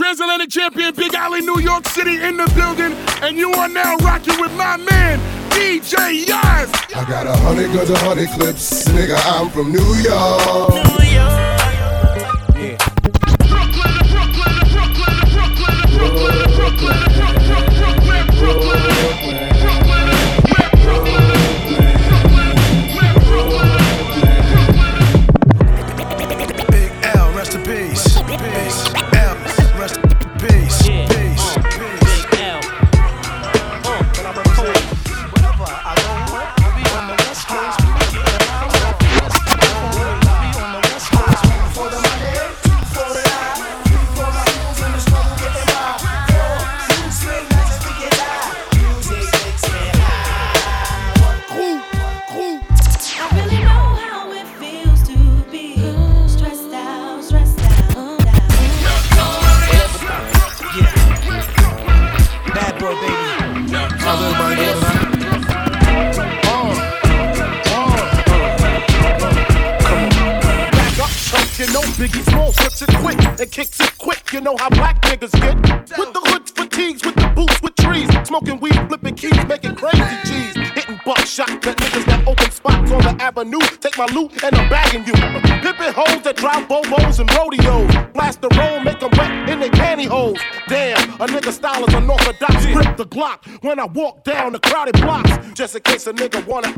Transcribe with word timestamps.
transatlantic 0.00 0.48
champion 0.48 0.94
Big 0.94 1.14
Ali, 1.14 1.42
New 1.42 1.60
York 1.60 1.86
City 1.86 2.22
in 2.22 2.38
the 2.38 2.50
building, 2.56 2.96
and 3.22 3.36
you 3.36 3.52
are 3.52 3.68
now 3.68 3.96
rocking 3.96 4.40
with 4.40 4.50
my 4.52 4.78
man, 4.78 5.18
DJ 5.50 6.24
Yaz. 6.24 6.96
I 6.96 7.06
got 7.06 7.26
a 7.26 7.36
hundred 7.36 7.70
guns, 7.74 7.90
a 7.90 7.98
hundred 7.98 8.30
clips, 8.30 8.88
nigga. 8.88 9.18
I'm 9.26 9.50
from 9.50 9.70
New 9.72 9.94
York. 9.96 10.99
When 93.70 93.78
I 93.78 93.84
walk 93.84 94.24
down 94.24 94.52
the 94.52 94.58
crowded 94.58 95.00
blocks. 95.00 95.30
Just 95.54 95.76
in 95.76 95.82
case 95.82 96.08
a 96.08 96.12
nigga 96.12 96.44
wanna 96.44 96.69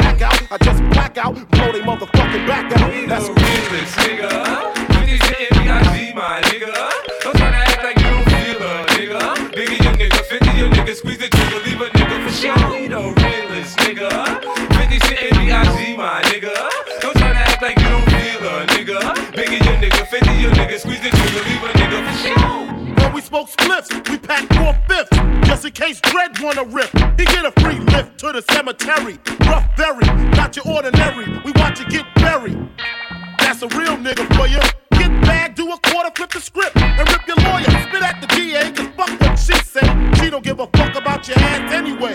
don't 40.42 40.57
give 40.57 40.61
a 40.61 40.79
fuck 40.79 40.97
about 40.97 41.29
your 41.29 41.39
ass 41.39 41.73
anyway. 41.73 42.14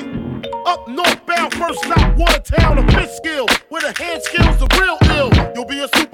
Up 0.65 0.88
northbound, 0.88 1.53
first 1.53 1.79
stop, 1.83 2.17
Watertown, 2.17 2.77
a 2.77 2.91
Fishkill. 2.91 3.47
Where 3.69 3.81
the 3.81 3.93
hand 4.01 4.21
skills 4.23 4.61
are 4.61 4.79
real 4.79 4.97
ill. 5.15 5.31
You'll 5.55 5.65
be 5.65 5.79
a 5.79 5.88
super 5.95 6.06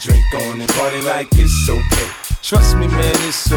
drink 0.00 0.24
on 0.34 0.60
and 0.60 0.70
party 0.70 1.00
like 1.02 1.28
it's 1.32 1.68
okay. 1.68 2.10
Trust 2.42 2.76
me, 2.76 2.86
man, 2.86 3.14
it's 3.26 3.47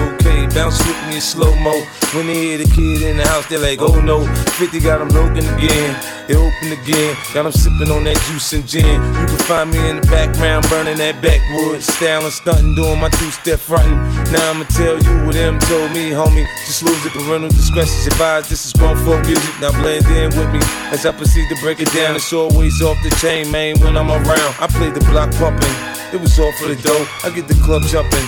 with 0.79 1.07
me 1.07 1.15
in 1.15 1.21
slow 1.21 1.55
mo. 1.59 1.73
When 2.13 2.27
they 2.27 2.35
hear 2.35 2.57
the 2.57 2.69
kid 2.69 3.01
in 3.01 3.17
the 3.17 3.27
house, 3.27 3.47
they're 3.47 3.59
like, 3.59 3.81
oh 3.81 3.99
no. 3.99 4.27
50 4.59 4.79
got 4.79 4.99
them 4.99 5.09
looking 5.09 5.47
again. 5.57 5.91
They 6.27 6.35
open 6.35 6.71
again. 6.71 7.15
Got 7.33 7.43
them 7.43 7.51
sipping 7.51 7.91
on 7.91 8.03
that 8.05 8.19
juice 8.27 8.53
and 8.53 8.67
gin. 8.67 8.85
You 8.85 9.25
can 9.27 9.41
find 9.47 9.71
me 9.71 9.79
in 9.89 9.99
the 9.99 10.07
background, 10.07 10.67
burning 10.69 10.97
that 10.97 11.21
backwood. 11.21 11.81
Styling, 11.81 12.31
stunting, 12.31 12.75
doing 12.75 12.99
my 12.99 13.09
two 13.09 13.31
step 13.31 13.59
fronting. 13.59 13.97
Now 14.31 14.51
I'ma 14.51 14.65
tell 14.71 14.95
you 15.01 15.13
what 15.25 15.35
them 15.35 15.59
told 15.59 15.91
me, 15.91 16.11
homie. 16.11 16.47
Just 16.65 16.83
lose 16.83 17.05
it, 17.05 17.13
parental 17.13 17.49
discretion's 17.49 18.07
advised. 18.07 18.49
This 18.49 18.65
is 18.65 18.73
grown 18.73 18.97
folk 19.03 19.25
music. 19.25 19.53
Now 19.59 19.71
blend 19.81 20.05
in 20.07 20.29
with 20.37 20.51
me 20.51 20.59
as 20.91 21.05
I 21.05 21.11
proceed 21.11 21.49
to 21.49 21.55
break 21.61 21.79
it 21.79 21.91
down. 21.93 22.15
It's 22.15 22.31
always 22.33 22.81
off 22.81 22.97
the 23.03 23.09
chain, 23.21 23.51
man, 23.51 23.79
when 23.79 23.97
I'm 23.97 24.09
around. 24.09 24.55
I 24.59 24.67
play 24.67 24.89
the 24.89 25.03
block 25.11 25.31
pumping. 25.35 25.75
It 26.13 26.19
was 26.19 26.37
all 26.39 26.51
for 26.53 26.67
the 26.67 26.75
dough. 26.75 27.05
I 27.23 27.29
get 27.29 27.47
the 27.47 27.55
club 27.63 27.83
jumping. 27.83 28.27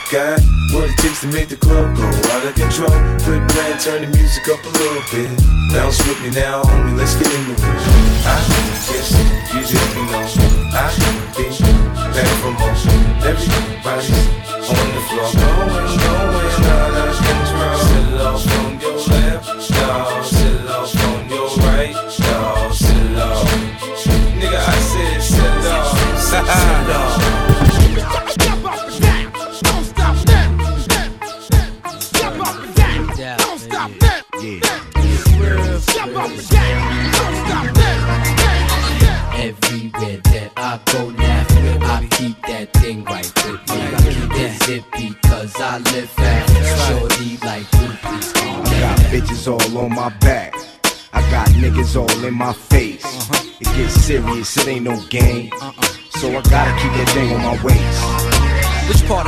got 0.11 0.41
what 0.75 0.89
it 0.89 0.97
takes 0.97 1.21
to 1.21 1.27
make 1.27 1.47
the 1.47 1.55
club 1.55 1.95
go 1.95 2.03
out 2.03 2.43
of 2.45 2.53
control. 2.53 2.91
Quit 3.23 3.39
playing, 3.47 3.77
turn 3.79 4.01
the 4.03 4.07
music 4.11 4.43
up 4.51 4.59
a 4.59 4.67
little 4.67 5.01
bit. 5.07 5.31
Bounce 5.71 5.97
with 6.05 6.21
me 6.21 6.29
now, 6.31 6.61
homie, 6.63 6.97
let's 6.97 7.15
get 7.15 7.31
into 7.31 7.55
it. 7.55 7.59
I 8.27 8.35
guess 8.91 9.15
you 9.55 9.61
just 9.63 9.95
know 9.95 10.11
I 10.11 10.91
be 11.37 11.47
back 12.11 12.27
for 12.43 12.51
more. 12.51 12.75
Everybody's 13.23 14.11
on 14.67 14.87
the 14.91 15.01
floor, 15.07 15.31
going, 15.31 15.95
going 15.95 16.67
out 16.67 16.91
of 16.91 17.15
control. 17.15 17.20
Serious, 54.45 54.57
it 54.57 54.67
ain't 54.67 54.83
no 54.85 54.99
game. 55.09 55.51
So 56.19 56.29
I 56.29 56.41
gotta 56.41 56.71
keep 56.81 56.91
that 56.93 57.09
thing. 57.13 57.30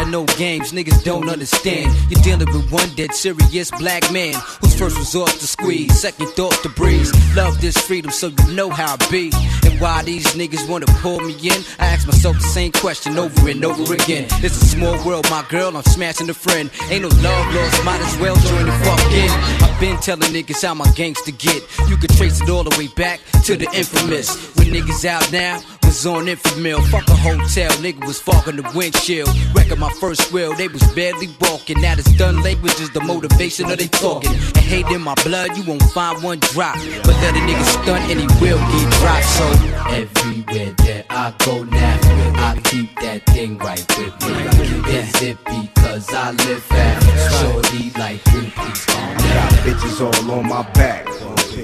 No 0.09 0.25
games 0.38 0.71
niggas 0.71 1.03
don't 1.03 1.27
understand? 1.27 1.91
You're 2.07 2.21
dealing 2.21 2.45
with 2.53 2.71
one 2.71 2.88
dead 2.95 3.13
serious 3.15 3.71
black 3.71 4.11
man 4.11 4.35
whose 4.61 4.77
first 4.77 4.95
resort 4.95 5.31
to 5.31 5.47
squeeze, 5.47 6.00
second 6.00 6.27
thought 6.27 6.53
to 6.61 6.69
breeze. 6.69 7.11
Love 7.35 7.59
this 7.61 7.75
freedom 7.77 8.11
so 8.11 8.27
you 8.27 8.53
know 8.53 8.69
how 8.69 8.94
I 8.94 9.09
be. 9.09 9.31
And 9.65 9.81
why 9.81 10.03
these 10.03 10.27
niggas 10.35 10.69
wanna 10.69 10.85
pull 11.01 11.19
me 11.21 11.33
in? 11.33 11.63
I 11.79 11.88
ask 11.88 12.05
myself 12.05 12.38
the 12.38 12.44
same 12.44 12.71
question 12.73 13.17
over 13.17 13.50
and 13.50 13.65
over 13.65 13.95
again. 13.95 14.27
It's 14.44 14.61
a 14.61 14.65
small 14.65 15.03
world, 15.03 15.27
my 15.31 15.44
girl, 15.50 15.75
I'm 15.75 15.83
smashing 15.83 16.29
a 16.29 16.35
friend. 16.35 16.69
Ain't 16.91 17.01
no 17.01 17.07
love 17.07 17.56
lost, 17.56 17.83
might 17.83 18.01
as 18.01 18.17
well 18.19 18.35
join 18.35 18.65
the 18.67 18.71
fuck 18.83 19.11
in. 19.13 19.29
I've 19.63 19.79
been 19.79 19.97
telling 19.97 20.31
niggas 20.31 20.63
how 20.63 20.75
my 20.75 20.91
gangster 20.91 21.31
get. 21.31 21.63
You 21.89 21.97
can 21.97 22.09
trace 22.15 22.39
it 22.39 22.49
all 22.49 22.63
the 22.63 22.75
way 22.77 22.88
back 22.88 23.19
to 23.45 23.56
the 23.56 23.65
infamous. 23.73 24.56
When 24.57 24.67
niggas 24.67 25.06
out 25.06 25.31
now, 25.31 25.59
was 25.94 26.06
on 26.06 26.25
infamil. 26.25 26.83
Fuck 26.89 27.07
a 27.07 27.15
hotel, 27.15 27.69
nigga 27.83 28.06
was 28.07 28.19
fogging 28.19 28.56
the 28.56 28.71
windshield. 28.75 29.29
Wrecking 29.53 29.79
my 29.79 29.93
first 30.00 30.31
wheel, 30.31 30.54
they 30.56 30.68
was 30.68 30.84
barely 30.94 31.30
walking. 31.42 31.81
Now 31.81 31.95
this 31.95 32.12
done 32.18 32.42
language 32.42 32.80
is 32.80 32.92
the 32.92 33.01
motivation 33.01 33.69
of 33.72 33.78
they 33.78 33.88
talking. 33.88 34.31
And 34.31 34.57
hate 34.57 34.88
in 34.88 35.01
my 35.01 35.16
blood, 35.24 35.56
you 35.57 35.63
won't 35.63 35.84
find 35.94 36.22
one 36.24 36.40
drop. 36.40 36.75
But 37.04 37.16
let 37.22 37.36
a 37.36 37.40
nigga 37.40 37.63
stunt 37.63 38.04
and 38.12 38.19
he 38.19 38.28
will 38.42 38.57
get 38.57 38.94
dropped. 39.00 39.25
So 39.25 39.74
Everywhere 39.94 40.74
that 40.86 41.06
I 41.10 41.34
go 41.45 41.63
now, 41.63 42.00
I 42.38 42.60
keep 42.63 42.95
that 43.01 43.25
thing 43.28 43.57
right 43.57 43.86
with 43.98 44.13
me. 44.22 44.94
Is 44.94 45.22
it 45.22 45.38
because 45.45 46.10
I 46.13 46.31
live 46.31 46.63
fast? 46.63 47.42
Shorty 47.42 47.92
like 48.00 48.24
groupies 48.25 48.88
call 48.88 49.12
I 49.12 49.34
got 49.36 49.51
bitches 49.66 50.01
all 50.01 50.31
on 50.31 50.48
my 50.48 50.63
back. 50.72 51.07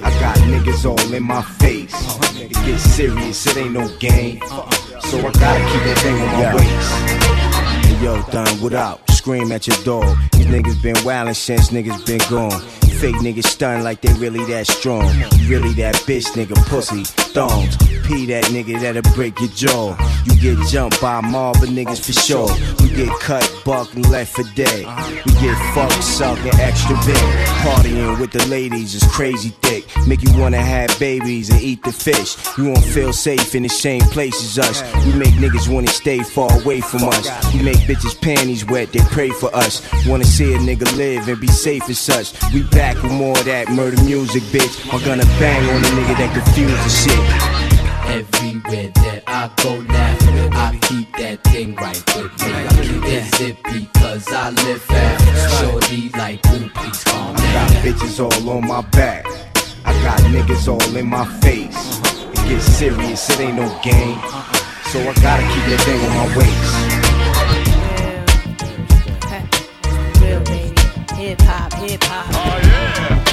I 0.04 0.10
got 0.20 0.38
niggas 0.38 0.86
all 0.86 1.14
in 1.14 1.24
my 1.24 1.42
face. 1.42 1.96
It 2.36 2.54
gets 2.66 2.84
serious, 2.84 3.48
it 3.48 3.58
ain't 3.58 3.74
no 3.74 3.88
game. 3.98 4.42
So 5.10 5.18
I 5.18 5.32
gotta 5.32 5.64
keep 5.72 5.84
that 5.84 5.98
thing 6.04 6.22
on 6.22 6.28
my 6.28 6.56
waist. 6.56 7.49
Yo, 8.02 8.22
done, 8.32 8.48
what 8.62 8.74
up? 8.74 9.12
Scream 9.12 9.52
at 9.52 9.68
your 9.68 9.76
dog. 9.84 10.18
These 10.32 10.46
niggas 10.46 10.82
been 10.82 10.96
wildin' 11.04 11.36
since 11.36 11.70
niggas 11.70 12.06
been 12.06 12.22
gone. 12.30 12.62
Fake 13.00 13.16
niggas 13.16 13.46
stun 13.46 13.82
like 13.82 14.02
they 14.02 14.12
really 14.20 14.44
that 14.52 14.68
strong. 14.68 15.08
Really 15.48 15.72
that 15.76 15.96
bitch 16.06 16.28
nigga, 16.36 16.56
pussy, 16.68 17.06
thongs. 17.34 17.78
Pee 18.06 18.26
that 18.26 18.44
nigga 18.46 18.82
that'll 18.82 19.14
break 19.14 19.40
your 19.40 19.50
jaw. 19.50 19.96
You 20.26 20.36
get 20.42 20.68
jumped 20.68 21.00
by 21.00 21.20
of 21.20 21.70
niggas 21.70 22.04
for 22.06 22.12
sure. 22.12 22.50
We 22.82 22.90
get 22.94 23.10
cut, 23.22 23.46
buck, 23.64 23.94
and 23.94 24.10
left 24.10 24.34
for 24.36 24.44
dead. 24.54 24.86
We 25.26 25.32
get 25.40 25.56
fucked, 25.74 26.04
sucked, 26.04 26.42
and 26.42 26.60
extra 26.60 26.96
big. 27.06 27.24
Partying 27.64 28.20
with 28.20 28.32
the 28.32 28.46
ladies 28.48 28.96
is 28.96 29.04
crazy 29.04 29.50
thick. 29.62 29.86
Make 30.06 30.22
you 30.22 30.38
wanna 30.38 30.62
have 30.62 30.90
babies 31.00 31.52
and 31.52 31.62
eat 31.62 31.84
the 31.84 31.94
fish. 31.94 32.36
You 32.58 32.66
won't 32.66 32.84
feel 32.84 33.14
safe 33.14 33.56
in 33.56 33.64
the 33.64 33.70
same 33.70 34.02
place 34.02 34.36
as 34.44 34.60
us. 34.60 35.06
We 35.06 35.14
make 35.14 35.36
niggas 35.36 35.72
wanna 35.74 35.88
stay 35.88 36.20
far 36.20 36.52
away 36.62 36.82
from 36.82 37.04
us. 37.04 37.54
We 37.54 37.62
make 37.62 37.78
bitches 37.88 38.20
panties 38.20 38.66
wet, 38.66 38.92
they 38.92 39.00
pray 39.12 39.30
for 39.30 39.56
us. 39.56 39.88
Wanna 40.06 40.26
see 40.26 40.54
a 40.54 40.58
nigga 40.58 40.92
live 40.98 41.30
and 41.30 41.40
be 41.40 41.48
safe 41.48 41.88
as 41.90 42.00
such. 42.00 42.34
We 42.54 42.64
back 42.64 42.89
with 42.98 43.12
more 43.12 43.38
of 43.38 43.46
that 43.46 43.70
murder 43.70 44.02
music, 44.04 44.44
bitch. 44.44 44.74
I'm 44.92 45.04
gonna 45.06 45.26
bang 45.38 45.62
on 45.70 45.78
a 45.78 45.90
nigga 45.94 46.16
that 46.18 46.32
confuse 46.34 46.80
the 46.84 46.90
shit. 46.90 47.24
Everywhere 48.10 48.90
that 49.04 49.24
I 49.28 49.50
go 49.62 49.82
now, 49.82 50.18
I 50.58 50.78
keep 50.82 51.12
that 51.18 51.44
thing 51.44 51.76
right 51.76 52.02
with 52.16 52.34
me. 52.42 53.14
Is 53.14 53.42
it 53.42 53.58
because 53.64 54.32
I 54.32 54.50
live 54.50 54.82
fast? 54.82 55.62
Shorty 55.62 56.10
like 56.18 56.42
groupies 56.44 57.06
call 57.06 57.34
I 57.38 57.54
got 57.54 57.70
bitches 57.84 58.20
all 58.20 58.50
on 58.50 58.68
my 58.68 58.82
back. 58.90 59.26
I 59.86 59.94
got 60.04 60.20
niggas 60.34 60.68
all 60.68 60.96
in 60.96 61.08
my 61.08 61.26
face. 61.42 62.00
It 62.34 62.50
gets 62.50 62.66
serious, 62.66 63.30
it 63.30 63.40
ain't 63.40 63.58
no 63.58 63.68
game. 63.84 64.18
So 64.90 65.00
I 65.00 65.14
gotta 65.22 65.44
keep 65.54 65.66
that 65.70 65.82
thing 65.86 66.02
on 66.02 66.14
my 66.18 66.38
waist. 66.38 67.09
Hip 71.16 71.42
hop, 71.42 71.74
hip 71.74 72.04
hop. 72.04 72.26
Oh 72.34 72.68
yeah. 72.68 73.29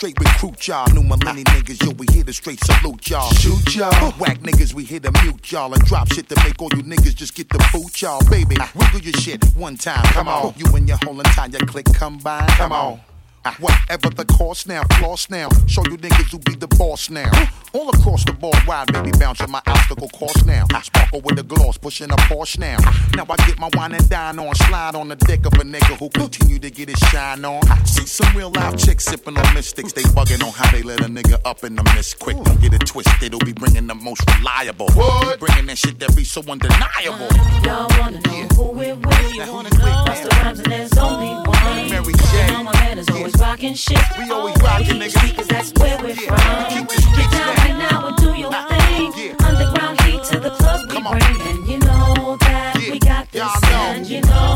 Straight 0.00 0.18
recruit 0.18 0.66
y'all. 0.66 0.88
New 0.94 1.02
millennial 1.02 1.44
niggas, 1.52 1.84
yo, 1.84 1.90
we 1.98 2.06
here 2.10 2.24
to 2.24 2.32
straight 2.32 2.58
salute 2.64 3.10
y'all. 3.10 3.30
Shoot 3.34 3.76
y'all. 3.76 4.12
Whack 4.12 4.38
niggas, 4.38 4.72
we 4.72 4.82
here 4.82 4.98
to 4.98 5.12
mute 5.22 5.52
y'all 5.52 5.74
and 5.74 5.84
drop 5.84 6.10
shit 6.10 6.26
to 6.30 6.36
make 6.36 6.60
all 6.62 6.70
you 6.74 6.82
niggas 6.82 7.14
just 7.14 7.34
get 7.34 7.50
the 7.50 7.62
boot 7.70 8.00
y'all. 8.00 8.22
Baby, 8.30 8.56
wiggle 8.74 9.00
your 9.00 9.12
shit 9.20 9.44
one 9.54 9.76
time. 9.76 10.02
Come 10.14 10.26
on. 10.26 10.54
You 10.56 10.74
and 10.74 10.88
your 10.88 10.96
whole 11.04 11.20
entire 11.20 11.50
click 11.66 11.84
combine. 11.92 12.48
Come 12.48 12.72
on. 12.72 13.00
Ah, 13.42 13.56
Whatever 13.58 14.10
the 14.10 14.26
cost 14.26 14.68
now, 14.68 14.82
floss 14.98 15.30
now. 15.30 15.48
Show 15.66 15.82
you 15.84 15.96
niggas 15.96 16.30
who 16.30 16.38
be 16.40 16.54
the 16.54 16.68
boss 16.68 17.08
now. 17.08 17.30
All 17.72 17.88
across 17.88 18.22
the 18.24 18.32
board, 18.32 18.58
wide 18.66 18.92
baby, 18.92 19.12
bouncing 19.18 19.50
my 19.50 19.62
obstacle 19.66 20.08
course 20.10 20.44
now. 20.44 20.66
I 20.74 20.82
sparkle 20.82 21.22
with 21.22 21.36
the 21.36 21.42
gloss, 21.42 21.78
pushing 21.78 22.10
a 22.10 22.16
Porsche 22.28 22.58
now. 22.58 22.76
Now 23.14 23.24
I 23.30 23.36
get 23.46 23.58
my 23.58 23.70
wine 23.74 23.94
and 23.94 24.06
dine 24.10 24.38
on, 24.38 24.54
slide 24.54 24.94
on 24.94 25.08
the 25.08 25.16
dick 25.16 25.46
of 25.46 25.54
a 25.54 25.64
nigga 25.64 25.96
who 25.98 26.10
continue 26.10 26.58
to 26.58 26.70
get 26.70 26.90
his 26.90 26.98
shine 27.08 27.44
on. 27.44 27.62
See 27.86 28.04
some 28.04 28.36
real 28.36 28.50
live 28.50 28.76
chicks 28.76 29.04
sipping 29.04 29.38
on 29.38 29.54
mystics. 29.54 29.92
They 29.94 30.02
bugging 30.02 30.44
on 30.44 30.52
how 30.52 30.70
they 30.70 30.82
let 30.82 31.00
a 31.00 31.04
nigga 31.04 31.40
up 31.46 31.64
in 31.64 31.76
the 31.76 31.84
mist 31.94 32.18
quick. 32.18 32.36
Don't 32.42 32.60
get 32.60 32.74
it 32.74 32.86
twisted, 32.86 33.22
it'll 33.22 33.40
be 33.40 33.52
bringing 33.54 33.86
the 33.86 33.94
most 33.94 34.22
reliable. 34.36 34.90
What? 34.90 35.40
Bringing 35.40 35.66
that 35.66 35.78
shit 35.78 35.98
that 36.00 36.14
be 36.14 36.24
so 36.24 36.42
undeniable. 36.42 37.28
Y'all 37.64 37.88
wanna 37.98 38.20
know 38.20 38.46
who 38.54 38.64
we're 38.72 38.94
with? 38.94 39.04
Bust 39.04 40.22
the 40.24 40.28
rhymes 40.42 40.58
and 40.60 40.72
there's 40.72 40.98
only 40.98 41.28
one. 41.48 41.90
Mary 41.90 42.12
J. 42.12 42.58
You 42.58 42.64
my 42.64 42.72
man 42.72 42.98
is 42.98 43.08
always 43.30 43.40
rocking 43.40 43.74
shit. 43.74 43.98
We 44.18 44.30
always 44.30 44.56
rocking, 44.62 44.98
nigga. 44.98 45.46
that's 45.46 45.72
where 45.74 45.98
we're 45.98 46.08
Yeah, 46.08 46.66
from. 46.68 46.86
Get 46.86 47.30
down 47.30 47.54
right 47.56 47.78
now 47.78 48.06
and 48.08 48.16
do 48.16 48.34
your 48.34 48.50
thing. 48.52 49.12
yeah. 49.16 49.46
Underground 49.46 50.00
heat 50.02 50.22
to 50.24 50.40
the 50.40 50.50
clubs 50.50 50.82
we 50.86 51.00
bring. 51.00 51.40
And 51.48 51.68
you 51.68 51.78
know 51.78 52.36
that 52.40 52.76
Yeah, 52.82 52.90
we 52.92 52.98
got 52.98 53.30
this. 53.30 53.42
And 53.72 54.06
you 54.06 54.20
know 54.22 54.54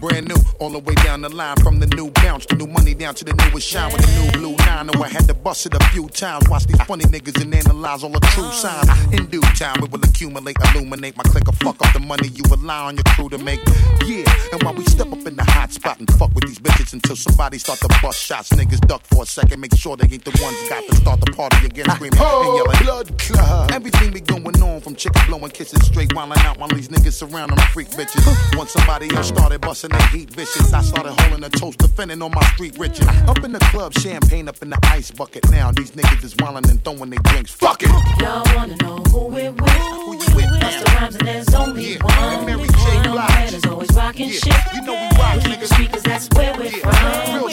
Brand 0.00 0.28
new, 0.28 0.36
all 0.58 0.70
the 0.70 0.78
way 0.78 0.94
down 0.94 1.20
the 1.20 1.28
line 1.28 1.56
from 1.58 1.78
the 1.78 1.86
new 1.86 2.10
bounce, 2.22 2.46
the 2.46 2.56
new 2.56 2.66
money 2.66 2.94
down 2.94 3.14
to 3.16 3.24
the 3.24 3.34
newest 3.34 3.68
shine 3.68 3.92
with 3.92 4.00
the 4.00 4.12
new 4.22 4.32
blue 4.32 4.56
nine. 4.64 4.86
Know 4.86 5.02
I 5.02 5.08
had 5.08 5.28
to 5.28 5.34
bust 5.34 5.66
it 5.66 5.74
a 5.74 5.80
few 5.92 6.08
times. 6.08 6.48
Watch 6.48 6.66
these 6.66 6.80
funny 6.84 7.04
niggas 7.04 7.38
and 7.42 7.54
analyze 7.54 8.02
all 8.02 8.08
the 8.08 8.20
true 8.32 8.46
oh. 8.46 8.50
signs. 8.50 8.88
In 9.12 9.26
due 9.26 9.42
time, 9.60 9.84
it 9.84 9.90
will 9.92 10.02
accumulate, 10.02 10.56
illuminate 10.72 11.18
my 11.18 11.24
clicker. 11.24 11.52
Fuck 11.52 11.84
up 11.84 11.92
the 11.92 12.00
money 12.00 12.28
you 12.28 12.42
rely 12.48 12.86
on 12.88 12.96
your 12.96 13.04
crew 13.12 13.28
to 13.28 13.36
make. 13.36 13.60
Yeah, 14.06 14.24
and 14.52 14.62
while 14.62 14.72
we 14.72 14.84
step 14.84 15.12
up 15.12 15.26
in 15.26 15.36
the 15.36 15.44
hot 15.44 15.70
spot 15.70 15.98
and 15.98 16.10
fuck 16.14 16.34
with 16.34 16.46
these 16.46 16.58
bitches 16.58 16.94
until 16.94 17.16
somebody 17.16 17.58
start 17.58 17.80
to 17.80 17.88
bust 18.00 18.24
shots, 18.24 18.48
niggas 18.50 18.80
duck 18.88 19.02
for 19.04 19.24
a 19.24 19.26
second. 19.26 19.60
Make 19.60 19.76
sure 19.76 19.98
they 19.98 20.08
ain't 20.10 20.24
the 20.24 20.32
ones 20.42 20.56
got 20.70 20.82
to 20.88 20.96
start 20.96 21.20
the 21.20 21.30
party 21.32 21.66
again, 21.66 21.84
ah, 21.90 21.94
screaming 21.96 22.18
and 22.18 22.56
yelling 22.56 22.84
blood 22.84 23.18
club. 23.18 23.70
Everything 23.70 24.12
be 24.12 24.20
going 24.20 24.62
on 24.62 24.80
from 24.80 24.94
chicks 24.94 25.20
blowing 25.26 25.50
kisses 25.50 25.84
straight 25.84 26.08
wildin' 26.10 26.42
out 26.46 26.56
while 26.56 26.70
these 26.70 26.88
niggas 26.88 27.12
surround 27.12 27.50
them 27.52 27.58
freak 27.74 27.90
bitches. 27.90 28.24
Once 28.56 28.72
somebody 28.72 29.14
else 29.14 29.28
started 29.28 29.60
busting 29.60 29.89
their 29.90 30.06
heat 30.08 30.30
vicious, 30.30 30.72
I 30.72 30.82
started 30.82 31.12
holding 31.20 31.44
a 31.44 31.48
toast, 31.50 31.78
defending 31.78 32.22
on 32.22 32.32
my 32.32 32.42
street 32.54 32.78
riches. 32.78 33.06
Up 33.28 33.42
in 33.44 33.52
the 33.52 33.58
club, 33.70 33.92
champagne 33.94 34.48
up 34.48 34.60
in 34.62 34.70
the 34.70 34.78
ice 34.84 35.10
bucket. 35.10 35.48
Now 35.50 35.70
these 35.72 35.92
niggas 35.92 36.24
is 36.24 36.34
wildin' 36.34 36.70
and 36.70 36.82
throwing 36.84 37.10
their 37.10 37.18
drinks. 37.24 37.52
Fuck 37.52 37.82
it. 37.82 37.88
Y'all 38.20 38.42
wanna 38.56 38.76
know 38.76 38.96
who 39.10 39.26
we're 39.28 39.52
with? 39.52 39.70
Who 39.70 40.12
you 40.14 40.34
with 40.36 40.60
Bust 40.60 40.78
the 40.78 40.84
now? 40.90 41.00
rhymes 41.00 41.16
and 41.16 41.28
there's 41.28 41.54
only 41.54 41.94
Yeah, 41.94 42.02
one. 42.04 42.14
and 42.14 42.46
Mary 42.46 42.68
J. 42.68 42.96
You 42.96 43.02
know 43.02 43.14
my 43.14 43.26
Blige. 43.26 43.52
is 43.54 43.66
always 43.66 43.90
rocking 43.94 44.28
Yeah, 44.28 44.34
shit. 44.40 44.74
you 44.74 44.82
know 44.82 44.92
we 44.94 45.18
rock, 45.18 45.34
We 45.36 45.40
keep 45.42 45.50
nigga. 45.52 45.60
the 45.60 45.66
speakers, 45.74 46.02
that's 46.02 46.28
where 46.34 46.54
we're 46.56 46.64
Yeah, 46.64 46.90
from. 46.90 47.34
real 47.36 47.49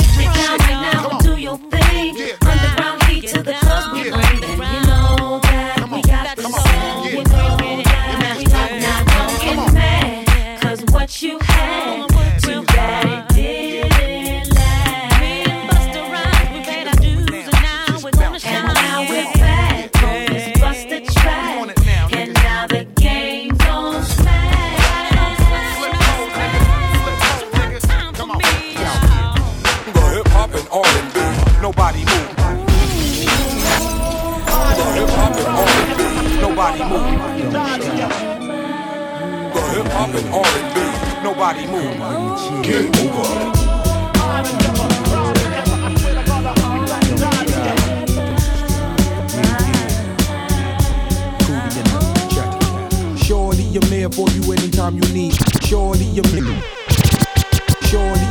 and 40.17 40.33
R&B, 40.33 41.23
nobody 41.23 41.67
move. 41.67 41.95
Get 42.63 42.85
over. 43.01 43.67
Shorty, 53.23 53.77
I'm 53.77 53.89
there 53.89 54.09
for 54.09 54.27
you 54.29 54.53
anytime 54.53 54.95
you 54.95 55.13
need. 55.13 55.35
Shorty, 55.63 56.07
I'm 56.17 56.31
there. 56.31 56.63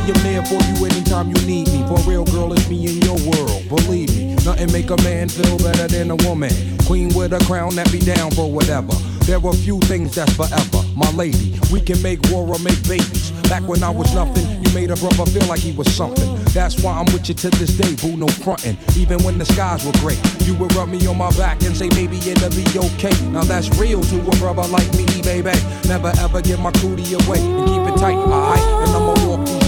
I'm 0.07 0.23
there 0.23 0.43
for 0.45 0.61
you 0.63 0.85
anytime 0.85 1.27
you 1.27 1.45
need 1.45 1.67
me. 1.67 1.85
For 1.87 1.99
real, 2.09 2.23
girl, 2.25 2.53
it's 2.53 2.69
me 2.69 2.87
in 2.87 3.01
your 3.01 3.17
world. 3.29 3.67
Believe 3.67 4.15
me, 4.15 4.35
nothing 4.45 4.71
make 4.71 4.89
a 4.89 4.97
man 5.03 5.27
feel 5.27 5.57
better 5.57 5.87
than 5.87 6.11
a 6.11 6.15
woman. 6.15 6.51
Queen 6.85 7.13
with 7.13 7.33
a 7.33 7.39
crown 7.45 7.75
that 7.75 7.91
be 7.91 7.99
down 7.99 8.31
for 8.31 8.49
whatever. 8.49 8.93
There 9.27 9.45
are 9.45 9.53
few 9.53 9.77
things 9.81 10.15
that's 10.15 10.33
forever. 10.37 10.87
My 10.95 11.11
lady, 11.11 11.59
we 11.69 11.81
can 11.81 12.01
make 12.01 12.17
war 12.31 12.47
or 12.47 12.57
make 12.59 12.81
babies. 12.87 13.31
Back 13.49 13.67
when 13.67 13.83
I 13.83 13.89
was 13.89 14.15
nothing, 14.15 14.47
you 14.63 14.73
made 14.73 14.89
a 14.89 14.95
brother 14.95 15.25
feel 15.25 15.45
like 15.47 15.59
he 15.59 15.73
was 15.73 15.93
something. 15.93 16.41
That's 16.53 16.81
why 16.81 16.93
I'm 16.93 17.11
with 17.11 17.27
you 17.27 17.35
to 17.35 17.49
this 17.49 17.75
day, 17.75 17.93
boo, 17.95 18.15
no 18.15 18.27
frontin'. 18.27 18.77
Even 18.95 19.21
when 19.25 19.37
the 19.37 19.43
skies 19.43 19.85
were 19.85 19.91
gray, 19.99 20.17
you 20.45 20.55
would 20.55 20.73
rub 20.75 20.87
me 20.87 21.05
on 21.07 21.17
my 21.17 21.29
back 21.31 21.61
and 21.63 21.75
say, 21.75 21.89
maybe 21.89 22.15
it'll 22.19 22.49
be 22.51 22.63
okay. 22.95 23.11
Now 23.27 23.43
that's 23.43 23.67
real 23.77 24.01
to 24.01 24.17
a 24.21 24.35
brother 24.37 24.65
like 24.71 24.87
me, 24.95 25.03
baby. 25.23 25.51
Never 25.89 26.13
ever 26.19 26.41
give 26.41 26.61
my 26.61 26.71
cootie 26.79 27.13
away 27.13 27.43
and 27.43 27.67
keep 27.67 27.83
it 27.83 27.99
tight, 27.99 28.15
alright? 28.15 28.87
And 28.87 28.95
I'ma 28.95 29.27
walk 29.27 29.45
these 29.45 29.66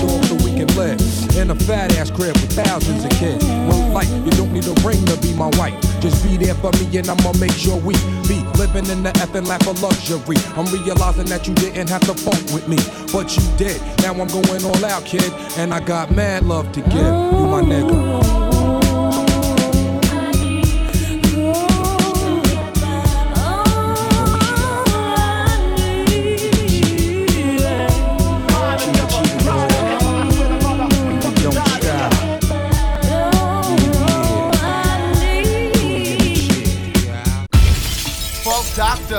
live 0.75 0.99
in 1.35 1.51
a 1.51 1.55
fat 1.55 1.95
ass 1.97 2.11
crib 2.11 2.35
with 2.37 2.51
thousands 2.53 3.03
of 3.05 3.11
kids. 3.11 3.43
Well, 3.45 3.91
like, 3.91 4.09
you 4.09 4.31
don't 4.31 4.51
need 4.51 4.67
a 4.67 4.73
ring 4.85 5.03
to 5.05 5.17
be 5.21 5.33
my 5.33 5.49
wife. 5.57 5.79
Just 5.99 6.23
be 6.23 6.37
there 6.37 6.55
for 6.55 6.71
me 6.73 6.97
and 6.97 7.09
I'ma 7.09 7.33
make 7.39 7.51
sure 7.51 7.77
we 7.77 7.93
be 8.27 8.43
living 8.57 8.87
in 8.87 9.03
the 9.03 9.11
effing 9.19 9.47
lap 9.47 9.65
of 9.67 9.81
luxury. 9.81 10.37
I'm 10.57 10.65
realizing 10.67 11.25
that 11.25 11.47
you 11.47 11.53
didn't 11.55 11.89
have 11.89 12.01
to 12.01 12.13
funk 12.13 12.43
with 12.53 12.67
me, 12.67 12.77
but 13.11 13.35
you 13.35 13.43
did. 13.57 13.81
Now 14.01 14.11
I'm 14.11 14.27
going 14.27 14.63
all 14.63 14.85
out, 14.85 15.05
kid, 15.05 15.31
and 15.57 15.73
I 15.73 15.79
got 15.79 16.11
mad 16.11 16.45
love 16.45 16.71
to 16.73 16.81
give. 16.81 16.93
You 16.93 17.47
my 17.47 17.61
nigga. 17.61 18.48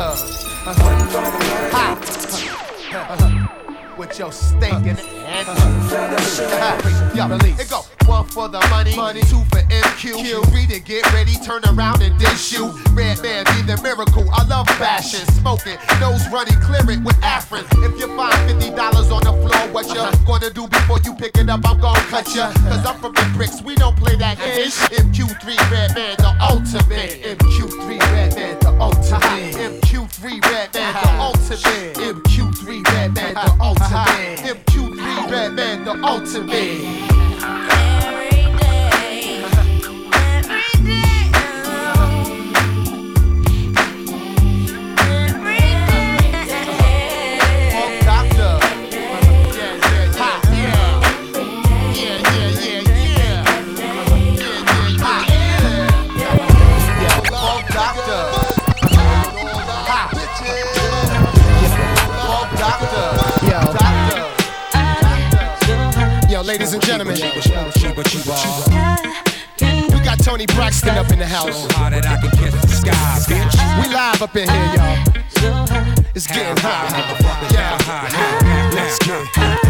Ha. 0.01 1.91
With 4.11 4.19
your 4.19 4.33
stinking 4.33 4.99
ass. 5.25 6.41
Yo, 7.15 7.29
release. 7.29 7.61
It 7.61 7.71
go 7.71 7.83
one 8.07 8.27
for 8.27 8.49
the 8.49 8.59
money, 8.69 8.97
money. 8.97 9.21
two 9.31 9.39
for 9.55 9.63
MQ, 9.71 10.43
three 10.51 10.67
to 10.67 10.81
get 10.81 11.07
ready, 11.13 11.35
turn 11.47 11.63
around 11.71 12.03
and 12.03 12.19
dish 12.19 12.53
you. 12.53 12.75
Redman 12.91 13.45
be 13.55 13.63
the 13.63 13.79
miracle. 13.85 14.27
I 14.33 14.43
love 14.49 14.67
fashion, 14.83 15.25
smoking, 15.39 15.79
nose 16.01 16.27
running, 16.33 16.59
clear 16.59 16.83
it 16.91 17.05
with 17.05 17.15
Afrin. 17.23 17.63
If 17.87 18.01
you 18.01 18.09
find 18.17 18.35
fifty 18.51 18.75
dollars 18.75 19.13
on 19.13 19.23
the 19.23 19.31
floor, 19.31 19.63
what 19.71 19.87
you 19.87 20.03
gonna 20.27 20.51
do 20.51 20.67
before 20.67 20.99
you 21.05 21.15
pick 21.15 21.39
it 21.39 21.49
up? 21.49 21.61
I'm 21.65 21.79
gonna 21.79 22.01
cut 22.11 22.27
ya. 22.35 22.53
Cause 22.67 22.85
I'm 22.85 22.99
from 22.99 23.15
the 23.15 23.31
bricks, 23.37 23.63
we 23.63 23.77
don't 23.77 23.97
play 23.97 24.17
that 24.17 24.39
game. 24.39 24.67
MQ3 24.67 25.55
Redman, 25.71 26.17
the 26.19 26.35
ultimate. 26.43 27.15
MQ3 27.23 28.01
Redman, 28.11 28.59
the 28.59 28.75
ultimate. 28.83 29.55
MQ3 29.55 30.19
uh-huh. 30.27 30.51
Redman, 30.51 30.99
the 30.99 31.13
ultimate. 31.23 31.95
MQ3 31.95 32.87
Redman, 32.91 33.35
the 33.35 33.57
ultimate. 33.61 34.00
MQ3 34.07 35.31
Redman, 35.31 35.85
the 35.85 36.03
ultimate. 36.05 37.10
Ladies 66.51 66.73
and 66.73 66.83
gentlemen. 66.83 67.15
We 67.15 67.21
got 70.01 70.19
Toni 70.19 70.47
Braxton 70.47 70.99
up 70.99 71.13
in 71.13 71.21
the 71.21 71.25
house. 71.25 71.63
We 73.79 73.87
live 73.95 74.21
up 74.21 74.35
in 74.35 74.49
here, 74.49 74.75
y'all. 74.75 74.99
It's 76.13 76.27
getting 76.27 76.57
hot. 76.57 76.91
Yeah. 77.53 77.79
Let's 78.75 78.99
get 78.99 79.70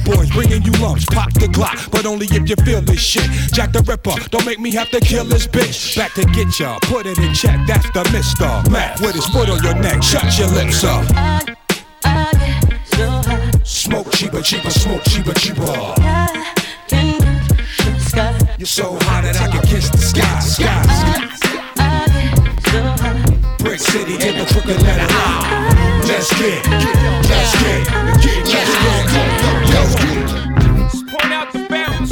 boys, 0.00 0.30
bringing 0.30 0.62
you 0.62 0.72
lumps, 0.82 1.04
pop 1.06 1.32
the 1.34 1.46
Glock. 1.46 1.90
But 1.90 2.06
only 2.06 2.26
if 2.26 2.48
you 2.48 2.56
feel 2.64 2.80
this 2.80 3.00
shit. 3.00 3.28
Jack 3.52 3.72
the 3.72 3.82
Ripper, 3.82 4.14
don't 4.30 4.44
make 4.46 4.58
me 4.60 4.70
have 4.72 4.90
to 4.90 5.00
kill 5.00 5.24
this 5.24 5.46
bitch. 5.46 5.96
Back 5.96 6.14
to 6.14 6.24
get 6.24 6.58
ya, 6.58 6.78
put 6.82 7.06
it 7.06 7.18
in 7.18 7.34
check. 7.34 7.58
That's 7.66 7.90
the 7.92 8.04
Mister 8.12 8.62
Mac 8.70 9.00
with 9.00 9.14
his 9.14 9.26
foot 9.26 9.48
on 9.50 9.62
your 9.62 9.74
neck. 9.74 10.02
Shut 10.02 10.38
your 10.38 10.48
lips 10.48 10.84
up. 10.84 11.04
Smoke 13.64 14.10
cheaper, 14.12 14.42
cheaper, 14.42 14.70
smoke 14.70 15.02
cheaper, 15.04 15.34
cheaper. 15.34 15.94
You're 18.58 18.66
so 18.66 18.96
hot 19.02 19.24
that 19.24 19.36
I 19.40 19.48
can 19.48 19.62
kiss 19.66 19.90
the 19.90 19.98
sky, 19.98 20.38
sky, 20.40 20.82
sky. 20.94 21.34
Brick 23.58 23.80
City 23.80 24.14
in 24.14 24.38
the 24.38 24.44
crooked 24.52 24.80
letter 24.82 25.06
I. 25.10 25.63
Let's 26.24 26.40
get, 26.40 26.66
let's 26.70 27.62
get, 27.62 27.84
let's 27.92 28.24
get, 28.24 28.46
let's 29.68 29.94
get. 29.94 30.24
Out 31.30 31.52
the 31.52 31.66
bounce. 31.68 32.10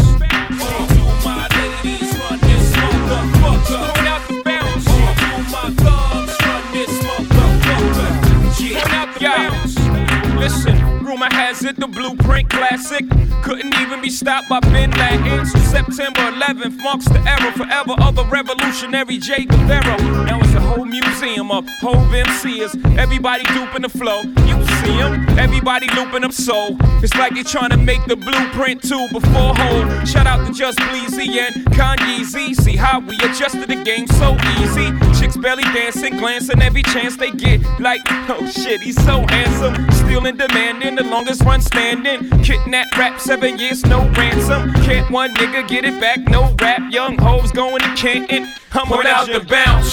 Listen, 10.38 10.76
rumor 11.02 11.30
has 11.30 11.64
it 11.64 11.76
the 11.76 11.86
blueprint 11.86 12.50
classic 12.50 13.06
couldn't 13.42 13.74
even 13.80 14.00
be 14.00 14.10
stopped 14.10 14.48
by 14.48 14.60
Bin 14.60 14.90
Laden. 14.90 15.46
So 15.46 15.58
September 15.58 16.20
11th 16.20 16.76
marks 16.82 17.06
the 17.06 17.18
era 17.20 17.52
forever 17.52 17.94
of 18.00 18.14
the 18.16 18.24
revolutionary 18.26 19.18
J. 19.18 19.46
Guevara. 19.46 19.96
Now 20.24 20.40
it's 20.40 20.51
a 20.54 20.60
whole 20.60 20.84
museum 20.84 21.50
of 21.50 21.68
Hove 21.80 22.12
MCs. 22.12 22.98
Everybody 22.98 23.44
duping 23.54 23.82
the 23.82 23.88
flow. 23.88 24.22
You 24.22 24.56
see 24.82 24.96
them, 24.96 25.38
everybody 25.38 25.88
looping 25.94 26.22
them 26.22 26.32
so. 26.32 26.76
It's 27.02 27.14
like 27.14 27.34
they 27.34 27.42
trying 27.42 27.70
to 27.70 27.76
make 27.76 28.04
the 28.06 28.16
blueprint 28.16 28.82
too 28.82 29.08
before 29.12 29.54
Hove. 29.54 30.08
Shout 30.08 30.26
out 30.26 30.46
to 30.46 30.52
Just 30.52 30.78
Bleezy 30.78 31.38
and 31.38 31.54
Kanye 31.66 32.24
Z. 32.24 32.54
See 32.54 32.76
how 32.76 33.00
we 33.00 33.16
adjusted 33.16 33.68
the 33.68 33.82
game 33.82 34.06
so 34.06 34.36
easy. 34.58 34.90
Chicks 35.18 35.36
belly 35.36 35.64
dancing, 35.64 36.16
glancing 36.16 36.60
every 36.62 36.82
chance 36.82 37.16
they 37.16 37.30
get. 37.30 37.60
Like, 37.80 38.00
oh 38.28 38.46
shit, 38.46 38.80
he's 38.80 39.02
so 39.04 39.24
handsome. 39.28 39.90
Still 39.92 40.26
in 40.26 40.36
demand 40.36 40.82
in 40.82 40.94
the 40.94 41.04
longest 41.04 41.42
run 41.42 41.60
standing. 41.60 42.28
Kidnap 42.42 42.96
rap, 42.96 43.20
seven 43.20 43.58
years, 43.58 43.84
no 43.86 44.08
ransom. 44.10 44.72
Can't 44.84 45.10
one 45.10 45.34
nigga 45.34 45.66
get 45.68 45.84
it 45.84 46.00
back, 46.00 46.20
no 46.28 46.54
rap. 46.60 46.80
Young 46.92 47.16
hoes 47.18 47.52
going 47.52 47.80
to 47.80 47.94
Canton. 47.94 48.48
I'm 48.74 48.88
without 48.88 49.26
the 49.26 49.40
bounce. 49.40 49.92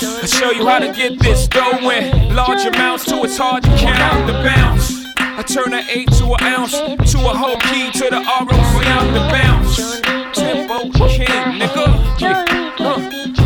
I 0.50 0.54
show 0.54 0.62
you 0.62 0.68
how 0.68 0.80
to 0.80 0.92
get 0.92 1.20
this 1.20 1.48
dough 1.48 1.80
going. 1.80 2.34
Large 2.34 2.66
amounts 2.66 3.06
to 3.06 3.22
it's 3.24 3.38
hard 3.38 3.62
to 3.62 3.70
count 3.78 4.00
out 4.00 4.26
the 4.26 4.34
bounce. 4.34 5.06
I 5.18 5.44
turn 5.44 5.76
an 5.76 5.86
eight 5.90 6.12
to 6.14 6.26
an 6.26 6.44
ounce, 6.44 6.72
to 6.72 7.20
a 7.20 7.38
whole 7.38 7.58
key 7.70 7.92
to 7.92 8.10
the 8.10 8.18
ROC 8.18 8.86
out 8.88 9.06
the 9.14 9.22
bounce. 9.30 10.02
Tempo 10.34 10.90
king, 11.08 11.28
nigga. 11.54 11.86
Yeah. 12.20 12.46
Uh. 12.80 12.98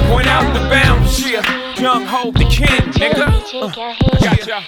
Point 0.08 0.28
out 0.28 0.54
the 0.54 0.62
bounce, 0.70 1.20
yeah. 1.30 1.44
young 1.78 2.06
ho, 2.06 2.32
the 2.32 2.46
king, 2.46 2.68
nigga. 2.96 3.28
Uh, 3.52 3.68
gotcha. 4.22 4.64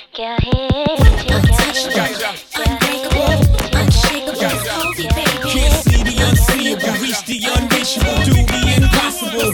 Can't 5.48 5.74
see 5.88 6.04
the 6.04 6.16
unseeable, 6.20 6.94
reach 7.00 7.24
the 7.24 7.48
unreachable, 7.56 8.18
do 8.26 8.34
the 8.44 8.60
impossible. 8.76 9.54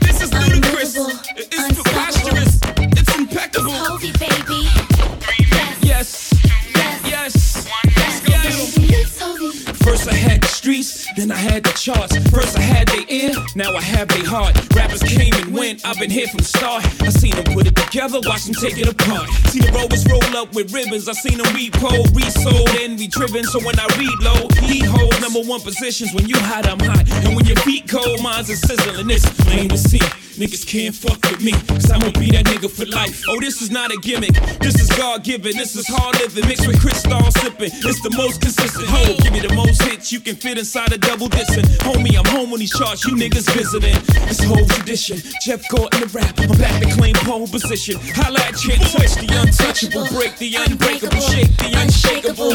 This 0.00 0.22
is 0.22 0.32
ludicrous. 0.32 1.29
It's 3.82 3.88
preposterous. 3.88 4.04
It's 4.04 4.04
impeccable. 4.04 4.62
Yes. 5.80 6.32
Yes. 7.06 7.66
Yes. 8.28 8.56
First 9.82 10.08
I 10.08 10.14
had 10.14 10.42
the 10.42 10.48
streets, 10.48 11.06
then 11.20 11.30
I 11.30 11.36
had 11.36 11.62
the 11.62 11.72
charts. 11.76 12.16
First 12.30 12.56
I 12.56 12.62
had 12.62 12.88
their 12.88 13.04
ear, 13.08 13.32
now 13.54 13.76
I 13.76 13.82
have 13.82 14.08
their 14.08 14.24
heart. 14.24 14.56
Rappers 14.74 15.02
came 15.02 15.34
and 15.34 15.52
went, 15.52 15.84
I've 15.84 15.98
been 15.98 16.10
here 16.10 16.26
from 16.28 16.38
the 16.38 16.44
start. 16.44 16.82
I 17.02 17.10
seen 17.10 17.36
them 17.36 17.44
put 17.52 17.66
it 17.66 17.76
together, 17.76 18.20
watch 18.24 18.44
them 18.44 18.54
take 18.54 18.78
it 18.78 18.88
apart. 18.88 19.28
See 19.52 19.60
the 19.60 19.70
rovers 19.72 20.06
roll 20.08 20.24
up 20.40 20.54
with 20.54 20.72
ribbons, 20.72 21.08
I 21.08 21.12
seen 21.12 21.36
them 21.36 21.46
repo, 21.52 21.92
resold, 22.16 22.70
and 22.80 22.98
re-driven. 22.98 23.44
So 23.44 23.60
when 23.60 23.78
I 23.78 23.86
reload, 24.00 24.56
he 24.64 24.80
hold 24.80 25.20
number 25.20 25.42
one 25.44 25.60
positions. 25.60 26.14
When 26.14 26.26
you 26.26 26.38
hot, 26.38 26.66
I'm 26.66 26.80
hot. 26.80 27.04
And 27.24 27.36
when 27.36 27.44
your 27.44 27.60
feet 27.68 27.86
cold, 27.88 28.22
mine's 28.22 28.48
are 28.48 28.56
sizzling. 28.56 29.10
It's 29.10 29.28
plain 29.44 29.68
to 29.68 29.78
see. 29.78 30.00
Niggas 30.40 30.64
can't 30.66 30.94
fuck 30.94 31.20
with 31.28 31.44
me, 31.44 31.52
cause 31.68 31.90
I'ma 31.90 32.12
be 32.16 32.30
that 32.30 32.46
nigga 32.46 32.70
for 32.70 32.86
life. 32.86 33.20
Oh, 33.28 33.40
this 33.40 33.60
is 33.60 33.70
not 33.70 33.92
a 33.92 33.98
gimmick. 33.98 34.32
This 34.60 34.80
is 34.80 34.88
God 34.96 35.22
given. 35.22 35.52
This 35.52 35.76
is 35.76 35.86
hard 35.86 36.18
living. 36.20 36.48
Mixed 36.48 36.66
with 36.66 36.80
crystal 36.80 37.20
sipping. 37.32 37.70
It's 37.84 38.00
the 38.00 38.14
most 38.16 38.40
consistent. 38.40 38.86
Hold, 38.88 39.18
give 39.20 39.32
me 39.32 39.40
the 39.40 39.52
most 39.54 39.82
hits 39.82 40.12
you 40.12 40.20
can 40.20 40.36
fit 40.36 40.56
inside 40.56 40.92
a 40.92 40.98
double 41.10 41.28
dissing. 41.28 41.66
Homie, 41.82 42.16
I'm 42.16 42.24
home 42.26 42.52
on 42.52 42.60
these 42.60 42.70
charts. 42.70 43.04
You 43.04 43.16
niggas 43.16 43.50
visiting. 43.50 43.98
This 44.28 44.44
whole 44.44 44.64
tradition. 44.64 45.18
Jeff 45.42 45.66
caught 45.68 45.92
in 45.94 46.00
the 46.02 46.10
rap. 46.14 46.38
I'm 46.38 46.56
back 46.56 46.80
to 46.82 46.88
claim 46.94 47.14
pole 47.26 47.48
position. 47.48 47.98
Holla 48.14 48.38
at 48.46 48.62
you, 48.62 48.76
touch 48.94 49.18
the 49.18 49.26
untouchable. 49.26 50.06
Break 50.14 50.38
the 50.38 50.54
unbreakable. 50.54 51.20
Shake 51.20 51.50
the 51.58 51.70
unshakable. 51.82 52.54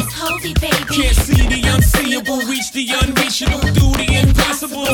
Can't 0.96 1.18
see 1.28 1.44
the 1.52 1.62
unseeable. 1.68 2.40
Reach 2.48 2.72
the 2.72 2.86
unreachable. 3.04 3.60
Do 3.76 3.92
the 4.00 4.08
impossible. 4.24 4.88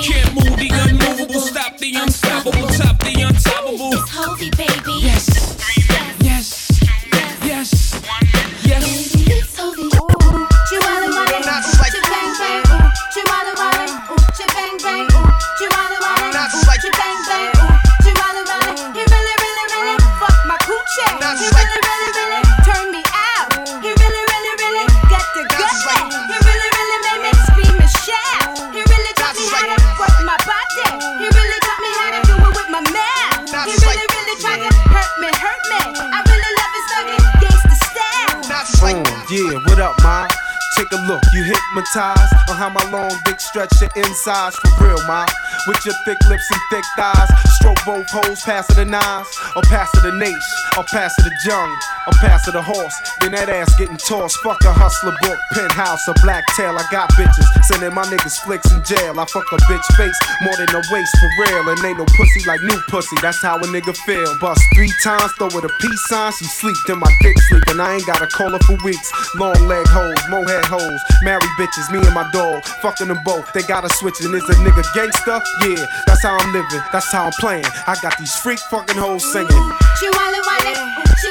Can't 0.00 0.32
move 0.32 0.56
the 0.56 0.70
unmovable. 0.72 1.40
Stop 1.40 1.76
the 1.76 1.92
unstoppable. 1.94 2.68
Top 2.80 2.98
the 3.00 3.20
untoppable. 3.20 3.92
Yes. 5.02 5.28
Yes. 5.28 5.81
Hypnotized 41.92 42.50
on 42.50 42.56
how 42.56 42.68
my 42.68 42.90
long 42.90 43.12
dick 43.24 43.40
stretch 43.40 43.72
your 43.80 43.90
insides 43.96 44.56
for 44.56 44.84
real, 44.84 44.98
ma. 45.06 45.26
With 45.66 45.84
your 45.84 45.94
thick 46.04 46.18
lips 46.28 46.48
and 46.50 46.60
thick 46.70 46.84
thighs, 46.96 47.28
stroke 47.58 47.78
both 47.84 48.08
holes, 48.10 48.42
pass 48.42 48.68
it 48.70 48.76
the 48.76 48.84
nines, 48.84 49.28
or 49.54 49.62
pass 49.62 49.88
it 49.94 50.02
the 50.02 50.12
nace, 50.12 50.50
or 50.76 50.84
pass 50.84 51.12
it 51.18 51.24
the 51.24 51.32
jung, 51.46 51.70
or 52.06 52.12
pass 52.20 52.48
it 52.48 52.52
the 52.52 52.62
horse. 52.62 52.94
Then 53.20 53.32
that 53.32 53.48
ass 53.48 53.74
getting 53.78 53.96
tossed. 53.96 54.36
Fuck 54.42 54.64
a 54.64 54.72
hustler 54.72 55.14
book, 55.22 55.38
penthouse, 55.52 56.02
a 56.08 56.14
black 56.22 56.44
tail. 56.56 56.76
I 56.76 56.84
got 56.90 57.10
bitches 57.12 57.46
sending 57.68 57.94
my 57.94 58.04
niggas 58.04 58.40
flicks 58.42 58.70
in 58.72 58.82
jail. 58.84 59.18
I 59.20 59.24
fuck 59.26 59.46
a 59.52 59.58
bitch 59.70 59.86
face 59.96 60.18
more 60.42 60.56
than 60.56 60.68
a 60.74 60.82
waist 60.90 61.12
for 61.20 61.30
real, 61.46 61.68
and 61.68 61.78
ain't 61.84 61.98
no 61.98 62.06
pussy 62.16 62.42
like 62.46 62.62
new 62.62 62.80
pussy. 62.88 63.16
That's 63.22 63.40
how 63.42 63.56
a 63.56 63.66
nigga 63.70 63.96
feel. 63.96 64.38
Bust 64.40 64.62
three 64.74 64.92
times, 65.04 65.30
throw 65.38 65.48
it 65.48 65.64
a 65.64 65.70
peace 65.80 66.02
sign. 66.08 66.32
She 66.32 66.44
sleep, 66.46 66.76
then 66.86 66.98
my 66.98 67.12
dick 67.20 67.38
sleep, 67.48 67.64
and 67.68 67.80
I 67.80 67.94
ain't 67.94 68.06
gotta 68.06 68.26
call 68.26 68.50
her 68.50 68.62
for 68.66 68.76
weeks. 68.84 69.12
Long 69.36 69.58
leg 69.68 69.86
hoes, 69.86 70.18
mohead 70.26 70.64
hoes, 70.64 71.00
married 71.22 71.54
bitches, 71.58 71.81
me 71.90 71.98
and 72.04 72.14
my 72.14 72.28
dog, 72.32 72.64
fucking 72.64 73.08
them 73.08 73.18
both. 73.24 73.52
They 73.52 73.62
gotta 73.62 73.88
switch, 73.88 74.20
and 74.20 74.34
is 74.34 74.44
a 74.44 74.54
nigga 74.62 74.84
gangster? 74.94 75.40
Yeah, 75.64 75.86
that's 76.06 76.22
how 76.22 76.36
I'm 76.36 76.52
living, 76.52 76.82
that's 76.92 77.10
how 77.10 77.26
I'm 77.26 77.32
playing. 77.40 77.64
I 77.86 77.96
got 78.02 78.18
these 78.18 78.34
freak 78.36 78.58
fucking 78.70 78.96
hoes 78.96 79.24
singing. 79.32 79.48
She 79.98 80.08
wale, 80.10 80.36
ooh, 80.38 81.02
she 81.20 81.30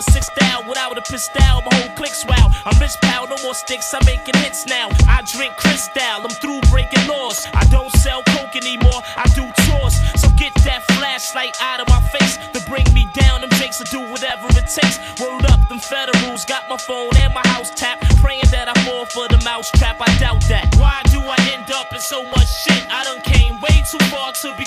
With 0.00 0.14
six 0.14 0.26
style 0.26 0.64
without 0.66 0.96
a 0.96 1.02
pistol, 1.02 1.60
my 1.64 1.72
whole 1.76 1.94
clique's 1.96 2.24
wow. 2.24 2.48
I'm 2.64 2.78
rich 2.80 2.96
pal, 3.02 3.28
no 3.28 3.36
more 3.42 3.54
sticks, 3.54 3.92
I'm 3.92 4.04
making 4.06 4.36
hits 4.38 4.66
now. 4.66 4.88
I 5.08 5.22
drink 5.22 5.56
crystal, 5.56 6.24
I'm 6.24 6.30
through 6.40 6.60
breaking 6.70 7.06
laws. 7.06 7.46
I 7.52 7.64
don't 7.66 7.92
sell 7.92 8.22
coke 8.22 8.56
anymore, 8.56 9.00
I 9.16 9.26
do 9.34 9.44
tours. 9.66 9.94
So 10.20 10.28
get 10.36 10.54
that 10.64 10.82
flashlight 10.96 11.56
out 11.60 11.80
of 11.80 11.88
my 11.88 12.00
face 12.00 12.38
to 12.52 12.60
bring 12.68 12.86
me 12.94 13.08
down. 13.12 13.42
Them 13.42 13.50
jakes 13.60 13.78
will 13.78 13.90
do 13.92 14.00
whatever 14.10 14.46
it 14.50 14.68
takes. 14.68 14.98
Word 15.20 15.44
up, 15.46 15.68
them 15.68 15.80
federals 15.80 16.44
got 16.44 16.68
my 16.68 16.76
phone 16.76 17.10
and 17.16 17.34
my 17.34 17.44
house 17.52 17.70
tapped. 17.70 18.04
Praying 18.22 18.48
that 18.50 18.68
I 18.68 18.74
fall 18.84 19.04
for 19.06 19.28
the 19.28 19.40
mouse 19.44 19.70
trap, 19.72 19.96
I 20.00 20.10
doubt 20.18 20.40
that. 20.48 20.74
Why 20.76 21.02
do 21.10 21.20
I 21.20 21.36
end 21.52 21.70
up 21.72 21.92
in 21.92 22.00
so 22.00 22.24
much 22.24 22.48
shit? 22.48 22.82
I 22.90 23.04
done 23.04 23.20
came 23.20 23.60
way 23.60 23.84
too 23.84 24.02
far 24.08 24.32
to 24.32 24.54
be 24.56 24.64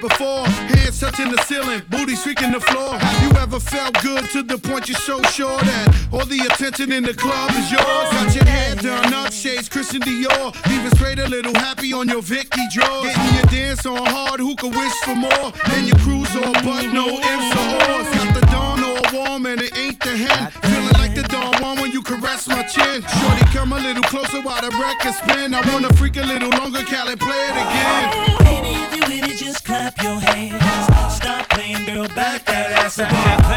before. 0.00 0.46
Hands 0.46 0.98
touching 0.98 1.30
the 1.30 1.40
ceiling, 1.44 1.82
booty 1.88 2.16
streaking 2.16 2.52
the 2.52 2.60
floor. 2.60 2.98
Have 2.98 3.22
you 3.22 3.38
ever 3.38 3.60
felt 3.60 4.00
good 4.02 4.24
to 4.30 4.42
the 4.42 4.58
point 4.58 4.88
you're 4.88 4.96
so 4.96 5.22
sure 5.22 5.58
that 5.60 6.08
all 6.12 6.24
the 6.24 6.40
attention 6.40 6.90
in 6.92 7.02
the 7.02 7.14
club 7.14 7.50
is 7.52 7.70
yours? 7.70 7.84
Got 7.84 8.34
your 8.34 8.44
hair 8.44 8.74
done 8.76 9.12
up, 9.14 9.32
shades 9.32 9.68
Christian 9.68 10.00
Dior. 10.00 10.54
Leaving 10.68 10.90
straight 10.96 11.18
a 11.18 11.28
little 11.28 11.54
happy 11.54 11.92
on 11.92 12.08
your 12.08 12.22
Vicky 12.22 12.64
drawers. 12.72 13.14
Getting 13.14 13.34
your 13.34 13.48
dance 13.52 13.86
on 13.86 14.04
hard, 14.06 14.40
who 14.40 14.56
could 14.56 14.74
wish 14.74 14.94
for 15.04 15.14
more? 15.14 15.52
And 15.76 15.86
your 15.86 15.98
cruise 15.98 16.34
all 16.36 16.52
but 16.64 16.86
no 16.92 17.06
ifs 17.06 17.50
or 17.60 17.70
ors. 17.92 18.08
Got 18.16 18.34
the 18.34 18.46
dawn 18.52 18.82
all 18.82 19.04
warm 19.12 19.46
and 19.46 19.60
it 19.60 19.76
ain't 19.76 20.00
the 20.00 20.16
hen. 20.16 20.50
Feeling 20.62 20.96
like 20.96 21.14
the 21.14 21.24
dawn 21.28 21.54
one 21.62 21.80
when 21.80 21.92
you 21.92 22.02
caress 22.02 22.48
my 22.48 22.62
chin. 22.62 23.02
Shorty, 23.02 23.44
come 23.52 23.72
a 23.72 23.78
little 23.78 24.02
closer 24.04 24.40
while 24.40 24.60
the 24.62 24.70
record 24.80 25.14
spin. 25.14 25.54
I 25.54 25.60
wanna 25.72 25.92
freak 25.94 26.16
a 26.16 26.24
little 26.24 26.50
longer, 26.50 26.82
Cali, 26.84 27.16
play 27.16 27.40
it 27.48 27.56
again. 27.56 28.39
Clap 29.90 30.02
your 30.02 30.20
hands. 30.20 31.14
Stop 31.14 31.48
playing, 31.48 31.84
girl, 31.86 32.08
back 32.08 32.44
that 32.44 32.72
ass 32.72 32.98
up. 32.98 33.49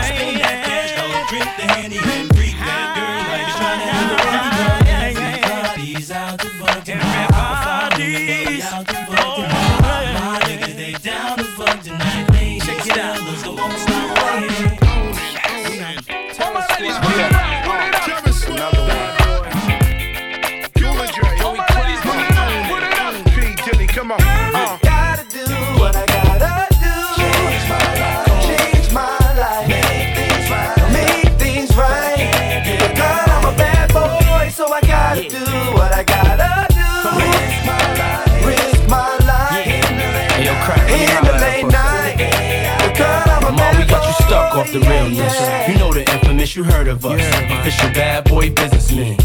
Know 46.55 46.63
the 46.63 46.63
infamous, 46.63 46.63
you 46.63 46.63
heard 46.63 46.87
of 46.87 47.05
us. 47.05 47.59
Official 47.59 47.89
bad 47.93 48.29
boy 48.29 48.49
businessman. 48.51 49.17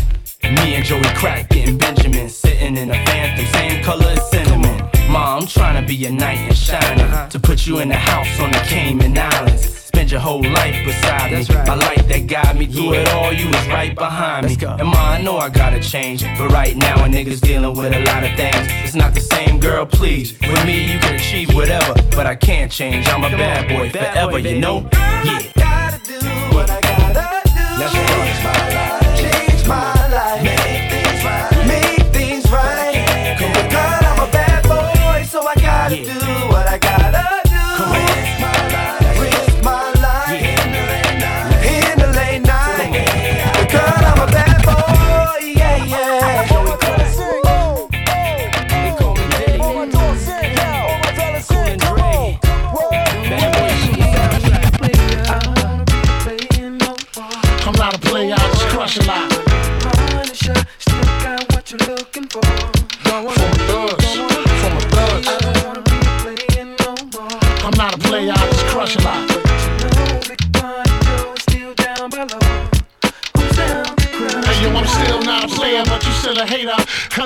Me 0.42 0.74
and 0.74 0.84
Joey 0.84 1.02
Crack 1.14 1.48
getting 1.50 1.76
Benjamin, 1.76 2.28
sitting 2.28 2.76
in 2.76 2.90
a 2.90 2.94
phantom, 3.06 3.46
same 3.46 3.82
color 3.82 4.06
as 4.06 4.30
cinnamon. 4.30 4.88
Mom, 5.10 5.42
I'm 5.42 5.46
trying 5.46 5.80
to 5.80 5.86
be 5.86 6.06
a 6.06 6.10
knight 6.10 6.40
in 6.48 6.54
shining, 6.54 7.28
to 7.30 7.40
put 7.40 7.66
you 7.66 7.78
in 7.80 7.88
the 7.88 7.96
house 7.96 8.40
on 8.40 8.50
the 8.50 8.58
Cayman 8.58 9.16
Islands. 9.18 9.68
Spend 9.68 10.10
your 10.10 10.20
whole 10.20 10.42
life 10.42 10.84
beside 10.84 11.32
me. 11.32 11.44
My 11.66 11.74
light 11.74 12.06
that 12.08 12.26
got 12.26 12.56
me 12.56 12.66
through 12.66 12.94
it 12.94 13.08
all, 13.08 13.32
you 13.32 13.46
was 13.46 13.66
right 13.68 13.94
behind 13.94 14.46
me. 14.46 14.56
And 14.66 14.88
ma, 14.88 15.12
I 15.12 15.22
know 15.22 15.38
I 15.38 15.48
gotta 15.48 15.80
change, 15.80 16.22
but 16.38 16.50
right 16.50 16.76
now 16.76 17.04
a 17.04 17.08
nigga's 17.08 17.40
dealing 17.40 17.76
with 17.76 17.92
a 17.92 18.00
lot 18.04 18.22
of 18.22 18.36
things. 18.36 18.68
It's 18.84 18.94
not 18.94 19.14
the 19.14 19.20
same, 19.20 19.58
girl, 19.58 19.86
please. 19.86 20.38
With 20.40 20.64
me, 20.64 20.92
you 20.92 20.98
can 21.00 21.16
achieve 21.16 21.52
whatever, 21.54 21.94
but 22.10 22.26
I 22.26 22.36
can't 22.36 22.70
change. 22.70 23.08
I'm 23.08 23.24
a 23.24 23.30
bad 23.30 23.68
boy 23.68 23.90
forever, 23.90 24.38
you 24.38 24.60
know? 24.60 24.88
Yeah. 25.24 25.57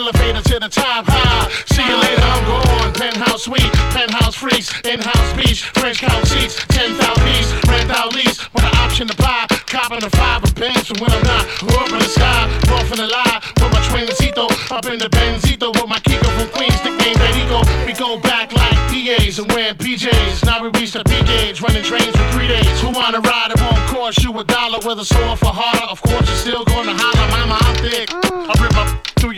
Elevator 0.02 0.42
to 0.42 0.58
the 0.58 0.68
top 0.68 1.06
high. 1.06 1.46
See 1.70 1.86
you 1.86 1.94
later, 1.94 2.26
I'm 2.26 2.42
gone. 2.50 2.90
Penthouse 2.92 3.46
suite, 3.46 3.70
penthouse 3.94 4.34
freaks, 4.34 4.74
in-house 4.82 5.32
beach, 5.38 5.62
French 5.78 6.02
count 6.02 6.26
seats, 6.26 6.58
10,000 6.74 6.98
piece, 7.22 7.50
rent 7.70 7.86
out 7.94 8.10
lease, 8.10 8.42
with 8.50 8.66
an 8.66 8.74
option 8.82 9.06
to 9.06 9.14
buy. 9.14 9.46
Copping 9.70 10.00
the 10.02 10.10
five 10.10 10.42
of 10.42 10.52
bands 10.56 10.90
from 10.90 10.98
when 10.98 11.12
I'm 11.14 11.22
not. 11.22 11.46
Up 11.78 11.86
in 11.86 12.02
the 12.02 12.10
sky, 12.10 12.50
off 12.74 12.90
in 12.90 12.98
the 12.98 13.06
lie, 13.06 13.38
with 13.62 13.70
my 13.70 13.78
twincito, 13.94 14.50
up 14.74 14.86
in 14.90 14.98
the 14.98 15.06
Benzito, 15.06 15.70
with 15.70 15.86
my 15.86 16.02
Kiko 16.02 16.26
from 16.34 16.50
Queens, 16.50 16.82
nickname 16.82 17.14
Perico. 17.22 17.62
We 17.86 17.94
go 17.94 18.18
back 18.18 18.50
like 18.50 18.74
PAs 18.90 19.38
and 19.38 19.46
wearing 19.54 19.78
PJs. 19.78 20.44
Now 20.44 20.66
we 20.66 20.68
reach 20.80 20.98
the 20.98 21.04
P 21.06 21.14
gauge, 21.22 21.62
running 21.62 21.84
trains 21.84 22.10
for 22.10 22.26
three 22.34 22.48
days. 22.48 22.80
Who 22.82 22.90
wanna 22.90 23.20
ride? 23.20 23.54
It 23.54 23.60
won't 23.62 23.86
cost 23.86 24.18
you 24.24 24.34
a 24.34 24.42
dollar, 24.42 24.80
whether 24.82 25.04
sore 25.04 25.36
for 25.36 25.54
harder. 25.54 25.86
Of 25.86 26.02
course, 26.02 26.11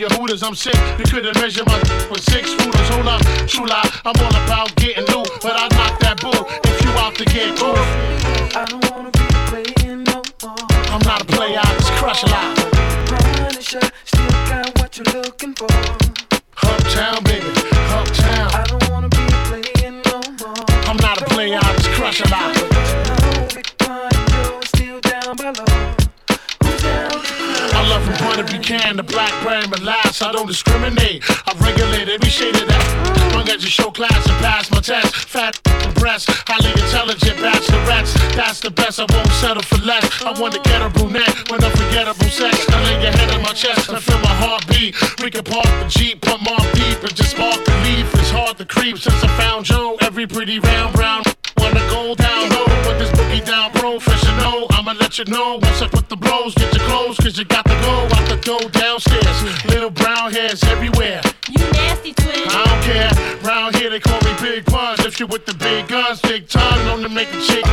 your 0.09 0.19
hooters. 0.19 0.43
I'm 0.43 0.55
sick. 0.55 0.75
You 0.99 1.05
couldn't 1.05 1.35
measure 1.41 1.63
my 1.65 1.79
with 2.09 2.23
six 2.23 2.53
footers. 2.53 2.89
Hold 2.89 3.07
up, 3.07 3.21
true 3.47 3.65
lie. 3.65 3.89
I'm 4.05 4.13
all 4.21 4.35
about 4.43 4.75
getting 4.75 5.05
loot, 5.05 5.29
but 5.41 5.55
I 5.55 5.67
knock 5.75 5.99
that 5.99 6.21
boo 6.21 6.31
if 6.69 6.77
you 6.83 6.89
out 7.01 7.15
to 7.15 7.25
get 7.25 7.57
cool. 7.57 7.75
I 8.55 8.65
don't 8.69 8.83
wanna 8.91 9.11
be 9.11 9.25
playing 9.49 10.03
no 10.03 10.21
more. 10.43 10.67
I'm 10.93 11.01
not 11.01 11.21
a 11.21 11.25
player, 11.25 11.59
I 11.61 11.73
just 11.79 11.91
crush 11.93 12.23
a 12.23 12.27
lot. 12.27 12.57
Punisher, 13.07 13.81
still 14.03 14.27
got 14.49 14.79
what 14.79 14.97
you're 14.97 15.21
looking 15.21 15.53
for. 15.55 15.71
Uptown, 16.63 17.23
baby, 17.23 17.49
uptown. 17.97 18.49
I 18.53 18.63
don't 18.67 18.89
wanna 18.89 19.09
be 19.09 19.25
playing 19.49 20.01
no 20.05 20.21
more. 20.41 20.65
I'm 20.89 20.97
not 20.97 21.21
a 21.21 21.25
player, 21.25 21.59
I 21.61 21.73
just 21.77 21.89
crush 21.91 22.21
a 22.21 22.29
lot. 22.29 22.54
I 27.95 28.01
from 28.03 28.27
point 28.27 28.39
of 28.41 28.49
view 28.49 28.59
can 28.59 28.97
the 28.97 29.03
black 29.03 29.31
brand, 29.41 29.71
last 29.81 30.21
I 30.21 30.33
don't 30.33 30.47
discriminate. 30.47 31.23
I 31.47 31.55
regulate 31.63 32.09
every 32.09 32.27
shade 32.27 32.53
of 32.53 32.67
that. 32.67 33.31
Long 33.31 33.47
as 33.47 33.63
you 33.63 33.69
show 33.69 33.89
class 33.89 34.19
and 34.27 34.35
pass 34.43 34.69
my 34.69 34.81
test. 34.81 35.15
Fat 35.15 35.55
breasts, 35.95 36.27
highly 36.45 36.71
intelligent 36.75 37.39
bachelorettes. 37.39 38.11
That's 38.35 38.59
the 38.59 38.69
best. 38.69 38.99
I 38.99 39.05
won't 39.07 39.31
settle 39.39 39.63
for 39.63 39.79
less. 39.85 40.03
I 40.23 40.37
want 40.37 40.53
to 40.55 40.61
get 40.67 40.81
a 40.81 40.89
brunette 40.89 41.49
with 41.49 41.63
unforgettable 41.63 42.27
sex. 42.27 42.67
I 42.67 42.83
lay 42.83 43.01
your 43.01 43.13
head 43.15 43.31
on 43.31 43.41
my 43.41 43.53
chest 43.55 43.87
and 43.87 44.03
feel 44.03 44.19
my 44.19 44.35
heartbeat. 44.43 44.91
We 45.23 45.31
can 45.31 45.45
park 45.45 45.71
the 45.79 45.87
jeep, 45.87 46.19
put 46.19 46.41
more 46.43 46.65
deep, 46.75 46.99
and 46.99 47.15
just 47.15 47.31
spark 47.31 47.63
the 47.63 47.75
leaf. 47.87 48.11
It's 48.19 48.31
hard 48.31 48.57
to 48.57 48.65
creep 48.65 48.97
since 48.97 49.23
I 49.23 49.27
found 49.39 49.63
Joe. 49.63 49.95
Every 50.01 50.27
pretty 50.27 50.59
round 50.59 50.93
brown 50.93 51.23
wanna 51.57 51.79
go 51.87 52.13
down 52.15 52.24
professional. 55.15 55.25
You 55.25 55.43
know 55.43 55.59
once 55.61 55.81
I 55.81 55.87
put 55.87 56.09
the 56.09 56.15
blows. 56.15 56.53
Get 56.55 56.73
your 56.73 56.85
clothes, 56.87 57.17
cause 57.17 57.37
you 57.37 57.45
got 57.45 57.65
to 57.65 57.75
go 57.81 58.07
out 58.15 58.29
the 58.29 58.37
door 58.37 58.69
downstairs. 58.71 59.65
Little 59.65 59.89
brown 59.89 60.31
hairs 60.31 60.63
everywhere. 60.63 61.21
You 61.49 61.63
nasty 61.71 62.13
twin. 62.13 62.47
I 62.47 62.63
don't 62.65 62.83
care. 62.83 63.49
Round 63.49 63.75
here 63.75 63.89
they 63.89 63.99
call 63.99 64.19
me 64.21 64.33
Big 64.41 64.65
Puns. 64.65 65.05
If 65.05 65.19
you 65.19 65.27
with 65.27 65.45
the 65.45 65.53
big 65.53 65.87
guns, 65.87 66.21
big 66.21 66.47
time, 66.47 66.85
known 66.85 67.01
to 67.03 67.09
make 67.09 67.29
a 67.29 67.41
chick 67.41 67.65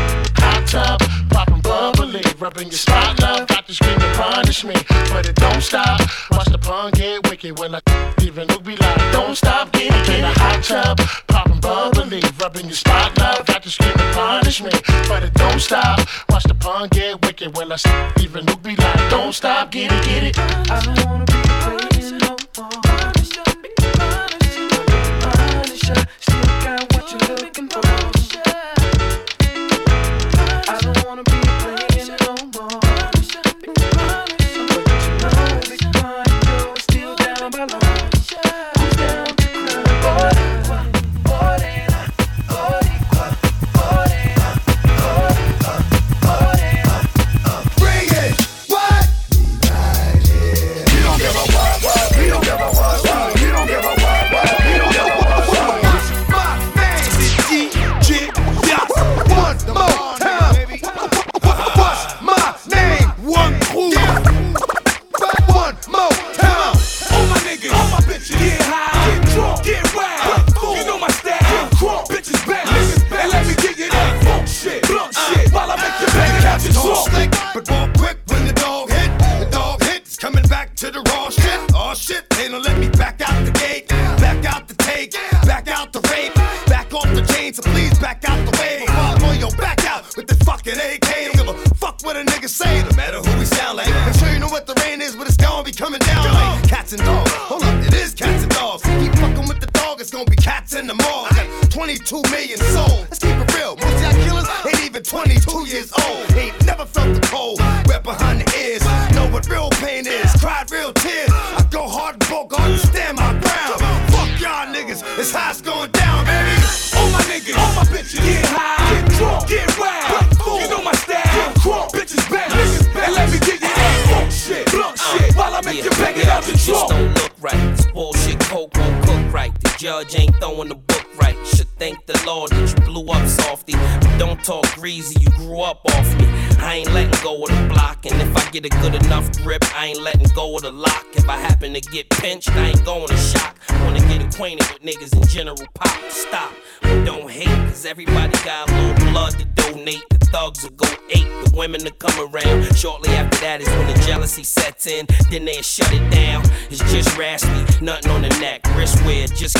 hot 0.42 0.66
tub, 0.66 1.00
popping 1.30 1.60
bubbly, 1.60 2.22
rubbing 2.38 2.68
your 2.68 2.78
spot 2.78 3.18
love. 3.20 3.46
Got 3.48 3.66
to 3.66 3.74
scream 3.74 3.98
and 4.00 4.16
punish 4.16 4.64
me, 4.64 4.74
but 5.12 5.26
it 5.28 5.36
don't 5.36 5.62
stop. 5.62 6.00
Watch 6.30 6.50
the 6.50 6.58
pun 6.58 6.90
get 6.92 7.28
wicked 7.28 7.58
when 7.58 7.74
I 7.74 7.80
even 8.22 8.48
look 8.48 8.64
be 8.64 8.76
like, 8.76 9.12
don't 9.12 9.36
stop, 9.36 9.72
get 9.72 9.94
it, 9.94 10.06
get 10.06 10.20
a 10.20 10.32
hot 10.40 10.62
tub, 10.62 10.98
popping 11.28 11.60
bubbly, 11.60 12.22
rubbing 12.40 12.66
your 12.66 12.74
spot 12.74 13.16
love. 13.18 13.46
Got 13.46 13.62
to 13.62 13.70
scream 13.70 13.94
and 13.96 14.14
punish 14.14 14.62
me, 14.62 14.72
but 15.08 15.22
it 15.22 15.34
don't 15.34 15.60
stop. 15.60 16.00
Watch 16.28 16.44
the 16.44 16.54
pun 16.54 16.88
get 16.88 17.21
wicked 17.32 17.56
when 17.56 17.72
I 17.72 17.76
even 18.20 18.44
look 18.44 18.62
be 18.62 18.76
like, 18.76 19.10
don't 19.10 19.32
stop, 19.32 19.70
get 19.70 19.90
it, 19.90 20.04
get 20.04 20.22
it. 20.24 20.38
I 20.70 20.80
don't 20.84 21.06
wanna 21.06 21.24
be 21.24 21.91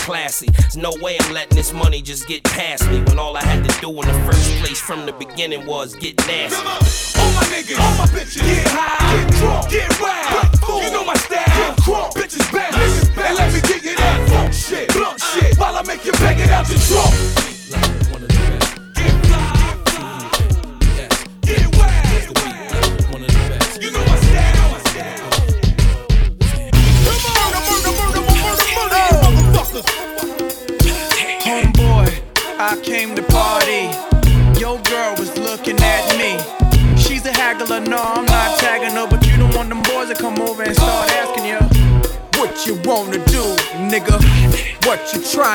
classy. 0.03 0.51
There's 0.51 0.77
no 0.77 0.93
way 1.01 1.17
I'm 1.21 1.33
letting 1.33 1.57
this 1.57 1.73
money 1.73 2.03
just 2.03 2.27
get 2.27 2.43
past 2.45 2.89
me 2.91 3.01
when 3.03 3.19
all 3.19 3.37
I 3.37 3.43
had 3.43 3.65
to 3.65 3.81
do 3.81 3.89
in 3.91 4.07
the 4.09 4.15
first 4.27 4.51
place 4.59 4.81
from 4.81 5.07
the 5.07 5.13
beginning 5.13 5.65
was 5.65 5.95
get 5.95 6.17
nasty. 6.27 6.57
All 7.21 7.33
my 7.33 7.43
niggas, 7.45 7.79
all 7.79 7.97
my 7.99 8.07
bitches, 8.07 8.43
get 8.43 8.67
high, 8.69 9.25
get 9.25 9.35
drunk, 9.35 9.71
get 9.71 10.01
wild. 10.01 10.22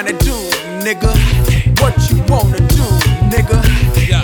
Trying 0.03 0.15
to 0.15 0.25
do, 0.25 0.37
nigga. 0.85 1.09
What 1.81 1.97
you 2.05 2.21
wanna 2.29 2.61
do, 2.69 2.85
nigga. 3.33 3.57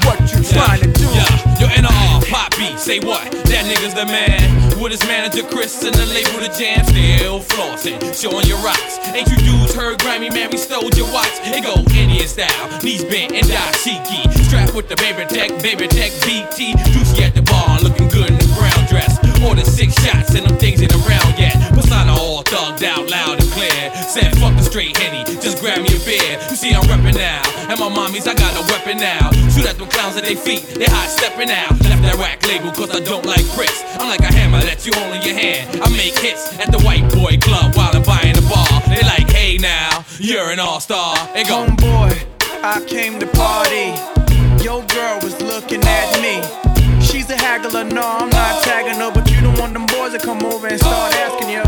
What 0.05 0.21
you 0.29 0.43
trying 0.45 0.81
to 0.81 0.91
do. 0.93 1.09
Yeah, 1.09 1.59
yo, 1.59 1.67
NR, 1.67 2.29
pop 2.29 2.55
beat, 2.57 2.77
say 2.77 2.99
what? 2.99 3.31
That 3.49 3.65
nigga's 3.65 3.95
the 3.95 4.05
man. 4.05 4.45
With 4.79 4.91
his 4.91 5.01
manager 5.07 5.41
Chris 5.41 5.81
and 5.83 5.95
the 5.95 6.05
label 6.13 6.45
the 6.45 6.53
jam, 6.53 6.86
still 6.86 7.39
flossing, 7.39 7.97
showing 8.13 8.45
your 8.45 8.59
rocks. 8.59 8.99
Ain't 9.17 9.27
you 9.29 9.38
dudes 9.38 9.73
heard 9.73 9.97
Grammy, 9.97 10.29
man? 10.29 10.51
We 10.51 10.57
stole 10.57 10.93
your 10.93 11.12
watch. 11.12 11.41
It 11.41 11.63
go 11.63 11.81
Indian 11.97 12.27
style, 12.27 12.69
knees 12.83 13.03
bent 13.05 13.33
and 13.33 13.47
dashiki. 13.47 14.29
Strapped 14.45 14.75
with 14.75 14.89
the 14.89 14.95
baby 14.97 15.25
tech, 15.25 15.57
baby 15.63 15.88
tech 15.88 16.12
BT. 16.21 16.77
Juicy 16.93 17.23
at 17.23 17.33
the 17.33 17.41
bar, 17.41 17.81
looking 17.81 18.09
good 18.09 18.29
in 18.29 18.38
the 18.38 18.53
brown 18.62 18.86
dress. 18.86 19.17
Ordered 19.41 19.65
six 19.65 19.97
shots 20.05 20.36
and 20.36 20.45
them 20.45 20.55
things 20.57 20.83
ain't 20.83 20.93
around 20.93 21.33
yet. 21.39 21.72
All 22.34 22.41
thugged 22.41 22.82
out 22.82 23.12
loud 23.12 23.39
and 23.39 23.52
clear. 23.52 23.93
Said 24.10 24.34
fuck 24.41 24.58
the 24.58 24.63
straight 24.63 24.98
henny, 24.98 25.24
just 25.38 25.62
grab 25.62 25.86
me 25.86 25.93
a 25.93 26.02
beer. 26.02 26.34
You 26.50 26.58
see 26.58 26.74
I'm 26.74 26.82
reppin' 26.89 27.13
now, 27.13 27.46
and 27.69 27.78
my 27.78 27.86
mommies 27.93 28.26
I 28.26 28.34
got 28.34 28.58
a 28.58 28.65
weapon 28.74 28.98
now. 28.98 29.30
Shoot 29.54 29.69
at 29.69 29.78
them 29.78 29.88
clowns 29.88 30.17
at 30.17 30.24
their 30.24 30.36
feet, 30.36 30.65
they 30.74 30.89
hot 30.89 31.13
stepping 31.13 31.52
out. 31.52 31.69
Left 31.86 32.02
that 32.02 32.17
rack 32.17 32.41
label 32.50 32.72
cause 32.72 32.89
I 32.89 33.06
don't 33.06 33.24
like 33.24 33.46
bricks. 33.54 33.86
I'm 34.02 34.10
like 34.10 34.26
a 34.26 34.34
hammer 34.34 34.65
that 34.65 34.82
you 34.82 34.91
hold 34.98 35.13
in 35.13 35.22
your 35.22 35.38
hand. 35.38 35.78
I 35.78 35.89
make 35.93 36.17
hits 36.17 36.58
at 36.58 36.72
the 36.74 36.82
white 36.82 37.06
boy 37.13 37.38
club 37.38 37.78
while 37.78 37.93
I'm 37.93 38.02
buying 38.02 38.34
the 38.34 38.41
bar. 38.50 38.82
They 38.89 39.06
like, 39.06 39.30
hey 39.30 39.62
now, 39.62 40.04
you're 40.17 40.50
an 40.50 40.60
all 40.60 40.80
star. 40.80 41.13
They 41.38 41.43
go, 41.43 41.69
Homeboy, 41.69 42.17
I 42.65 42.82
came 42.89 43.22
to 43.22 43.30
party. 43.30 43.93
Your 44.65 44.82
girl 44.89 45.22
was 45.22 45.38
looking 45.38 45.86
at 45.86 46.10
me. 46.17 46.41
She's 47.06 47.30
a 47.30 47.38
haggler, 47.38 47.84
no, 47.84 48.02
I'm 48.02 48.30
not 48.34 48.63
tagging 48.63 48.98
her, 48.98 49.12
but 49.13 49.30
you 49.30 49.39
don't 49.41 49.60
want 49.60 49.74
them 49.74 49.86
boys 49.86 50.17
to 50.17 50.19
come 50.19 50.41
over 50.41 50.65
and 50.65 50.80
start 50.80 51.13
asking 51.13 51.54
you. 51.54 51.62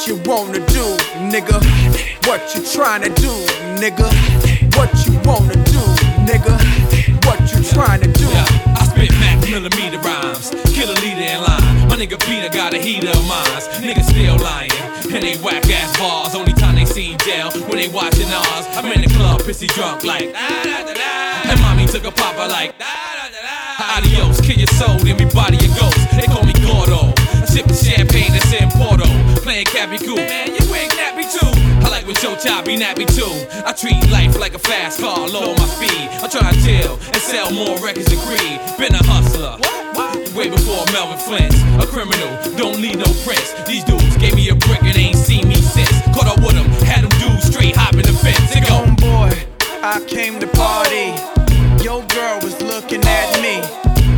What 0.00 0.08
you 0.08 0.16
wanna 0.24 0.60
do, 0.72 0.96
nigga? 1.28 1.60
What 2.26 2.40
you 2.56 2.62
tryna 2.62 3.12
do, 3.20 3.28
nigga? 3.76 4.08
What 4.74 4.88
you 5.04 5.12
wanna 5.28 5.52
do, 5.68 5.82
nigga? 6.24 6.56
What 7.26 7.38
you 7.52 7.60
tryna 7.68 8.08
do? 8.10 8.24
Yeah, 8.24 8.80
I 8.80 8.88
spit 8.88 9.12
Mac 9.20 9.38
millimeter 9.50 9.98
rhymes, 9.98 10.56
kill 10.72 10.88
a 10.88 10.96
leader 11.04 11.20
in 11.20 11.42
line. 11.42 11.88
My 11.90 11.96
nigga 12.00 12.18
Peter 12.18 12.48
got 12.48 12.72
a 12.72 12.78
heater 12.78 13.10
of 13.10 13.28
mines. 13.28 13.68
Niggas 13.84 14.08
still 14.08 14.38
lying, 14.38 14.72
and 15.12 15.22
they 15.22 15.36
whack 15.44 15.68
ass 15.68 15.94
bars. 15.98 16.34
Only 16.34 16.54
time 16.54 16.76
they 16.76 16.86
see 16.86 17.14
jail 17.18 17.50
when 17.68 17.76
they 17.76 17.88
watching 17.88 18.32
ours. 18.32 18.64
I'm 18.72 18.90
in 18.92 19.02
the 19.02 19.14
club, 19.14 19.42
pissy 19.42 19.68
drunk 19.68 20.02
like. 20.02 20.32
"Ah, 20.34 20.62
da, 20.64 20.80
da, 20.80 20.94
da." 20.94 21.50
And 21.50 21.60
mommy 21.60 21.84
took 21.84 22.06
a 22.06 22.10
popper 22.10 22.48
like. 22.48 22.72
"Ah, 22.80 23.20
da, 23.20 23.28
da, 23.28 23.42
da." 23.44 23.98
Adios, 23.98 24.40
kill 24.40 24.56
your 24.56 24.72
soul, 24.80 24.96
then 25.04 25.18
me 25.18 25.26
body 25.26 25.58
your 25.58 25.76
ghost. 25.76 26.00
They 26.16 26.26
call 26.26 26.44
me 26.44 26.54
Gordo. 26.64 27.12
That's 27.40 27.56
in 27.56 27.66
Porto. 27.66 27.99
Cappy 29.64 29.98
Cool. 29.98 30.16
Man, 30.16 30.48
you 30.48 30.74
ain't 30.74 30.92
nappy 30.92 31.26
too. 31.28 31.52
I 31.84 31.90
like 31.90 32.06
when 32.06 32.16
Chop 32.16 32.64
be 32.64 32.76
nappy 32.76 33.04
too. 33.04 33.28
I 33.66 33.72
treat 33.72 33.98
life 34.10 34.38
like 34.38 34.54
a 34.54 34.58
fast 34.58 35.00
car, 35.00 35.28
lower 35.28 35.54
my 35.56 35.66
speed. 35.66 36.08
I 36.22 36.28
try 36.28 36.50
to 36.50 36.56
chill 36.62 36.94
and 36.96 37.16
sell 37.16 37.50
more 37.52 37.76
records 37.84 38.06
than 38.06 38.18
Creed. 38.24 38.60
Been 38.78 38.94
a 38.94 39.02
hustler. 39.04 39.58
Way 40.34 40.48
before 40.48 40.86
Melvin 40.92 41.18
Flint, 41.18 41.52
a 41.82 41.86
criminal, 41.86 42.30
don't 42.56 42.80
need 42.80 42.96
no 42.96 43.10
prints. 43.26 43.52
These 43.66 43.84
dudes 43.84 44.16
gave 44.16 44.34
me 44.34 44.48
a 44.48 44.54
brick 44.54 44.82
and 44.82 44.96
ain't 44.96 45.16
seen 45.16 45.48
me 45.48 45.56
since. 45.56 45.90
Caught 46.14 46.38
up 46.38 46.38
with 46.38 46.54
them, 46.54 46.70
had 46.86 47.04
them 47.04 47.12
dudes 47.18 47.44
straight 47.50 47.76
hopping 47.76 48.06
the 48.06 48.14
fence. 48.14 48.54
They 48.54 48.60
go, 48.60 48.80
Homeboy, 48.80 49.34
I 49.82 50.00
came 50.06 50.40
to 50.40 50.46
party. 50.56 51.12
Your 51.84 52.06
girl 52.14 52.38
was 52.40 52.56
looking 52.62 53.04
at 53.04 53.28
me. 53.42 53.60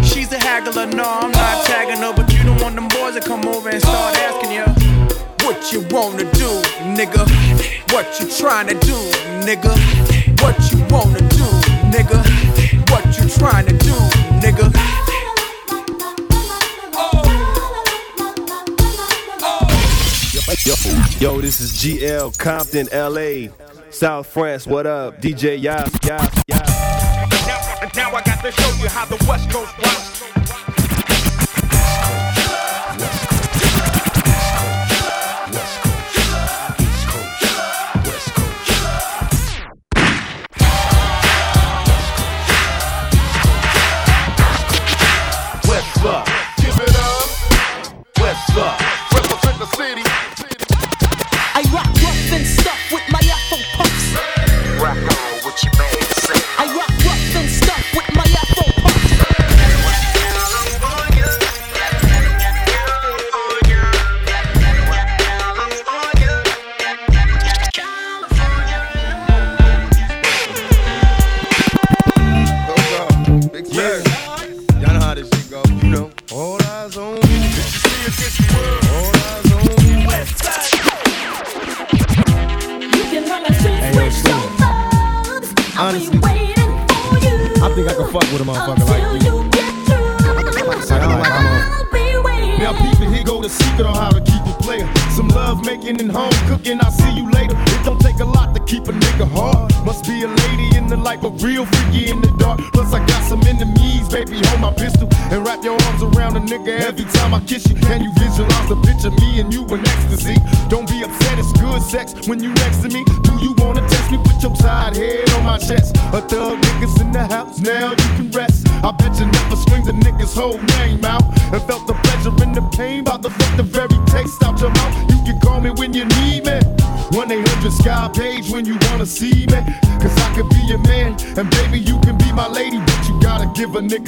She's 0.07 0.31
a 0.31 0.38
haggler, 0.38 0.87
no, 0.87 1.05
I'm 1.05 1.33
not 1.33 1.64
tagging 1.66 1.98
her, 1.98 2.12
but 2.14 2.33
you 2.33 2.42
don't 2.44 2.61
want 2.61 2.74
them 2.74 2.88
boys 2.88 3.14
to 3.14 3.20
come 3.20 3.46
over 3.48 3.70
and 3.70 3.81
start 3.81 4.16
asking 4.18 4.52
you. 4.52 4.72
What 5.62 5.72
you 5.72 5.81
wanna 5.90 6.25
do, 6.33 6.61
nigga? 6.98 7.22
What 7.92 8.18
you 8.18 8.27
tryna 8.27 8.81
do, 8.81 8.96
nigga? 9.46 9.70
What 10.42 10.59
you 10.72 10.79
wanna 10.90 11.20
do, 11.20 11.44
nigga? 11.88 12.18
What 12.90 13.05
you 13.16 13.27
tryna 13.31 13.79
do, 13.79 13.94
nigga? 14.42 14.72
Yo, 20.66 21.35
yo, 21.35 21.40
this 21.40 21.61
is 21.61 21.75
GL 21.75 22.37
Compton, 22.38 22.88
LA, 22.92 23.53
South 23.90 24.27
France. 24.27 24.66
What 24.66 24.88
up, 24.88 25.22
DJ 25.22 25.62
Yas, 25.62 25.88
Yas, 26.05 26.42
Yas. 26.48 26.68
Now, 27.46 27.88
now 27.94 28.16
I 28.16 28.22
got 28.22 28.42
to 28.42 28.51
show 28.51 28.83
you 28.83 28.88
how 28.88 29.05
the 29.05 29.25
West 29.29 29.48
Coast 29.48 29.79
works. 29.79 30.41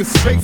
Give 0.04 0.26
a 0.26 0.43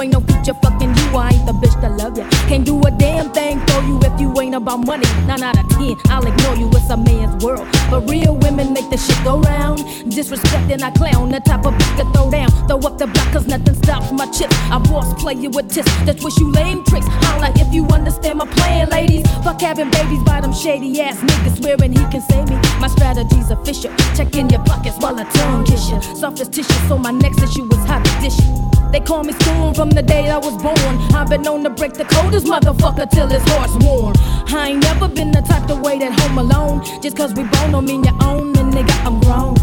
ain't 0.00 0.12
no 0.12 0.20
future 0.20 0.54
fucking 0.54 0.94
you. 0.94 1.06
I 1.16 1.30
ain't 1.34 1.46
the 1.46 1.52
bitch 1.52 1.74
that 1.82 1.92
love 1.92 2.16
you. 2.16 2.24
Can't 2.48 2.64
do 2.64 2.80
a 2.80 2.90
damn 2.90 3.30
thing 3.32 3.60
for 3.66 3.82
you 3.82 3.98
if 4.02 4.20
you 4.20 4.32
ain't 4.40 4.54
about 4.54 4.86
money. 4.86 5.06
Nine 5.26 5.42
out 5.42 5.58
of 5.58 5.68
ten, 5.70 5.96
I'll 6.08 6.26
ignore 6.26 6.56
you. 6.56 6.68
It's 6.72 6.90
a 6.90 6.96
man's 6.96 7.42
world, 7.44 7.66
but 7.90 8.08
real 8.08 8.36
women 8.36 8.72
make 8.72 8.88
the 8.90 8.96
shit 8.96 9.18
go 9.24 9.40
round. 9.40 9.80
Disrespecting 10.12 10.82
I 10.82 10.90
clown, 10.90 11.30
the 11.30 11.40
type 11.40 11.66
of 11.66 11.74
bitch 11.74 11.96
to 11.98 12.04
throw 12.12 12.30
down. 12.30 12.50
Throw 12.68 12.78
up 12.78 12.98
the 12.98 13.06
block, 13.06 13.32
cause 13.32 13.46
nothing 13.46 13.74
stops 13.74 14.12
my 14.12 14.26
chips. 14.26 14.56
I 14.70 14.78
boss 14.78 15.12
play 15.20 15.34
you 15.34 15.50
with 15.50 15.72
tips. 15.72 15.90
That's 16.04 16.22
wish 16.22 16.36
you 16.38 16.50
lame 16.52 16.84
tricks. 16.84 17.06
Holla 17.08 17.52
if 17.56 17.72
you 17.72 17.86
understand 17.86 18.38
my 18.38 18.46
plan, 18.46 18.88
ladies. 18.90 19.26
Fuck 19.44 19.60
having 19.60 19.90
babies 19.90 20.22
by 20.24 20.40
them 20.40 20.52
shady 20.52 21.00
ass 21.00 21.16
niggas, 21.18 21.58
swearing 21.58 21.92
he 21.92 22.04
can 22.10 22.20
save 22.22 22.48
me. 22.48 22.56
My 22.80 22.88
strategy's 22.88 23.50
official. 23.50 23.92
Check 24.16 24.36
in 24.36 24.48
your 24.48 24.62
pockets 24.64 24.96
while 24.98 25.18
I 25.18 25.24
tongue 25.24 25.64
kiss 25.64 25.90
you. 25.90 26.00
Soft 26.16 26.40
as 26.40 26.48
tissue, 26.48 26.88
so 26.88 26.98
my 26.98 27.10
next 27.10 27.42
issue 27.42 27.64
was 27.64 27.84
how 27.84 28.02
to 28.02 28.20
dish. 28.20 28.71
They 28.92 29.00
call 29.00 29.24
me 29.24 29.32
Spoon 29.32 29.72
from 29.72 29.88
the 29.88 30.02
day 30.02 30.28
I 30.28 30.36
was 30.36 30.54
born. 30.62 30.76
I've 31.16 31.30
been 31.30 31.40
known 31.40 31.64
to 31.64 31.70
break 31.70 31.94
the 31.94 32.04
coldest 32.04 32.46
motherfucker 32.46 33.08
till 33.10 33.26
his 33.26 33.42
heart's 33.46 33.74
warm. 33.82 34.12
I 34.48 34.68
ain't 34.68 34.82
never 34.82 35.08
been 35.08 35.32
the 35.32 35.40
type 35.40 35.66
to 35.68 35.76
wait 35.76 36.02
at 36.02 36.12
home 36.20 36.36
alone. 36.36 36.84
Just 37.00 37.16
cause 37.16 37.32
we 37.32 37.44
born 37.44 37.72
don't 37.72 37.86
mean 37.86 38.04
you 38.04 38.12
own 38.20 38.52
me, 38.52 38.58
nigga. 38.58 38.92
I'm 39.06 39.18
grown. 39.20 39.56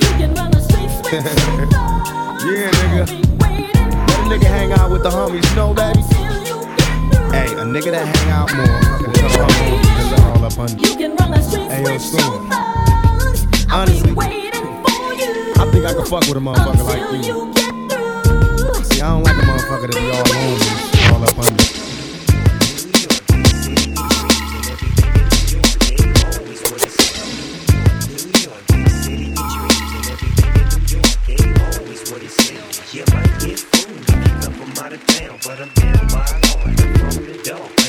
You 0.00 0.10
can 0.18 0.34
run 0.34 0.52
the 0.52 0.60
streets 0.60 1.02
with 1.02 1.12
Yeah, 2.46 2.70
nigga. 2.70 3.40
Let 4.06 4.20
a 4.20 4.38
nigga 4.38 4.46
hang 4.46 4.72
out 4.72 4.88
with 4.92 5.02
the 5.02 5.10
homies, 5.10 5.48
you 5.50 5.56
know, 5.56 5.74
baby. 5.74 6.02
Hey, 7.34 7.52
a 7.54 7.64
nigga 7.66 7.90
that 7.90 8.06
hang 8.06 8.30
out 8.30 8.54
more. 8.54 8.80
Cause 9.14 9.36
all, 9.36 9.48
cause 9.98 10.20
all 10.22 10.44
up 10.44 10.58
under. 10.58 10.88
You 10.88 10.96
can 10.96 11.16
run 11.16 11.32
the 11.32 11.42
streets 11.42 11.72
Hey, 11.74 11.82
yo, 11.82 11.92
with 11.92 12.02
Spoon. 12.02 12.52
Honestly, 13.72 14.14
I 15.58 15.70
think 15.72 15.84
I 15.86 15.92
can 15.92 16.04
fuck 16.06 16.22
with 16.28 16.36
a 16.36 16.40
motherfucker 16.40 16.84
like 16.84 17.26
you. 17.26 17.59
I 19.02 19.08
don't 19.08 19.22
like 19.22 19.34
a 19.34 19.40
motherfucker 19.40 19.90
that 19.90 19.96
be 19.96 20.10
all 20.10 20.20
on 20.20 20.44
me, 20.44 20.60
all 21.08 21.22
up 21.22 21.38
under. 21.38 21.64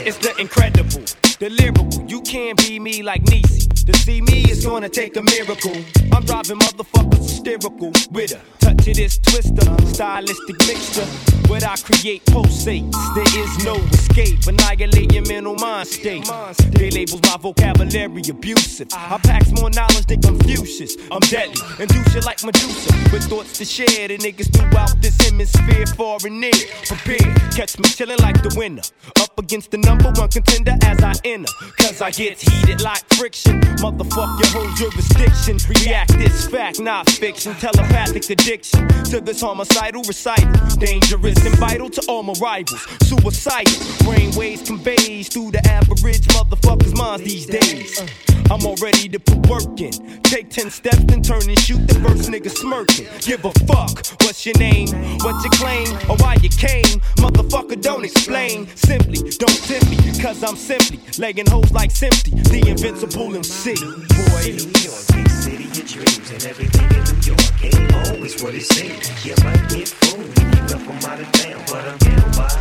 It's 0.03 0.17
the 0.17 0.33
incredible, 0.39 1.03
the 1.39 1.49
lyrical. 1.49 2.05
You 2.07 2.21
can't 2.21 2.57
be 2.57 2.79
me 2.79 3.03
like 3.03 3.23
Niecy. 3.23 3.70
To 3.85 3.93
see 3.97 4.21
me 4.21 4.43
is 4.43 4.63
gonna 4.63 4.89
take 4.89 5.17
a 5.17 5.23
miracle. 5.23 5.75
I'm 6.13 6.23
driving 6.23 6.59
motherfuckers 6.59 7.17
hysterical 7.17 7.91
with 8.11 8.31
a 8.31 8.41
touch 8.59 8.87
of 8.87 8.95
this 8.95 9.17
twister, 9.17 9.65
stylistic 9.87 10.57
mixture. 10.67 11.05
What 11.47 11.63
I 11.63 11.75
create 11.77 12.23
pulsates. 12.25 12.93
There 13.15 13.43
is 13.43 13.65
no 13.65 13.75
escape. 13.75 14.45
Annihilate 14.47 15.11
your 15.13 15.25
mental 15.27 15.55
mind 15.55 15.87
state. 15.87 16.29
They 16.71 16.91
labels 16.91 17.21
my 17.23 17.37
vocabulary 17.37 18.21
abusive. 18.29 18.87
I 18.93 19.17
packs 19.17 19.51
more 19.51 19.69
knowledge 19.71 20.05
than 20.05 20.21
Confucius. 20.21 20.95
I'm 21.11 21.19
deadly 21.21 21.55
and 21.79 21.89
do 21.89 22.01
like 22.21 22.43
Medusa 22.43 22.93
with 23.11 23.23
thoughts 23.23 23.57
to 23.57 23.65
share. 23.65 24.07
The 24.07 24.17
niggas 24.17 24.53
throughout 24.55 25.01
this 25.01 25.19
hemisphere, 25.21 25.87
far 25.87 26.19
and 26.23 26.39
near. 26.39 26.51
Prepare, 26.85 27.33
catch 27.51 27.79
me 27.79 27.85
chilling 27.89 28.19
like 28.19 28.41
the 28.43 28.53
winner. 28.55 28.83
Up 29.19 29.37
against 29.39 29.71
the 29.71 29.77
number 29.79 30.11
one 30.11 30.29
contender 30.29 30.75
as 30.83 31.01
I 31.01 31.13
enter. 31.25 31.51
Cause 31.79 32.01
I 32.01 32.11
get 32.11 32.39
heated 32.39 32.81
like 32.81 33.03
friction. 33.13 33.59
Motherfuck 33.77 34.39
your 34.39 34.49
whole 34.51 34.73
jurisdiction. 34.75 35.57
React 35.69 36.17
this 36.17 36.47
fact, 36.47 36.79
not 36.79 37.09
fiction. 37.09 37.53
Telepathic 37.55 38.29
addiction 38.29 38.87
to 39.05 39.21
this 39.21 39.41
homicidal 39.41 40.03
recital. 40.03 40.51
Dangerous 40.77 41.45
and 41.45 41.55
vital 41.55 41.89
to 41.89 42.01
all 42.07 42.23
my 42.23 42.33
rivals. 42.41 42.81
Suicidal. 43.03 43.73
Brainwaves 44.05 44.65
conveys 44.65 45.29
through 45.29 45.51
the 45.51 45.65
average 45.67 46.27
motherfucker's 46.27 46.95
minds 46.95 47.23
these 47.23 47.45
days. 47.45 48.30
I'm 48.51 48.65
all 48.65 48.75
ready 48.81 49.07
to 49.07 49.17
put 49.17 49.47
work 49.47 49.79
in. 49.79 49.93
Take 50.23 50.49
10 50.49 50.69
steps, 50.71 51.05
and 51.13 51.23
turn 51.23 51.47
and 51.47 51.57
shoot 51.57 51.87
the 51.87 51.95
first 52.03 52.29
nigga 52.29 52.51
smirking. 52.51 53.07
Give 53.21 53.45
a 53.45 53.51
fuck, 53.63 54.05
what's 54.27 54.45
your 54.45 54.57
name? 54.59 54.89
What 55.23 55.41
you 55.41 55.49
claim, 55.51 55.87
or 56.11 56.17
why 56.17 56.35
you 56.41 56.49
came? 56.49 56.99
Motherfucker, 57.15 57.81
don't 57.81 58.03
explain. 58.03 58.67
Simply, 58.75 59.31
don't 59.39 59.55
tempt 59.63 59.89
me, 59.89 59.95
cause 60.21 60.43
I'm 60.43 60.57
simply 60.57 60.99
legging 61.17 61.47
hoes 61.47 61.71
like 61.71 61.91
Simply, 61.91 62.41
the 62.51 62.67
invincible 62.67 63.33
MC. 63.33 63.71
Boy, 63.71 64.43
New 64.43 64.67
York, 64.83 65.03
big 65.15 65.29
city 65.29 65.71
of 65.71 65.87
dreams 65.87 66.31
and 66.31 66.43
everything 66.43 66.91
in 66.91 67.03
New 67.07 67.31
York 67.31 67.63
ain't 67.63 67.93
always 68.11 68.43
what 68.43 68.53
it 68.53 68.63
seems. 68.63 69.07
You 69.25 69.33
might 69.45 69.63
get 69.69 69.87
fooled 69.87 70.27
if 70.27 70.43
you 70.43 70.75
come 70.75 70.99
from 70.99 71.09
out 71.09 71.21
of 71.21 71.31
town, 71.31 71.63
but 71.71 71.87
I'm 71.87 71.97
down 71.99 72.31
by 72.35 72.60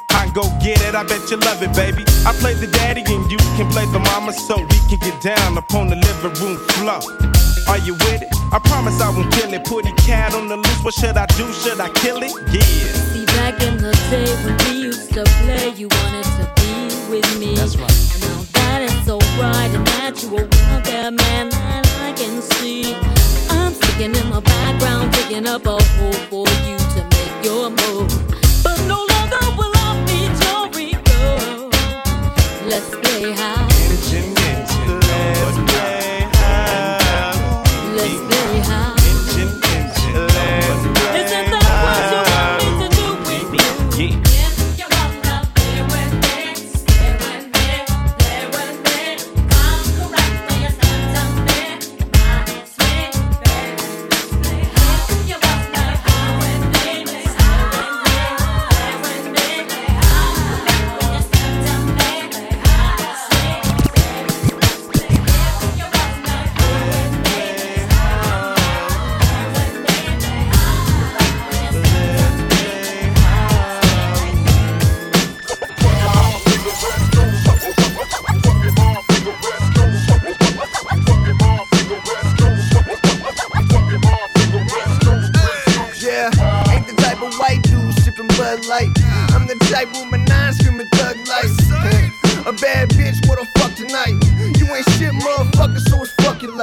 I 0.21 0.29
go 0.29 0.43
get 0.61 0.79
it, 0.85 0.93
I 0.93 1.01
bet 1.01 1.31
you 1.31 1.37
love 1.37 1.63
it, 1.63 1.73
baby. 1.73 2.05
I 2.29 2.31
play 2.37 2.53
the 2.53 2.67
daddy 2.67 3.01
and 3.01 3.25
you 3.31 3.39
can 3.57 3.67
play 3.73 3.87
the 3.89 3.97
mama 3.97 4.31
so 4.31 4.53
we 4.55 4.77
can 4.85 4.99
get 5.01 5.17
down 5.19 5.57
upon 5.57 5.89
the 5.89 5.95
living 5.95 6.37
room 6.37 6.57
floor. 6.77 7.01
Are 7.67 7.79
you 7.81 7.93
with 8.05 8.21
it? 8.21 8.29
I 8.53 8.59
promise 8.59 9.01
I 9.01 9.09
won't 9.09 9.33
kill 9.33 9.51
it. 9.51 9.65
Put 9.65 9.87
a 9.87 9.93
cat 10.05 10.35
on 10.35 10.47
the 10.47 10.57
loose, 10.57 10.83
what 10.83 10.93
should 10.93 11.17
I 11.17 11.25
do? 11.33 11.51
Should 11.65 11.79
I 11.81 11.89
kill 11.89 12.21
it? 12.21 12.29
Yeah. 12.53 12.61
See, 12.61 13.25
back 13.33 13.63
in 13.65 13.77
the 13.81 13.97
day 14.13 14.29
when 14.45 14.53
we 14.69 14.85
used 14.93 15.11
to 15.15 15.23
play, 15.41 15.73
you 15.73 15.89
wanted 15.89 16.29
to 16.37 16.45
be 16.61 17.09
with 17.09 17.39
me. 17.39 17.55
That's 17.55 17.75
right. 17.77 17.89
And 17.89 18.21
now 18.21 18.45
that 18.53 18.81
it's 18.85 19.05
so 19.09 19.17
bright 19.41 19.73
and 19.73 19.85
natural, 19.97 20.45
out 20.69 20.83
there, 20.85 21.09
man, 21.09 21.49
that 21.49 21.89
I 21.97 22.13
can 22.13 22.43
see. 22.43 22.93
I'm 23.49 23.73
sticking 23.73 24.13
in 24.13 24.29
my 24.29 24.39
background, 24.39 25.13
taking 25.15 25.47
up 25.47 25.65
a 25.65 25.81
hole 25.97 26.13
for 26.29 26.45
you 26.69 26.77
to 26.77 27.01
make 27.09 27.43
your 27.43 27.71
move. 27.71 28.30
Let's 32.71 32.89
play 32.89 33.33
high. 33.33 33.60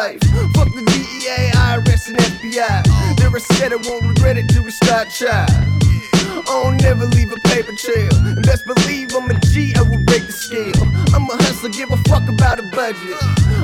Life. 0.09 0.21
Fuck 0.55 0.73
the 0.75 0.83
DEA, 0.83 1.51
IRS, 1.53 2.09
and 2.09 2.17
FBI. 2.17 3.17
They're 3.17 3.37
a 3.37 3.41
set 3.41 3.73
won't 3.87 4.05
regret 4.07 4.39
it 4.39 4.49
till 4.49 4.65
we 4.65 4.71
start 4.71 5.11
try. 5.11 5.47
I 6.49 6.63
don't 6.63 6.81
never 6.81 7.07
leave 7.07 7.33
a 7.33 7.41
paper 7.49 7.73
trail. 7.73 8.15
And 8.15 8.43
best 8.43 8.65
believe 8.65 9.15
I'm 9.15 9.31
a 9.31 9.35
G, 9.53 9.75
I 9.77 9.83
will 9.83 10.03
break 10.05 10.27
the 10.27 10.33
scale. 10.33 10.81
I'm 11.15 11.29
a 11.29 11.37
hustler, 11.45 11.71
give 11.71 11.91
a 11.91 11.97
fuck 12.09 12.29
about 12.29 12.59
a 12.59 12.63
budget. 12.63 13.17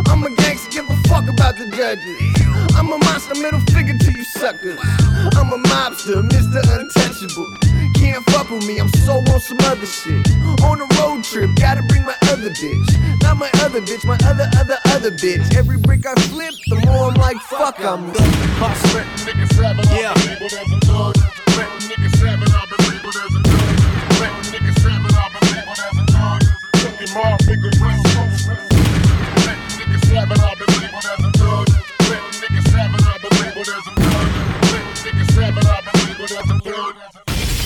I'm 0.08 0.24
a 0.24 0.30
gangster, 0.42 0.70
give 0.70 0.90
a 0.90 0.96
fuck 1.08 1.28
about 1.28 1.56
the 1.56 1.66
judges. 1.70 2.18
I'm 2.76 2.92
a 2.92 2.98
monster, 2.98 3.34
middle 3.40 3.60
figure 3.72 3.96
to 3.96 4.10
you 4.12 4.24
suckers. 4.24 4.78
I'm 5.38 5.52
a 5.52 5.58
mobster, 5.70 6.20
Mr. 6.28 6.60
Untouchable. 6.76 7.56
Can't 7.94 8.24
fuck 8.30 8.50
with 8.50 8.66
me, 8.66 8.78
I'm 8.78 8.88
so 9.06 9.14
on 9.32 9.40
some 9.40 9.58
other 9.64 9.86
shit. 9.86 10.26
On 10.62 10.80
a 10.80 10.86
road 11.00 11.24
trip, 11.24 11.50
gotta 11.56 11.82
bring 11.82 12.04
my 12.04 12.16
other 12.28 12.50
bitch. 12.50 13.22
Not 13.22 13.38
my 13.38 13.50
other 13.62 13.80
bitch, 13.80 14.04
my 14.04 14.18
other, 14.28 14.50
other, 14.58 14.78
other 15.04 15.16
bitch. 15.16 15.54
Every 15.54 15.76
brick 15.76 16.06
I 16.06 16.14
flip, 16.14 16.54
the 16.68 16.76
more 16.86 17.10
I'm 17.10 17.14
like, 17.14 17.36
fuck, 17.36 17.78
I'm 17.80 18.10
hustling. 18.56 19.06
Yeah. 19.94 20.83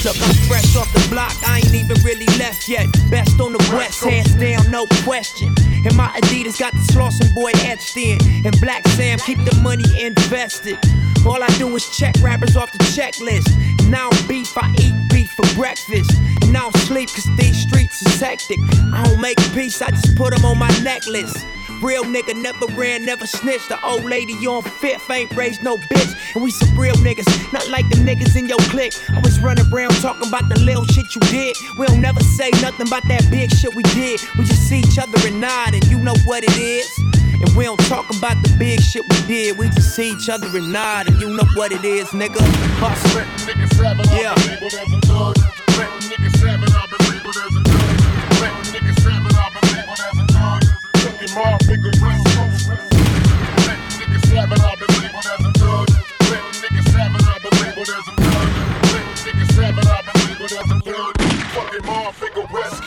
Look, 0.08 0.16
I'm 0.22 0.34
fresh 0.48 0.74
off 0.74 0.90
the 0.94 1.06
block, 1.10 1.36
I 1.46 1.58
ain't 1.58 1.74
even 1.74 2.02
really 2.02 2.24
left 2.38 2.66
yet. 2.66 2.86
Best 3.10 3.38
on 3.40 3.52
the 3.52 3.58
west, 3.76 4.02
hands 4.02 4.34
down, 4.36 4.70
no 4.70 4.86
question. 5.04 5.54
And 5.84 5.94
my 5.96 6.08
Adidas 6.16 6.58
got 6.58 6.72
the 6.72 6.78
Slauson 6.78 7.34
boy 7.34 7.50
etched 7.68 7.94
in. 7.98 8.16
And 8.46 8.58
Black 8.58 8.88
Sam 8.88 9.18
keep 9.18 9.36
the 9.44 9.54
money 9.60 9.84
invested. 10.00 10.78
All 11.26 11.42
I 11.42 11.48
do 11.58 11.76
is 11.76 11.94
check 11.94 12.14
rappers 12.22 12.56
off 12.56 12.72
the 12.72 12.78
checklist. 12.96 13.52
Don't 13.90 14.28
beef, 14.28 14.56
I 14.56 14.72
eat 14.78 14.94
beef 15.10 15.30
for 15.32 15.44
breakfast. 15.54 16.10
And 16.40 16.56
I 16.56 16.60
don't 16.60 16.76
sleep 16.88 17.10
cause 17.10 17.28
these 17.36 17.60
streets 17.68 18.00
is 18.00 18.18
hectic. 18.18 18.60
I 18.94 19.02
don't 19.04 19.20
make 19.20 19.36
peace, 19.52 19.82
I 19.82 19.90
just 19.90 20.16
put 20.16 20.34
them 20.34 20.42
on 20.46 20.56
my 20.56 20.70
necklace. 20.80 21.36
Real 21.82 22.02
nigga 22.02 22.34
never 22.34 22.66
ran, 22.74 23.04
never 23.04 23.24
snitched. 23.26 23.68
The 23.68 23.78
old 23.84 24.04
lady 24.04 24.34
on 24.46 24.62
fifth 24.62 25.08
ain't 25.10 25.34
raised 25.36 25.62
no 25.62 25.76
bitch. 25.76 26.34
And 26.34 26.42
we 26.42 26.50
some 26.50 26.76
real 26.76 26.94
niggas, 26.96 27.52
not 27.52 27.68
like 27.68 27.88
the 27.88 27.96
niggas 27.96 28.36
in 28.36 28.48
your 28.48 28.58
clique. 28.70 28.94
Always 29.14 29.38
running 29.40 29.64
around 29.72 29.92
talking 30.02 30.26
about 30.26 30.48
the 30.48 30.58
little 30.58 30.84
shit 30.86 31.14
you 31.14 31.20
did. 31.30 31.56
We 31.78 31.86
don't 31.86 32.00
never 32.00 32.20
say 32.20 32.50
nothing 32.62 32.88
about 32.88 33.06
that 33.08 33.30
big 33.30 33.52
shit 33.52 33.74
we 33.76 33.84
did. 33.94 34.20
We 34.36 34.44
just 34.44 34.68
see 34.68 34.80
each 34.80 34.98
other 34.98 35.18
and 35.26 35.40
nod, 35.40 35.74
and 35.74 35.84
you 35.86 35.98
know 35.98 36.14
what 36.24 36.42
it 36.42 36.56
is. 36.58 36.90
And 36.98 37.56
we 37.56 37.64
don't 37.64 37.80
talk 37.86 38.10
about 38.10 38.42
the 38.42 38.56
big 38.58 38.80
shit 38.80 39.04
we 39.08 39.26
did. 39.28 39.56
We 39.56 39.68
just 39.68 39.94
see 39.94 40.10
each 40.10 40.28
other 40.28 40.48
and 40.58 40.72
nod, 40.72 41.06
and 41.08 41.20
you 41.20 41.30
know 41.36 41.46
what 41.54 41.70
it 41.70 41.84
is, 41.84 42.08
nigga. 42.08 42.42
Yeah. 44.18 44.34
That's 62.50 62.77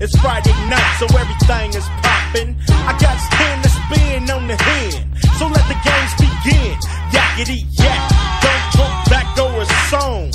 It's 0.00 0.18
Friday 0.18 0.56
night, 0.70 0.96
so 0.98 1.04
everything 1.14 1.74
is 1.76 1.84
popping. 2.00 2.56
I 2.88 2.96
got 2.96 3.20
stand 3.20 3.62
to 3.64 3.68
spin 3.68 4.30
on 4.30 4.48
the 4.48 4.56
hand, 4.56 5.04
so 5.36 5.46
let 5.46 5.60
the 5.68 5.76
games 5.84 6.12
begin. 6.16 6.72
Yakety 7.12 7.68
yak, 7.78 8.08
don't 8.40 8.66
talk 8.80 9.10
back 9.10 9.28
or 9.36 9.60
a 9.60 9.66
song. 9.92 10.30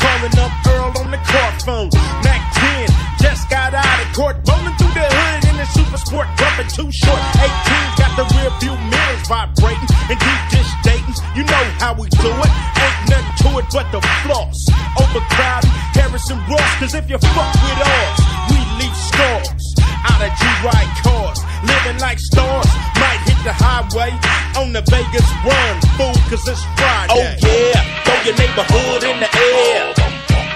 Calling 0.00 0.38
up 0.40 0.52
Earl 0.66 1.04
on 1.04 1.10
the 1.10 1.18
car 1.18 1.52
phone. 1.60 1.90
Mack 2.24 2.50
10 2.54 2.88
just 3.20 3.50
got 3.50 3.74
out 3.74 4.06
of 4.06 4.16
court, 4.16 4.36
rolling 4.48 4.83
the 4.94 5.02
hood 5.02 5.42
in 5.50 5.56
the 5.58 5.66
super 5.74 5.98
sport, 5.98 6.28
jumping 6.38 6.70
too 6.70 6.88
short. 6.94 7.18
18 7.42 7.98
got 7.98 8.12
the 8.14 8.24
rear 8.38 8.50
view 8.62 8.74
mirrors 8.86 9.26
vibrating 9.26 9.90
and 10.06 10.18
deep 10.18 10.42
dish 10.54 10.70
dating. 10.86 11.18
You 11.34 11.42
know 11.42 11.64
how 11.82 11.92
we 11.98 12.06
do 12.22 12.30
it. 12.30 12.52
Ain't 12.78 12.98
nothing 13.10 13.34
to 13.42 13.48
it 13.58 13.66
but 13.74 13.86
the 13.90 14.00
floss. 14.22 14.54
Overcrowded, 14.94 15.70
Harrison 15.98 16.38
Ross, 16.46 16.70
cause 16.78 16.94
if 16.94 17.10
you 17.10 17.18
fuck 17.34 17.50
with 17.66 17.80
us, 17.82 18.16
we 18.54 18.58
leave 18.78 18.94
scars. 18.94 19.74
Out 20.06 20.22
of 20.22 20.30
G-Ride 20.38 20.92
cars, 21.02 21.40
living 21.66 21.98
like 21.98 22.20
stars. 22.22 22.70
Might 23.02 23.20
hit 23.26 23.40
the 23.42 23.52
highway 23.52 24.14
on 24.54 24.72
the 24.72 24.82
Vegas 24.86 25.26
run, 25.42 25.74
fool, 25.98 26.14
cause 26.30 26.46
it's 26.46 26.62
Friday. 26.78 27.10
Oh 27.10 27.26
yeah, 27.42 27.82
throw 28.06 28.18
your 28.22 28.36
neighborhood 28.38 29.02
in 29.02 29.16
the 29.18 29.30
air. 29.34 29.90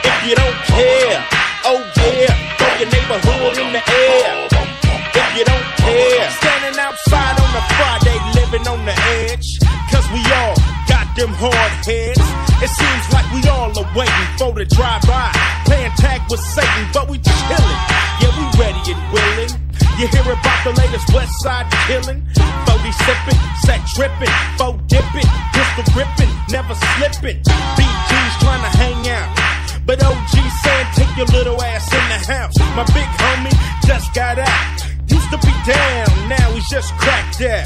If 0.06 0.16
you 0.28 0.34
don't 0.38 0.58
care, 0.70 1.26
oh 1.64 1.82
yeah, 1.96 2.47
your 2.78 2.90
neighborhood 2.94 3.58
in 3.58 3.72
the 3.74 3.82
air. 3.82 4.46
If 4.54 5.28
you 5.34 5.44
don't 5.44 5.68
care, 5.82 6.30
standing 6.30 6.78
outside 6.78 7.34
on 7.42 7.50
a 7.58 7.64
Friday, 7.74 8.18
living 8.38 8.66
on 8.70 8.86
the 8.86 8.94
edge. 9.26 9.58
Cause 9.90 10.06
we 10.14 10.22
all 10.30 10.54
got 10.86 11.10
them 11.18 11.34
hard 11.34 11.74
heads. 11.82 12.22
It 12.62 12.70
seems 12.70 13.04
like 13.10 13.26
we 13.34 13.42
all 13.50 13.74
are 13.74 13.90
waiting 13.98 14.30
for 14.38 14.54
the 14.54 14.64
drive-by. 14.64 15.34
Playing 15.66 15.90
tag 15.98 16.22
with 16.30 16.38
Satan, 16.54 16.86
but 16.94 17.10
we 17.10 17.18
chillin'. 17.18 17.78
Yeah, 18.22 18.30
we 18.38 18.44
ready 18.62 18.94
and 18.94 19.02
willing. 19.10 19.52
You 19.98 20.06
hear 20.06 20.30
about 20.30 20.62
the 20.62 20.70
latest 20.78 21.10
West 21.10 21.34
Side 21.42 21.66
killing? 21.90 22.22
40 22.30 22.94
sippin', 22.94 23.38
set 23.66 23.82
trippin', 23.90 24.30
foe 24.54 24.78
dippin', 24.86 25.26
pistol 25.50 25.82
grippin', 25.90 26.30
never 26.54 26.74
slippin'. 26.78 27.42
BG's 27.42 28.34
trying 28.38 28.62
to 28.62 28.70
hang 28.78 29.08
out. 29.10 29.47
But 29.88 30.04
OG 30.04 30.36
saying 30.36 30.88
take 31.00 31.16
your 31.16 31.24
little 31.32 31.56
ass 31.64 31.88
in 31.88 32.04
the 32.12 32.20
house. 32.28 32.52
My 32.76 32.84
big 32.92 33.08
homie 33.24 33.56
just 33.88 34.12
got 34.12 34.36
out. 34.36 34.76
Used 35.08 35.30
to 35.32 35.40
be 35.40 35.48
down, 35.64 36.28
now 36.28 36.52
he's 36.52 36.68
just 36.68 36.92
cracked 37.00 37.40
out. 37.40 37.64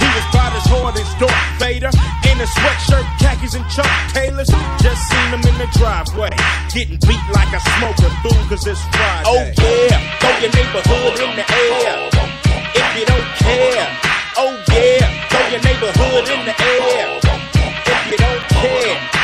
He 0.00 0.08
was 0.08 0.24
about 0.32 0.56
as 0.56 0.64
hard 0.72 0.96
as 0.96 1.04
Darth 1.20 1.60
Vader. 1.60 1.92
In 2.32 2.40
a 2.40 2.48
sweatshirt, 2.48 3.04
khakis, 3.20 3.52
and 3.52 3.68
Chuck 3.68 3.92
Taylors. 4.08 4.48
Just 4.80 5.04
seen 5.04 5.28
him 5.36 5.44
in 5.44 5.56
the 5.60 5.68
driveway. 5.76 6.32
Getting 6.72 6.96
beat 7.04 7.24
like 7.28 7.52
a 7.52 7.60
smoker, 7.76 8.08
fool, 8.24 8.40
cause 8.48 8.64
it's 8.64 8.80
Friday. 8.96 9.28
Oh 9.28 9.44
yeah, 9.60 10.00
throw 10.16 10.32
your 10.40 10.52
neighborhood 10.56 11.20
in 11.20 11.32
the 11.36 11.44
air. 11.44 12.08
If 12.72 12.88
you 12.96 13.04
don't 13.04 13.28
care. 13.36 13.88
Oh 14.40 14.56
yeah, 14.72 15.28
throw 15.28 15.44
your 15.52 15.60
neighborhood 15.60 16.24
in 16.24 16.40
the 16.40 16.56
air. 16.56 17.20
If 17.20 18.00
you 18.08 18.16
don't 18.16 18.44
care. 18.48 19.19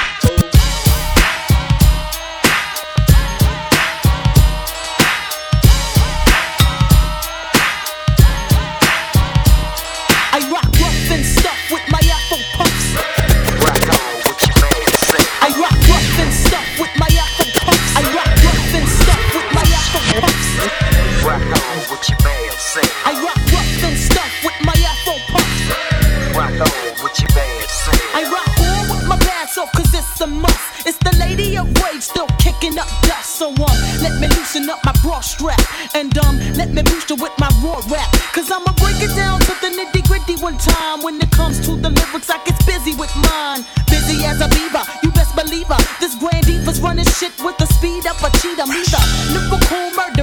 It's 30.17 30.23
a 30.23 30.27
must. 30.27 30.87
It's 30.89 30.97
the 31.05 31.15
lady 31.21 31.59
of 31.59 31.69
rage 31.85 32.01
still 32.01 32.27
kicking 32.41 32.79
up 32.79 32.89
dust. 33.05 33.37
So 33.37 33.53
um, 33.53 33.77
let 34.01 34.17
me 34.19 34.29
loosen 34.29 34.65
up 34.71 34.81
my 34.83 34.97
bra 35.05 35.21
strap 35.21 35.61
and 35.95 36.17
um, 36.25 36.41
let 36.57 36.73
me 36.73 36.81
boost 36.81 37.11
you 37.11 37.17
with 37.17 37.37
my 37.37 37.53
raw 37.61 37.85
rap. 37.93 38.09
Cause 38.33 38.51
I'ma 38.51 38.73
break 38.81 38.97
it 39.05 39.13
down 39.13 39.41
to 39.41 39.53
the 39.61 39.69
nitty 39.77 40.09
gritty 40.09 40.41
one 40.41 40.57
time. 40.57 41.03
When 41.03 41.21
it 41.21 41.31
comes 41.33 41.61
to 41.69 41.77
the 41.77 41.91
lyrics, 41.91 42.31
I 42.31 42.41
get 42.49 42.57
busy 42.65 42.97
with 42.97 43.13
mine. 43.29 43.61
Busy 43.93 44.25
as 44.25 44.41
a 44.41 44.49
beaver, 44.57 44.81
you 45.03 45.13
best 45.13 45.37
believe 45.37 45.69
her. 45.69 45.77
This 46.01 46.15
grand 46.17 46.47
diva's 46.47 46.81
running 46.81 47.05
shit 47.05 47.37
with 47.45 47.59
the 47.59 47.67
speed 47.77 48.09
of 48.09 48.17
a 48.25 48.33
cheetah. 48.41 48.65
Me 48.73 48.81
the 48.89 49.03
lyrical 49.37 49.93
murder 50.01 50.16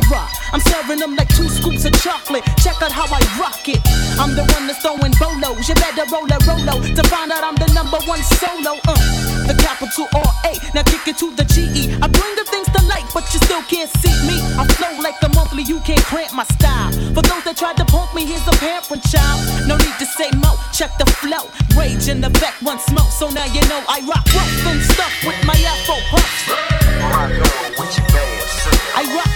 I'm 0.53 0.61
serving 0.61 0.99
them 0.99 1.15
like 1.15 1.33
two 1.33 1.49
scoops 1.49 1.83
of 1.85 1.93
chocolate. 1.97 2.45
Check 2.61 2.77
out 2.85 2.93
how 2.93 3.09
I 3.09 3.19
rock 3.41 3.65
it. 3.65 3.81
I'm 4.21 4.37
the 4.37 4.45
one 4.53 4.69
that's 4.69 4.85
throwing 4.85 5.09
bolos. 5.17 5.65
You 5.65 5.73
better 5.73 6.05
roll 6.13 6.29
a 6.29 6.37
rolo 6.45 6.77
to 6.77 7.03
find 7.09 7.33
out 7.33 7.41
I'm 7.41 7.57
the 7.57 7.73
number 7.73 7.97
one 8.05 8.21
solo. 8.37 8.77
Uh, 8.85 8.93
the 9.49 9.57
capital 9.57 10.05
R 10.13 10.31
A. 10.45 10.53
Now 10.77 10.85
kick 10.85 11.09
it 11.09 11.17
to 11.25 11.33
the 11.33 11.43
G 11.49 11.65
E. 11.73 11.97
I 11.97 12.05
bring 12.05 12.35
the 12.37 12.45
things 12.53 12.69
to 12.69 12.81
light, 12.85 13.09
but 13.17 13.25
you 13.33 13.41
still 13.41 13.65
can't 13.65 13.89
see 13.97 14.13
me. 14.29 14.37
I 14.53 14.69
flow 14.77 14.93
like 15.01 15.19
the 15.25 15.29
monthly, 15.33 15.63
you 15.65 15.81
can't 15.81 16.05
cramp 16.05 16.37
my 16.37 16.45
style. 16.45 16.93
For 17.17 17.25
those 17.25 17.43
that 17.49 17.57
tried 17.57 17.77
to 17.81 17.85
punk 17.89 18.13
me, 18.13 18.29
here's 18.29 18.45
a 18.45 18.53
parent 18.61 19.01
child. 19.09 19.41
No 19.65 19.73
need 19.81 19.97
to 19.97 20.05
say 20.05 20.29
mo, 20.37 20.53
check 20.69 20.93
the 21.01 21.09
flow. 21.17 21.49
Rage 21.73 22.13
in 22.13 22.21
the 22.21 22.29
back, 22.37 22.61
one 22.61 22.77
smoke, 22.77 23.09
so 23.09 23.25
now 23.33 23.49
you 23.49 23.61
know 23.65 23.81
I 23.89 24.05
rock 24.05 24.21
rough 24.37 24.69
and 24.69 24.81
stuff 24.85 25.13
with 25.25 25.39
my 25.49 25.57
Afro 25.57 25.97
puffs. 26.13 26.45
I 28.93 29.01
rock 29.17 29.32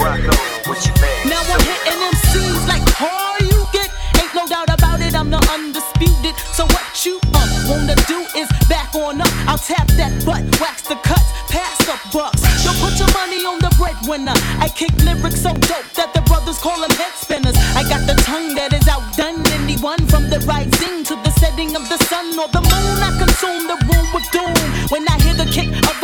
Now 0.00 1.44
I'm 1.44 1.60
hitting 1.60 2.00
MCs 2.08 2.64
like 2.64 2.88
hard 2.96 3.44
you 3.44 3.68
get. 3.68 3.92
Ain't 4.16 4.32
no 4.32 4.48
doubt 4.48 4.72
about 4.72 5.04
it, 5.04 5.14
I'm 5.14 5.28
the 5.28 5.36
undisputed. 5.52 6.32
So 6.56 6.64
what 6.72 7.04
you 7.04 7.20
um 7.36 7.50
wanna 7.68 7.96
do 8.08 8.24
is 8.32 8.48
back 8.64 8.94
on 8.96 9.20
up. 9.20 9.28
I'll 9.44 9.60
tap 9.60 9.86
that 10.00 10.24
butt, 10.24 10.40
wax 10.56 10.88
the 10.88 10.96
cuts, 11.04 11.28
pass 11.52 11.76
the 11.84 12.00
bucks. 12.16 12.40
Yo, 12.64 12.72
put 12.80 12.96
your 12.96 13.12
money 13.12 13.44
on 13.44 13.60
the 13.60 13.68
breadwinner. 13.76 14.32
I 14.56 14.72
kick 14.72 14.96
lyrics 15.04 15.42
so 15.44 15.52
dope 15.68 15.92
that 16.00 16.16
the 16.16 16.24
brothers 16.24 16.56
call 16.56 16.80
them 16.80 16.96
head 16.96 17.12
spinners. 17.20 17.60
I 17.76 17.84
got 17.84 18.00
the 18.08 18.16
tongue 18.24 18.56
that 18.56 18.72
is 18.72 18.88
outdone 18.88 19.44
anyone 19.60 20.00
from 20.08 20.30
the 20.32 20.40
rising 20.48 21.04
to 21.12 21.14
the 21.20 21.30
setting 21.36 21.76
of 21.76 21.84
the 21.92 22.00
sun 22.08 22.40
or 22.40 22.48
the 22.48 22.64
moon. 22.64 22.96
I 23.04 23.12
consume 23.20 23.68
the 23.68 23.76
room 23.84 24.08
with 24.16 24.24
doom 24.32 24.56
when 24.88 25.04
I 25.12 25.20
hear 25.20 25.36
the 25.36 25.48
kick 25.52 25.68
of 25.68 25.99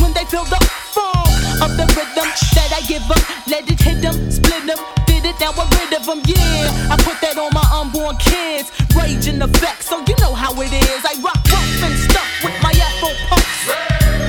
when 0.00 0.12
they 0.14 0.24
feel 0.24 0.44
the 0.44 0.60
funk 0.92 1.28
of 1.60 1.76
the 1.76 1.86
rhythm 1.96 2.28
that 2.56 2.72
I 2.72 2.80
give 2.86 3.04
them. 3.06 3.20
Let 3.46 3.68
it 3.68 3.80
hit 3.80 4.00
them, 4.00 4.30
split 4.30 4.66
them, 4.66 4.78
did 5.06 5.24
it, 5.24 5.36
now 5.40 5.52
we're 5.52 5.68
rid 5.76 5.92
of 5.92 6.06
them. 6.06 6.20
Yeah, 6.24 6.88
I 6.90 6.96
put 6.96 7.20
that 7.20 7.36
on 7.36 7.52
my 7.52 7.66
unborn 7.72 8.16
kids. 8.16 8.72
Rage 8.96 9.28
in 9.28 9.42
effect, 9.42 9.82
so 9.84 10.00
you 10.06 10.16
know 10.20 10.34
how 10.34 10.52
it 10.60 10.72
is. 10.72 11.00
I 11.04 11.20
rock 11.20 11.40
rough 11.52 11.82
and 11.84 11.96
stuff 12.08 12.28
with 12.44 12.56
my 12.62 12.72
Afro 12.72 13.10
puffs. 13.28 13.68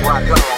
Rock 0.04 0.28
on 0.30 0.51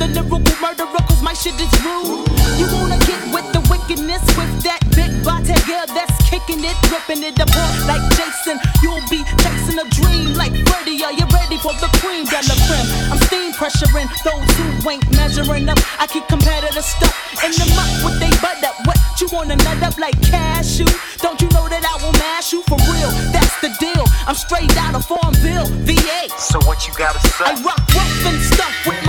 the 0.00 0.08
lyrical 0.16 0.40
murderer, 0.64 1.02
cause 1.04 1.22
my 1.22 1.34
shit 1.34 1.54
is 1.60 1.70
rude. 1.84 2.24
You 2.56 2.66
wanna 2.72 2.96
get 3.04 3.20
with 3.36 3.44
the 3.52 3.60
wickedness 3.68 4.24
with 4.32 4.48
that 4.64 4.80
big 4.96 5.12
body 5.20 5.52
girl 5.68 5.84
that's 5.92 6.16
kicking 6.24 6.64
it, 6.64 6.76
ripping 6.88 7.20
it 7.22 7.36
apart 7.36 7.76
like 7.84 8.00
Jason. 8.16 8.56
You'll 8.80 9.04
be 9.12 9.20
chasing 9.44 9.76
a 9.76 9.86
dream 9.92 10.32
like 10.40 10.56
Freddy. 10.68 10.96
Are 11.04 11.12
you 11.12 11.28
ready 11.36 11.60
for 11.60 11.76
the 11.76 11.88
queen, 12.00 12.24
Della 12.24 12.56
Prim? 12.64 12.86
I'm 13.12 13.20
steam 13.28 13.52
pressuring 13.52 14.08
those 14.24 14.48
who 14.56 14.66
ain't 14.88 15.04
measuring 15.12 15.68
up. 15.68 15.78
I 16.00 16.08
keep 16.08 16.26
competitive 16.28 16.84
stuff 16.84 17.12
in 17.44 17.52
the 17.52 17.68
muck 17.76 17.92
with 18.00 18.16
they 18.16 18.32
butt 18.40 18.64
up. 18.64 18.80
What 18.88 18.96
you 19.20 19.28
wanna 19.32 19.56
nut 19.56 19.84
up 19.84 19.98
like 20.00 20.16
cashew? 20.24 20.88
Don't 21.20 21.36
you 21.44 21.48
know 21.52 21.68
that 21.68 21.84
I 21.84 22.00
will 22.00 22.16
mash 22.16 22.52
you 22.56 22.64
for 22.64 22.80
real? 22.88 23.12
That's 23.36 23.52
the 23.60 23.68
deal. 23.76 24.04
I'm 24.24 24.34
straight 24.34 24.72
out 24.80 24.96
of 24.96 25.04
Farmville, 25.04 25.68
VA. 25.84 26.32
So 26.40 26.56
what 26.64 26.88
you 26.88 26.92
gotta 26.96 27.20
say? 27.36 27.44
I 27.44 27.52
rock 27.60 27.84
rough 27.92 28.26
and 28.32 28.40
stuff 28.48 28.72
with 28.86 28.99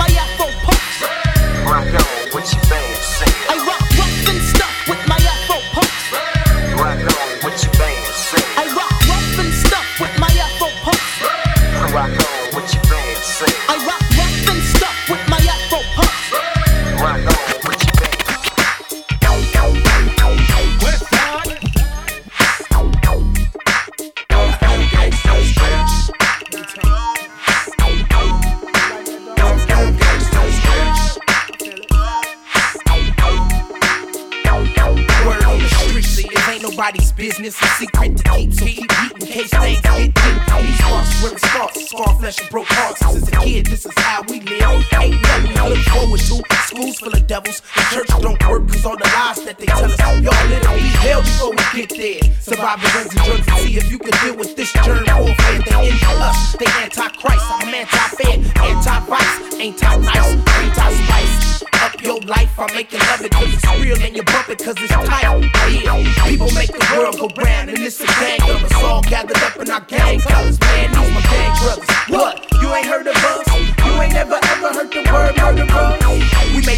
business. 37.32 37.62
A 37.62 37.66
secret 37.78 38.16
to 38.16 38.22
keep, 38.30 38.52
so 38.52 38.64
keep 38.66 38.92
heat 38.92 39.12
in 39.12 39.26
case 39.26 39.50
things 39.50 39.80
get 39.80 40.14
deep. 40.14 40.42
These 40.60 40.78
sparks 40.78 41.22
where 41.22 41.32
it 41.32 41.40
starts, 41.40 41.88
scar 41.88 42.18
flesh 42.18 42.40
and 42.40 42.50
broke 42.50 42.66
hearts. 42.68 43.00
Since 43.00 43.28
a 43.28 43.30
kid, 43.40 43.66
this 43.66 43.86
is 43.86 43.92
how 43.96 44.22
we 44.28 44.40
live. 44.40 44.84
Ain't 44.92 45.22
nothing 45.22 45.54
to 45.56 45.68
look 45.68 45.78
forward 45.78 46.20
to. 46.20 46.42
Schools 46.66 46.98
full 46.98 47.12
of 47.12 47.26
devils, 47.26 47.62
and 47.76 47.86
church 47.88 48.08
don't 48.20 48.48
work 48.48 48.68
cause 48.68 48.84
all 48.84 48.96
the 48.96 49.04
lies 49.04 49.44
that 49.44 49.58
they 49.58 49.66
tell 49.66 49.84
us. 49.84 49.98
Y'all 49.98 50.48
literally 50.48 50.80
hell 51.00 51.22
before 51.22 51.50
we 51.50 51.64
get 51.74 51.90
there. 51.96 52.22
Surviving 52.40 52.90
runs 52.94 53.14
and 53.14 53.24
drugs 53.24 53.62
see 53.62 53.76
if 53.76 53.90
you 53.90 53.98
can 53.98 54.14
deal 54.24 54.36
with 54.36 54.56
this 54.56 54.72
germ 54.72 55.04
warfare. 55.06 55.60
They 55.64 55.88
into 55.88 56.12
us, 56.20 56.56
they 56.58 56.66
anti-Christ. 56.82 57.44
I'm 57.48 57.74
anti-fan, 57.74 58.44
anti-vice, 58.60 59.54
ain't 59.56 59.80
nice, 59.80 60.28
anti-spice. 60.28 61.71
Your 62.02 62.18
life, 62.22 62.58
I 62.58 62.66
make 62.74 62.90
making 62.90 62.98
love 62.98 63.22
it 63.22 63.30
cause 63.30 63.54
it's 63.54 63.80
real 63.80 63.96
and 64.02 64.16
you 64.16 64.24
bump 64.24 64.48
it 64.48 64.58
cause 64.58 64.74
it's 64.76 64.90
tight. 64.90 65.22
Yeah, 65.22 66.02
people 66.26 66.50
make 66.50 66.66
the 66.66 66.82
world 66.98 67.14
go 67.14 67.30
round 67.40 67.70
and 67.70 67.78
it's 67.78 68.00
a 68.00 68.06
gang 68.06 68.42
of 68.42 68.64
us 68.64 68.74
all 68.82 69.02
gathered 69.02 69.38
up 69.38 69.56
in 69.56 69.70
our 69.70 69.80
gang 69.82 70.18
colors. 70.18 70.58
Man, 70.58 70.90
these 70.90 71.14
my 71.14 71.22
gang 71.22 71.54
brothers. 71.62 71.88
What? 72.08 72.50
You 72.60 72.74
ain't 72.74 72.86
heard 72.86 73.06
of 73.06 73.14
us? 73.14 73.46
You 73.86 74.02
ain't 74.02 74.14
never 74.14 74.34
ever 74.34 74.74
heard 74.74 74.90
the 74.90 75.06
word 75.12 75.36
murderer? 75.38 75.94
We 75.94 76.01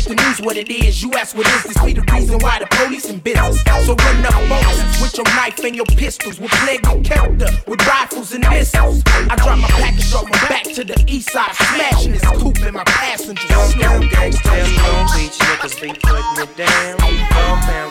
make 0.08 0.16
the 0.16 0.24
news 0.24 0.40
what 0.40 0.56
it 0.56 0.70
is. 0.70 1.02
You 1.02 1.12
ask 1.14 1.36
what 1.36 1.46
is 1.46 1.62
this? 1.64 1.84
Be 1.84 1.92
the 1.92 2.02
reason 2.12 2.38
why 2.40 2.58
the 2.58 2.66
police 2.66 3.08
in 3.10 3.18
business. 3.18 3.60
So 3.86 3.94
run 3.94 4.26
up 4.26 4.48
boats 4.48 5.00
with 5.00 5.16
your 5.16 5.26
knife 5.36 5.58
and 5.64 5.76
your 5.76 5.86
pistols, 5.86 6.38
with 6.38 6.50
plague 6.50 6.86
and 6.86 7.04
character, 7.04 7.48
with 7.66 7.86
rifles 7.86 8.32
and 8.32 8.46
missiles. 8.48 9.02
I 9.06 9.36
drop 9.36 9.58
my 9.58 9.68
package 9.68 10.12
off 10.14 10.24
my 10.24 10.48
back 10.48 10.64
to 10.64 10.84
the 10.84 11.04
east 11.06 11.30
side, 11.30 11.54
smashing 11.54 12.12
this 12.12 12.22
coupe 12.22 12.60
in 12.60 12.74
my 12.74 12.84
passenger. 12.84 13.46
Downtown 13.48 14.08
gangsters, 14.08 14.76
Long 14.78 15.06
Beach 15.14 15.38
niggas 15.38 15.80
be 15.80 15.88
putting 16.00 16.36
it 16.42 16.56
down. 16.56 16.98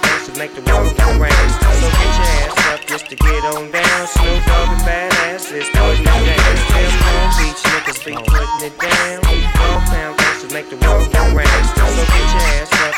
Gangsters 0.01 0.37
make 0.37 0.53
the 0.55 0.61
world 0.61 0.95
go 0.97 1.07
round. 1.19 1.51
So 1.79 1.89
get 1.89 2.13
your 2.17 2.29
ass 2.41 2.67
up 2.73 2.85
just 2.87 3.09
to 3.09 3.15
get 3.15 3.43
on 3.45 3.71
down. 3.71 4.07
Snoop 4.07 4.45
Dogg 4.45 4.69
and 4.69 4.85
Bad 4.85 5.11
Azz 5.11 5.12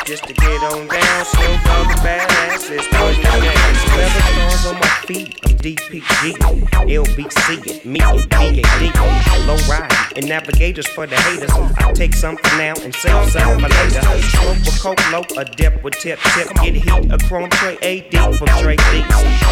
just 0.06 0.24
to 0.24 0.32
get 0.32 0.62
on 0.62 0.86
down. 0.86 1.24
Snoop 1.24 1.62
Dogg 1.64 1.88
the 1.88 2.00
Bad 2.02 2.30
Azz 2.52 2.70
is 2.70 2.86
putting 2.92 3.20
it 3.20 3.24
down. 3.24 3.74
Seven 3.74 4.22
stars 4.22 4.66
on 4.66 4.74
my 4.74 4.86
feet, 5.04 5.38
I'm 5.44 5.56
DPG. 5.58 6.38
LBC 6.86 7.84
me 7.84 8.00
and 8.00 8.28
BAD. 8.28 9.25
And 10.16 10.28
navigators 10.28 10.86
for 10.86 11.06
the 11.06 11.16
haters. 11.16 11.50
I 11.78 11.92
take 11.92 12.14
something 12.14 12.58
now 12.58 12.74
and 12.82 12.94
sell 12.94 13.26
some 13.28 13.60
for 13.60 13.68
later. 13.68 14.00
Smoke 14.00 14.56
with 14.64 14.80
coke 14.80 15.12
low, 15.12 15.22
a 15.36 15.44
dip 15.44 15.82
with 15.84 15.94
tip 15.94 16.18
tip. 16.34 16.48
Get 16.62 16.74
heat, 16.74 17.12
a 17.12 17.18
chrome 17.28 17.50
tray 17.50 17.76
AD 17.82 18.36
from 18.36 18.48
Trey 18.60 18.76
D's. 18.76 19.04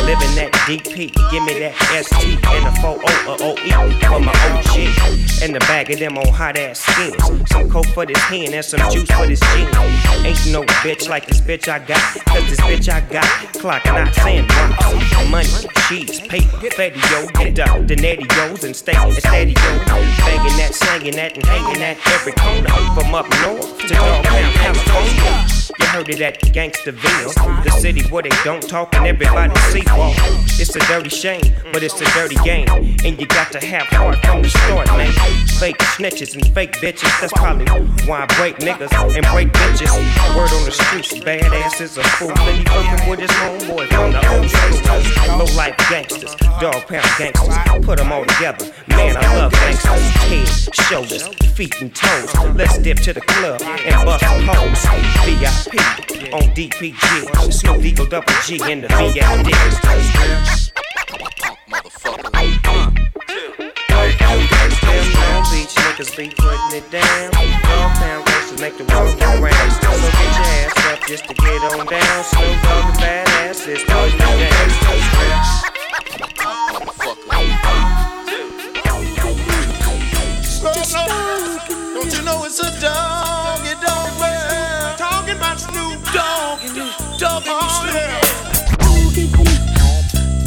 Living 0.05 0.35
that 0.37 0.51
DP, 0.67 1.13
give 1.31 1.45
me 1.45 1.59
that 1.61 1.75
ST 2.05 2.45
and 2.47 2.67
a 2.67 2.81
4 2.81 2.91
O 2.91 3.33
or 3.33 3.37
OE 3.41 3.91
for 4.09 4.21
my 4.21 4.33
OG. 4.49 5.43
And 5.43 5.55
the 5.55 5.61
bag 5.61 5.91
of 5.91 5.99
them 5.99 6.17
on 6.17 6.29
hot 6.29 6.57
ass 6.57 6.81
skins. 6.81 7.51
Some 7.51 7.69
coke 7.69 7.87
for 7.89 8.07
this 8.07 8.19
hand 8.19 8.55
and 8.55 8.65
some 8.65 8.81
juice 8.91 9.11
for 9.11 9.27
this 9.27 9.41
gin. 9.41 9.69
Ain't 10.25 10.47
no 10.51 10.63
bitch 10.81 11.09
like 11.09 11.27
this 11.27 11.41
bitch 11.41 11.69
I 11.69 11.79
got. 11.81 12.01
Cause 12.25 12.49
this 12.49 12.61
bitch 12.61 12.89
I 12.89 13.01
got, 13.13 13.25
clock 13.61 13.85
not 13.85 14.13
drops. 14.15 15.31
Money, 15.31 15.49
cheese, 15.89 16.21
paper, 16.21 16.69
fetty 16.73 17.01
yo, 17.11 17.27
get 17.35 17.59
up, 17.59 17.81
netty 17.83 18.27
and 18.65 18.77
stay 18.77 18.95
and 18.95 19.15
steady 19.17 19.53
yo. 19.53 19.85
Banging 20.19 20.54
that, 20.59 20.75
slanging 20.75 21.17
that, 21.17 21.37
and 21.37 21.45
hanging 21.47 21.81
that 21.81 21.99
every 22.15 22.33
corner. 22.33 22.71
From 22.95 23.15
up 23.15 23.27
north 23.43 23.79
to 23.79 23.89
Dogtown, 23.89 24.53
California. 24.53 25.47
You 25.81 25.87
heard 25.87 26.09
it 26.09 26.21
at 26.21 26.41
Gangsterville, 26.41 27.65
the 27.65 27.71
city 27.71 28.03
where 28.09 28.23
they 28.23 28.35
don't 28.45 28.63
talk 28.63 28.95
and 28.95 29.07
everybody 29.07 29.55
see 29.71 29.83
walk. 29.97 30.15
It's 30.57 30.75
a 30.77 30.81
dirty 30.81 31.09
shame, 31.11 31.43
but 31.73 31.83
it's 31.83 32.01
a 32.01 32.05
dirty 32.13 32.37
game. 32.45 32.69
And 33.05 33.19
you 33.21 33.27
got 33.27 33.51
to 33.53 33.67
have 33.67 33.87
heart 33.89 34.19
from 34.25 34.43
the 34.43 34.49
start, 34.49 34.87
man. 34.89 35.13
Fake 35.59 35.79
snitches 35.97 36.35
and 36.35 36.47
fake 36.55 36.73
bitches, 36.75 37.11
that's 37.21 37.33
probably 37.33 37.67
why 38.07 38.23
I 38.23 38.27
break 38.37 38.59
niggas 38.59 38.93
and 39.17 39.27
break 39.33 39.49
bitches. 39.53 39.91
Word 40.37 40.53
on 40.53 40.65
the 40.65 40.71
streets, 40.71 41.19
Bad 41.25 41.51
Azz 41.53 41.81
is 41.81 41.99
a 41.99 42.05
fool. 42.05 42.31
And 42.31 42.59
he 42.59 42.65
fucking 42.65 43.11
with 43.11 43.21
his 43.21 43.31
homeboy 43.31 43.89
from 43.89 44.13
the 44.13 44.23
old 44.37 44.51
school. 44.51 45.39
Low 45.39 45.57
life 45.57 45.77
gangsters, 45.91 46.35
dog 46.61 46.87
pound 46.87 47.09
gangsters, 47.19 47.57
put 47.85 47.99
them 47.99 48.13
all 48.13 48.25
together. 48.25 48.71
Man, 48.89 49.17
I 49.17 49.37
love 49.37 49.53
gangsters. 49.53 50.03
Head, 50.31 50.44
shoulders, 50.47 51.27
feet, 51.55 51.75
and 51.81 51.95
toes. 51.95 52.35
Let's 52.55 52.79
dip 52.79 52.99
to 52.99 53.13
the 53.13 53.21
club 53.21 53.63
and 53.63 54.05
bust 54.05 54.25
hoes. 54.25 54.85
VIP 55.25 55.75
on 56.33 56.43
DPG, 56.55 57.53
Snoop 57.53 57.85
Eagle 57.85 58.07
Double 58.07 58.35
G 58.45 58.61
in 58.71 58.81
the 58.81 58.89
VIP. 58.89 59.55
Long 65.15 65.45
Beach 65.51 65.75
niggas 65.75 66.17
be 66.17 66.29
putting 66.29 66.79
it 66.79 66.91
down. 66.91 67.31
Dog 67.33 67.93
pound 67.97 68.25
make 68.61 68.77
the 68.79 68.85
world 68.95 69.19
go 69.19 69.27
round. 69.41 69.73
So 69.73 69.91
get 69.91 70.15
your 70.37 70.47
ass 70.47 70.93
up 70.93 71.01
just 71.07 71.25
to 71.29 71.35
get 71.35 71.63
on 71.73 71.87
down. 71.87 72.25
Snoop 72.25 72.63
Dogg 72.63 72.85
and 72.85 72.99
Bad 72.99 73.29
Azz 73.51 73.67
is 73.69 73.83
putting 73.85 74.21
it 74.41 74.55
Don't 80.65 82.11
you 82.11 82.23
know 82.23 82.43
it's 82.45 82.59
a 82.59 82.81
dog? 82.81 83.61
It 83.67 83.79
don't 83.83 84.19
wear. 84.19 84.95
Talking 84.97 85.37
about 85.37 85.61
Snoop 85.61 86.03
Dogg 86.05 86.61
and 86.65 86.75
you, 86.75 86.91
dog 87.19 87.47
and 87.47 87.61
you, 87.61 87.69
Snoop. 87.69 88.25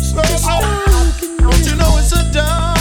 Slow, 0.01 0.23
slow. 0.37 0.61
Don't 1.37 1.65
you 1.67 1.75
know 1.75 1.97
it's 1.99 2.13
a 2.13 2.31
dog? 2.33 2.76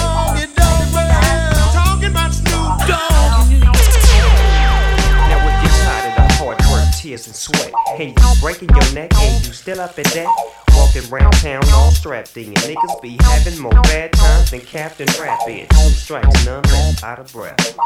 Tears 7.07 7.27
and 7.29 7.37
sweat, 7.37 7.73
and 8.01 8.19
you 8.19 8.41
breaking 8.41 8.69
your 8.69 8.93
neck 8.93 9.15
and 9.15 9.47
you 9.47 9.53
still 9.53 9.81
up 9.81 9.97
in 9.97 10.05
that, 10.11 10.27
walking 10.75 11.09
round 11.09 11.33
town 11.35 11.63
all 11.73 11.93
strapped 11.93 12.37
in, 12.37 12.53
niggas 12.53 13.01
be 13.01 13.17
having 13.23 13.57
more 13.61 13.81
bad 13.85 14.13
times 14.13 14.51
than 14.51 14.61
Captain 14.61 15.07
Rapid. 15.21 15.71
Two 15.71 15.91
strikes, 15.91 16.45
none 16.45 16.63
left, 16.65 17.05
out 17.05 17.21
of 17.21 17.33
breath. 17.33 17.79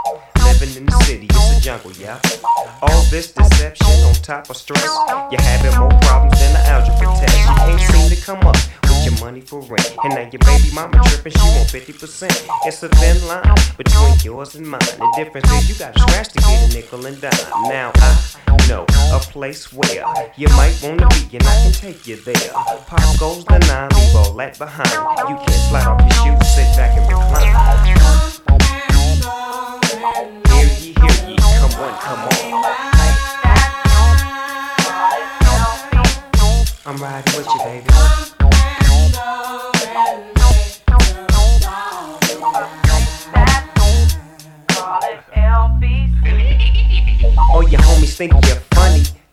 Living 0.42 0.74
in 0.74 0.86
the 0.86 0.92
city, 1.04 1.26
it's 1.28 1.58
a 1.58 1.60
jungle, 1.60 1.92
yeah. 1.92 2.18
All 2.80 3.02
this 3.10 3.32
deception 3.32 3.86
on 4.08 4.14
top 4.14 4.48
of 4.48 4.56
stress, 4.56 4.88
you're 5.30 5.42
having 5.42 5.78
more 5.78 6.00
problems 6.00 6.40
than 6.40 6.54
the 6.54 6.62
algebra 6.70 7.06
test. 7.20 7.38
You 7.38 7.54
can't 7.56 7.92
seem 7.92 8.16
to 8.16 8.24
come 8.24 8.40
up 8.46 8.56
with 8.84 9.04
your 9.04 9.20
money 9.20 9.42
for 9.42 9.60
rent, 9.60 9.96
and 10.02 10.14
now 10.14 10.30
your 10.32 10.40
baby 10.48 10.70
mama 10.72 10.98
tripping, 11.04 11.32
she 11.32 11.46
want 11.60 11.68
50%. 11.68 12.48
It's 12.64 12.82
a 12.82 12.88
thin 12.88 13.28
line 13.28 13.54
between 13.76 14.14
yours 14.24 14.54
and 14.54 14.66
mine. 14.66 14.80
The 14.80 15.12
difference 15.16 15.52
is 15.52 15.68
you 15.68 15.74
got 15.74 15.92
to 15.92 16.00
scratch 16.00 16.28
to 16.28 16.38
get 16.40 16.70
a 16.70 16.74
nickel 16.74 17.04
and 17.04 17.20
dime. 17.20 17.68
Now 17.68 17.92
I 17.96 18.49
know 18.68 18.84
a 19.12 19.18
place 19.18 19.72
where 19.72 20.04
you 20.36 20.48
might 20.48 20.78
wanna 20.82 21.06
be, 21.08 21.36
and 21.36 21.46
I 21.46 21.62
can 21.62 21.72
take 21.72 22.06
you 22.06 22.16
there. 22.16 22.52
Pop 22.86 23.18
goes 23.18 23.44
the 23.44 23.58
nine, 23.58 23.88
leave 23.90 24.16
all 24.16 24.32
that 24.34 24.58
behind. 24.58 24.90
You 25.28 25.36
can 25.36 25.52
slide 25.68 25.86
off 25.86 26.00
your 26.00 26.10
shoes, 26.22 26.48
sit 26.54 26.76
back 26.76 26.96
and 26.98 27.06
recline. 27.08 27.54
Hear 30.48 30.68
ye, 30.78 30.94
hear 30.94 31.16
ye, 31.28 31.36
come 31.36 31.74
on, 31.80 31.94
come 32.00 32.20
on. 32.20 32.30
I'm 36.86 36.96
riding 36.96 37.36
with 37.36 37.46
you, 37.46 37.60
baby. 37.64 37.90
Oh, 47.22 47.60
your 47.62 47.80
homies 47.80 48.16
think 48.16 48.32
you're. 48.32 48.69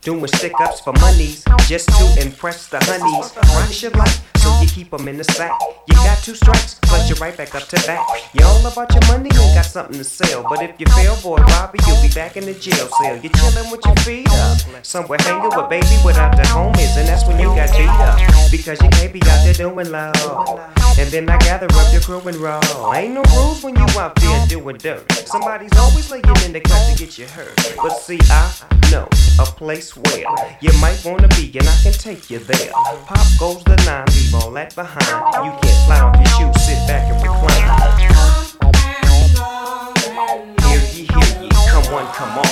Doing 0.08 0.26
stick 0.28 0.54
ups 0.58 0.80
for 0.80 0.94
monies 0.94 1.44
just 1.66 1.86
to 1.90 2.22
impress 2.24 2.68
the 2.68 2.78
honeys. 2.80 3.30
Rush 3.54 3.82
your 3.82 3.90
life, 3.90 4.24
so 4.38 4.48
you 4.58 4.66
keep 4.66 4.90
'em 4.94 5.06
in 5.06 5.18
the 5.18 5.24
sack. 5.36 5.52
You 5.86 5.96
got 5.96 6.16
two 6.22 6.34
strikes, 6.34 6.76
plus 6.80 7.10
you're 7.10 7.18
right 7.18 7.36
back 7.36 7.54
up 7.54 7.68
to 7.68 7.76
bat. 7.86 8.00
You 8.32 8.42
all 8.46 8.66
about 8.66 8.90
your 8.94 9.04
money 9.12 9.28
and 9.28 9.54
got 9.54 9.66
something 9.66 9.98
to 9.98 10.04
sell. 10.04 10.46
But 10.48 10.62
if 10.62 10.70
you 10.78 10.86
fail, 10.96 11.14
boy, 11.16 11.36
Robbie, 11.36 11.80
you'll 11.86 12.00
be 12.00 12.08
back 12.08 12.38
in 12.38 12.46
the 12.46 12.54
jail 12.54 12.88
cell. 12.88 13.18
You're 13.20 13.36
chilling 13.36 13.70
with 13.70 13.84
your 13.84 13.96
feet 13.96 14.32
up. 14.32 14.56
Somewhere 14.82 15.18
hanging 15.20 15.54
with 15.54 15.68
baby 15.68 15.98
without 16.02 16.34
the 16.34 16.44
homies, 16.44 16.96
and 16.96 17.06
that's 17.06 17.26
when 17.26 17.38
you 17.38 17.54
got 17.54 17.70
beat 17.76 17.90
up. 18.08 18.16
Because 18.50 18.80
you 18.80 18.88
can't 18.88 19.12
be 19.12 19.20
out 19.28 19.44
there 19.44 19.52
doing 19.52 19.90
love. 19.92 20.16
And 20.98 21.10
then 21.10 21.28
I 21.28 21.36
gather 21.36 21.66
up 21.66 21.92
your 21.92 22.00
crew 22.00 22.22
and 22.24 22.38
roll. 22.38 22.94
Ain't 22.94 23.12
no 23.12 23.22
rules 23.36 23.62
when 23.62 23.76
you 23.76 23.86
out 24.00 24.16
there 24.16 24.46
doing 24.46 24.78
dirt. 24.78 25.04
Somebody's 25.28 25.76
always 25.76 26.10
laying 26.10 26.24
in 26.46 26.54
the 26.54 26.60
cut 26.60 26.80
to 26.88 26.94
get 26.96 27.18
you 27.18 27.26
hurt. 27.26 27.54
But 27.76 28.00
see, 28.00 28.18
I 28.30 28.50
know 28.90 29.06
a 29.38 29.44
place 29.44 29.94
where 30.04 30.56
you 30.60 30.72
might 30.80 31.02
wanna 31.04 31.28
be, 31.28 31.50
and 31.58 31.68
I 31.68 31.76
can 31.82 31.92
take 31.92 32.30
you 32.30 32.38
there. 32.38 32.70
Pop 33.06 33.26
goes 33.38 33.62
the 33.64 33.76
nine, 33.86 34.06
leave 34.08 34.34
all 34.34 34.50
that 34.52 34.74
behind. 34.74 35.34
You 35.44 35.52
can 35.60 35.74
slide 35.86 36.02
off 36.02 36.16
your 36.16 36.26
shoes, 36.36 36.56
sit 36.64 36.86
back 36.86 37.10
and 37.10 37.22
recline. 37.22 37.68
Hear 40.66 40.80
ye, 40.92 41.06
hear 41.06 41.30
ye, 41.42 41.48
come 41.68 41.94
on, 41.94 42.06
come 42.14 42.38
on. 42.38 42.46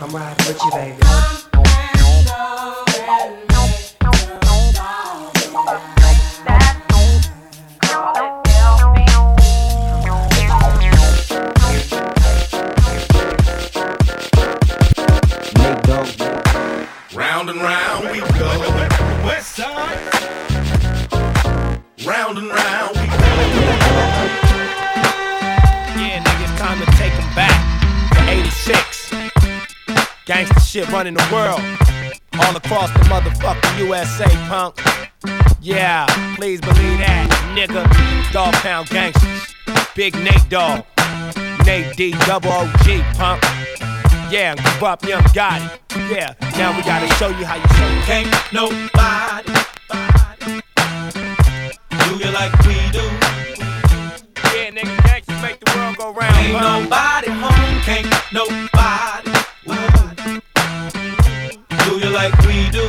I'm 0.00 0.10
riding 0.14 0.46
with 0.46 0.62
you, 0.64 0.70
baby. 0.70 1.02
Round 17.48 17.60
and 17.60 17.66
round 17.66 18.10
we 18.10 18.20
go. 18.38 19.26
West 19.26 19.56
side. 19.56 19.98
Round 22.06 22.36
and 22.36 22.48
round 22.48 22.90
we 22.90 23.06
go. 23.06 23.24
Yeah, 25.96 26.22
nigga, 26.22 26.44
it's 26.44 26.60
time 26.60 26.78
to 26.78 26.84
take 26.98 27.14
them 27.14 27.34
back 27.34 28.12
to 28.12 28.30
86. 28.30 29.10
Gangsta 30.26 30.60
shit 30.60 30.90
running 30.90 31.14
the 31.14 31.26
world. 31.32 31.62
All 32.34 32.54
across 32.54 32.92
the 32.92 32.98
motherfucking 33.08 33.78
USA, 33.78 34.28
punk. 34.48 34.78
Yeah, 35.62 36.04
please 36.36 36.60
believe 36.60 36.98
that, 36.98 37.30
nigga. 37.56 38.30
Dog 38.30 38.52
Pound 38.56 38.90
Gangsters. 38.90 39.54
Big 39.96 40.14
Nate 40.16 40.50
Dogg. 40.50 40.84
Nate 41.64 41.96
D, 41.96 42.10
double 42.26 42.50
OG, 42.50 43.02
punk. 43.14 43.42
Yeah, 44.30 44.54
up, 44.82 45.02
young 45.04 45.22
Gotti. 45.32 45.80
Yeah, 46.10 46.34
now 46.58 46.76
we 46.76 46.82
gotta 46.82 47.08
show 47.14 47.28
you 47.28 47.46
how 47.46 47.56
you 47.56 47.68
show 47.76 47.88
you. 47.88 48.00
Can't 48.02 48.52
nobody 48.52 49.52
do 52.04 52.16
you 52.22 52.30
like 52.32 52.52
we 52.66 52.74
do. 52.92 53.04
Yeah, 54.52 54.70
nigga, 54.70 55.02
gangsters 55.04 55.40
make 55.40 55.58
the 55.60 55.72
world 55.74 55.96
go 55.96 56.12
round. 56.12 56.36
Ain't 56.36 56.58
punk. 56.58 56.90
nobody 56.90 57.30
home, 57.30 57.80
can't 57.88 58.06
nobody 58.30 59.30
do 61.88 61.98
you 61.98 62.10
like 62.10 62.36
we 62.42 62.68
do. 62.68 62.84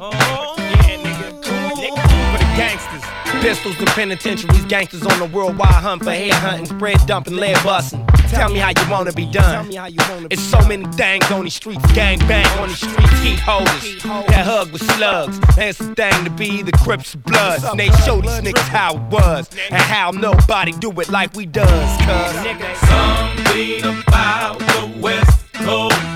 Oh, 0.00 0.54
yeah, 0.56 0.96
nigga. 1.04 1.42
Nigga, 1.76 2.32
For 2.32 2.38
the 2.38 2.50
gangsters. 2.56 3.42
Pistols 3.42 3.76
to 3.76 3.84
penitentiaries, 3.86 4.64
gangsters 4.64 5.04
on 5.04 5.18
the 5.18 5.26
worldwide 5.26 5.68
hunt 5.68 6.02
for 6.02 6.12
head 6.12 6.32
hunting, 6.32 6.64
spread 6.64 6.96
dumping, 7.06 7.36
lead 7.36 7.62
busting. 7.62 8.06
Tell 8.34 8.50
me 8.50 8.58
how 8.58 8.70
you 8.70 8.90
wanna 8.90 9.12
be 9.12 9.26
done. 9.26 9.68
It's 10.30 10.42
so 10.42 10.60
many 10.66 10.84
things 10.92 11.30
on 11.30 11.44
these 11.44 11.54
streets, 11.54 11.84
gang 11.92 12.18
bang 12.20 12.46
on 12.58 12.68
these 12.68 12.78
streets, 12.78 13.20
heat 13.20 13.38
holders. 13.38 14.02
That 14.02 14.44
hug 14.44 14.72
with 14.72 14.82
slugs, 14.96 15.38
that's 15.56 15.78
the 15.78 15.94
thing 15.94 16.24
to 16.24 16.30
be 16.30 16.62
the 16.62 16.72
Crips 16.72 17.14
of 17.14 17.22
Bloods. 17.24 17.64
And 17.64 17.78
they 17.78 17.90
show 18.04 18.20
these 18.20 18.40
niggas 18.40 18.68
how 18.68 18.96
it 18.96 19.02
was, 19.02 19.48
and 19.70 19.80
how 19.80 20.10
nobody 20.10 20.72
do 20.72 20.90
it 21.00 21.08
like 21.08 21.34
we 21.34 21.46
does, 21.46 21.68
cuz. 22.02 22.34
Something 22.88 24.02
about 24.02 24.58
the 24.58 25.00
West 25.00 25.52
Coast 25.54 26.13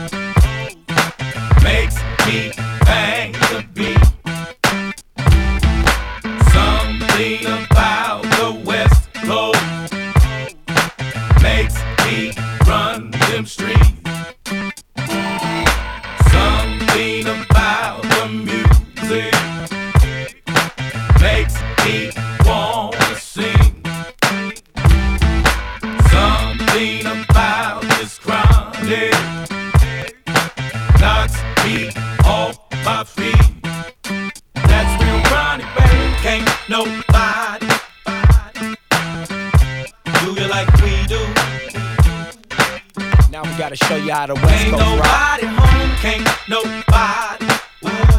gotta 43.78 43.94
show 43.94 44.04
you 44.04 44.12
how 44.12 44.26
the 44.26 44.34
West 44.34 44.64
Ain't 44.64 44.72
Coast 44.72 44.84
rock. 44.84 45.40
nobody 45.40 45.46
home, 45.46 45.90
can't 45.98 46.28
nobody. 46.48 47.46
Ooh. 47.84 48.18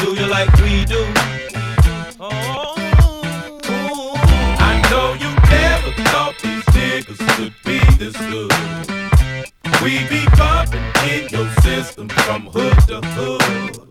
Do 0.00 0.20
you 0.20 0.26
like 0.28 0.52
we 0.60 0.84
do? 0.84 1.04
Oh, 2.20 2.74
ooh. 3.68 4.14
I 4.60 4.80
know 4.90 5.14
you 5.14 5.30
never 5.50 5.90
thought 6.10 6.34
these 6.42 6.64
niggas 6.74 7.20
could 7.36 7.54
be 7.64 7.78
this 7.96 8.16
good. 8.16 8.52
We 9.82 10.06
be 10.08 10.26
bumping 10.36 10.82
in 11.08 11.28
your 11.28 11.48
system 11.62 12.08
from 12.08 12.46
hood 12.46 12.78
to 12.88 13.00
hood. 13.00 13.88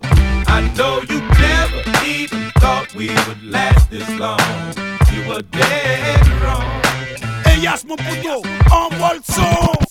I 0.47 0.61
know 0.77 1.01
you 1.09 1.21
never 1.39 1.83
even 2.05 2.51
thought 2.59 2.93
we 2.95 3.09
would 3.09 3.43
last 3.43 3.89
this 3.89 4.09
long. 4.17 4.39
You 5.13 5.27
were 5.29 5.41
dead. 5.41 6.16
Ellas 7.67 7.83
mon 7.85 7.97
poteau, 7.97 8.41
le 9.13 9.19
son 9.29 9.86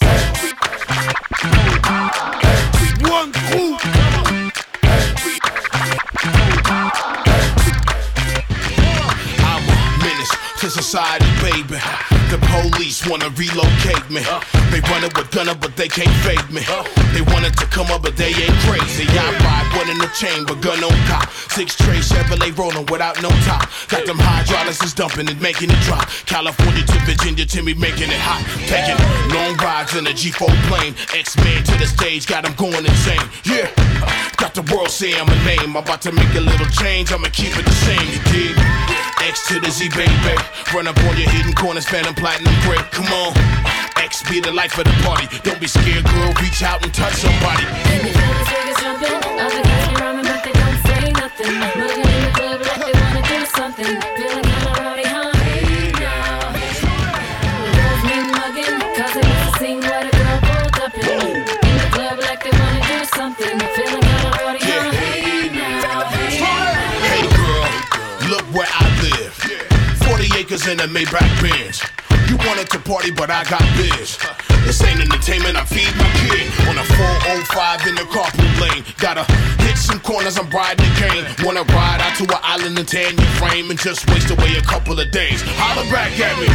The 12.26 12.38
police 12.50 13.06
wanna 13.06 13.30
relocate 13.30 14.10
me. 14.10 14.22
They 14.70 14.80
running 14.90 15.10
with 15.14 15.30
gunner, 15.30 15.54
but 15.54 15.76
they 15.76 15.88
can't 15.88 16.10
fake 16.26 16.50
me. 16.50 16.62
They 17.14 17.22
wanted 17.22 17.56
to 17.58 17.66
come 17.66 17.86
up, 17.94 18.02
but 18.02 18.16
they 18.16 18.34
ain't 18.34 18.58
crazy. 18.66 19.06
I 19.08 19.30
ride 19.46 19.68
one 19.78 19.88
in 19.88 19.98
the 19.98 20.10
chamber, 20.12 20.54
gun 20.56 20.82
on 20.82 20.96
cop. 21.06 21.30
Six 21.54 21.76
tray 21.76 22.02
Chevrolet 22.02 22.50
rolling 22.58 22.86
without 22.86 23.22
no 23.22 23.30
top. 23.46 23.70
Got 23.88 24.06
them 24.06 24.18
hydraulics 24.18 24.82
is 24.82 24.92
dumping 24.92 25.30
and 25.30 25.40
making 25.40 25.70
it 25.70 25.80
drop. 25.86 26.08
California 26.26 26.82
to 26.82 26.98
Virginia 27.06 27.46
Timmy 27.46 27.74
making 27.74 28.10
it 28.10 28.20
hot. 28.20 28.42
Taking 28.66 28.98
long 29.32 29.56
rides 29.58 29.94
in 29.94 30.06
a 30.06 30.10
G4 30.10 30.50
plane. 30.66 30.94
X-Men 31.14 31.62
to 31.64 31.78
the 31.78 31.86
stage, 31.86 32.26
got 32.26 32.42
them 32.44 32.54
going 32.56 32.84
insane. 32.84 33.22
Yeah, 33.44 33.70
the 34.56 34.74
world 34.74 34.90
saying 34.90 35.26
my 35.26 35.36
name. 35.44 35.60
I'm 35.60 35.76
about 35.76 36.00
to 36.02 36.12
make 36.12 36.34
a 36.34 36.40
little 36.40 36.66
change, 36.66 37.12
I'ma 37.12 37.28
keep 37.32 37.52
it 37.56 37.64
the 37.64 37.76
same, 37.84 38.08
you 38.08 38.20
dig? 38.32 38.56
X 39.20 39.48
to 39.48 39.60
the 39.60 39.70
Z, 39.70 39.90
baby. 39.90 40.12
Run 40.72 40.88
up 40.88 40.96
on 41.04 41.16
your 41.16 41.28
hidden 41.28 41.52
corners, 41.52 41.84
phantom 41.84 42.14
platinum 42.14 42.54
break. 42.64 42.80
Come 42.90 43.06
on. 43.12 43.36
X 44.00 44.22
be 44.30 44.40
the 44.40 44.52
life 44.52 44.78
of 44.78 44.84
the 44.84 44.96
party. 45.04 45.28
Don't 45.42 45.60
be 45.60 45.66
scared, 45.66 46.04
girl. 46.04 46.32
Reach 46.40 46.62
out 46.62 46.82
and 46.82 46.92
touch 46.94 47.14
somebody. 47.14 47.64
Niggas 47.90 48.80
jumping, 48.80 49.40
other 49.40 49.62
guys 49.62 49.88
be 49.88 49.94
rhyming, 50.00 50.24
but 50.24 50.40
they 50.44 50.52
don't 50.52 50.80
say 50.88 51.12
nothing. 51.12 51.52
Moving 51.76 52.08
in 52.08 52.20
the 52.24 52.32
club 52.32 52.60
like 52.60 52.80
they 52.80 52.96
wanna 52.96 53.22
do 53.28 53.46
something. 53.46 54.05
40 70.66 70.72
acres 70.72 70.72
in 70.72 70.80
a 70.80 70.92
Maybach 70.92 71.42
Benz. 71.42 71.82
You 72.28 72.36
wanted 72.48 72.68
to 72.70 72.78
party, 72.78 73.10
but 73.10 73.30
I 73.30 73.44
got 73.44 73.62
biz. 73.76 74.18
This 74.64 74.82
ain't 74.82 75.00
entertainment, 75.00 75.56
I 75.56 75.64
feed 75.64 75.94
my 75.96 76.10
kid. 76.26 76.46
On 76.68 76.76
a 76.78 76.84
405 76.84 77.86
in 77.86 77.94
the 77.94 78.02
carpool 78.10 78.60
lane. 78.60 78.84
Gotta 78.98 79.24
hit 79.62 79.78
some 79.78 80.00
corners, 80.00 80.38
I'm 80.38 80.50
riding 80.50 80.84
the 80.84 80.92
cane. 80.98 81.24
Wanna 81.44 81.62
ride 81.62 82.00
out 82.00 82.16
to 82.18 82.24
an 82.24 82.40
island 82.42 82.78
and 82.78 82.88
tan 82.88 83.16
your 83.16 83.30
frame 83.38 83.70
and 83.70 83.78
just 83.78 84.08
waste 84.10 84.30
away 84.30 84.56
a 84.56 84.62
couple 84.62 84.98
of 84.98 85.10
days. 85.10 85.42
Holler 85.56 85.88
back 85.90 86.12
at 86.18 86.34
me. 86.40 86.50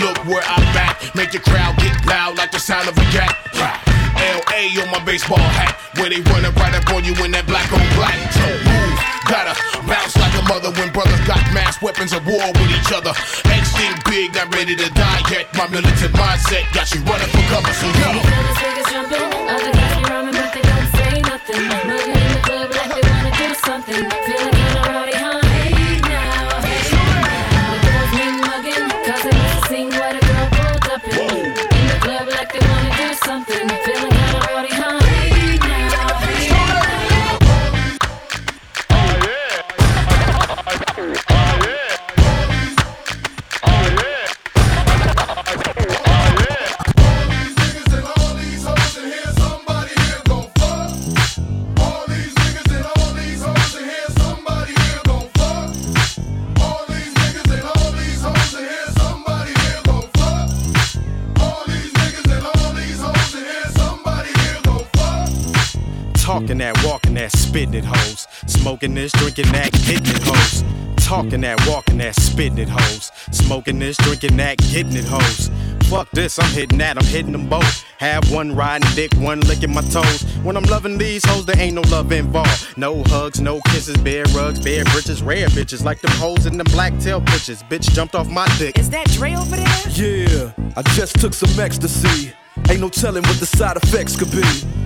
Look 0.00 0.24
where 0.26 0.42
I'm 0.46 0.76
at. 0.76 1.14
Make 1.14 1.32
the 1.32 1.40
crowd 1.40 1.76
get 1.78 2.06
loud 2.06 2.36
like 2.38 2.52
the 2.52 2.60
sound 2.60 2.88
of 2.88 2.96
a 2.96 3.04
cat. 3.10 3.95
LA 4.18 4.80
on 4.82 4.90
my 4.90 5.02
baseball 5.04 5.38
hat. 5.38 5.76
Where 5.96 6.10
they 6.10 6.20
running 6.32 6.52
right 6.56 6.74
up 6.74 6.88
on 6.92 7.04
you 7.04 7.14
in 7.24 7.30
that 7.32 7.46
black 7.46 7.68
on 7.72 7.84
black. 7.96 8.16
So 8.32 8.46
move. 8.64 8.98
Gotta 9.26 9.58
bounce 9.86 10.14
like 10.16 10.34
a 10.38 10.44
mother 10.46 10.70
when 10.78 10.92
brothers 10.92 11.20
got 11.26 11.42
mass 11.52 11.82
weapons 11.82 12.12
of 12.12 12.26
war 12.26 12.46
with 12.56 12.70
each 12.70 12.92
other. 12.92 13.10
X 13.50 13.74
think 13.74 13.98
big, 14.06 14.34
not 14.34 14.54
ready 14.54 14.76
to 14.76 14.88
die 14.94 15.22
yet. 15.30 15.50
My 15.54 15.66
militant 15.68 16.14
mindset 16.14 16.64
got 16.72 16.92
you 16.94 17.00
running 17.02 17.30
for 17.34 17.44
cover, 17.50 17.72
so 17.74 17.86
yo. 17.86 18.10
Other 19.48 19.72
don't. 21.48 21.95
That, 67.28 67.38
spitting 67.38 67.74
it 67.74 67.84
hoes. 67.84 68.26
Smoking 68.46 68.94
this, 68.94 69.12
drinking 69.12 69.50
that, 69.52 69.72
getting 69.72 70.14
it 70.14 70.22
hoes. 70.22 70.64
Talking 71.04 71.40
that, 71.42 71.64
walking 71.68 71.98
that, 71.98 72.14
spitting 72.14 72.58
it 72.58 72.68
hoes. 72.68 73.10
Smoking 73.30 73.78
this, 73.78 73.96
drinking 73.98 74.36
that, 74.36 74.58
getting 74.58 74.96
it 74.96 75.04
hoes. 75.04 75.50
Fuck 75.88 76.10
this, 76.10 76.38
I'm 76.38 76.50
hitting 76.50 76.78
that, 76.78 76.98
I'm 76.98 77.04
hitting 77.04 77.32
them 77.32 77.48
both. 77.48 77.84
Have 77.98 78.30
one 78.30 78.54
riding 78.54 78.88
dick, 78.94 79.12
one 79.18 79.40
licking 79.40 79.72
my 79.72 79.82
toes. 79.82 80.22
When 80.42 80.56
I'm 80.56 80.64
loving 80.64 80.98
these 80.98 81.24
hoes, 81.24 81.46
there 81.46 81.58
ain't 81.58 81.74
no 81.74 81.82
love 81.82 82.10
involved. 82.12 82.76
No 82.76 83.02
hugs, 83.04 83.40
no 83.40 83.60
kisses, 83.66 83.96
bare 83.98 84.24
rugs, 84.34 84.60
bare 84.60 84.84
britches, 84.86 85.22
rare 85.22 85.48
bitches. 85.48 85.84
Like 85.84 86.00
them 86.00 86.12
hoes 86.12 86.46
in 86.46 86.58
them 86.58 86.66
black 86.72 86.98
tail 86.98 87.20
bitches. 87.20 87.62
Bitch 87.68 87.90
jumped 87.92 88.14
off 88.14 88.28
my 88.28 88.46
dick. 88.58 88.78
Is 88.78 88.90
that 88.90 89.06
Dre 89.12 89.34
over 89.34 89.56
there? 89.56 89.88
Yeah, 89.90 90.52
I 90.76 90.82
just 90.94 91.20
took 91.20 91.34
some 91.34 91.58
ecstasy. 91.58 92.32
Ain't 92.68 92.80
no 92.80 92.88
telling 92.88 93.22
what 93.22 93.38
the 93.38 93.46
side 93.46 93.76
effects 93.76 94.16
could 94.16 94.30
be. 94.30 94.85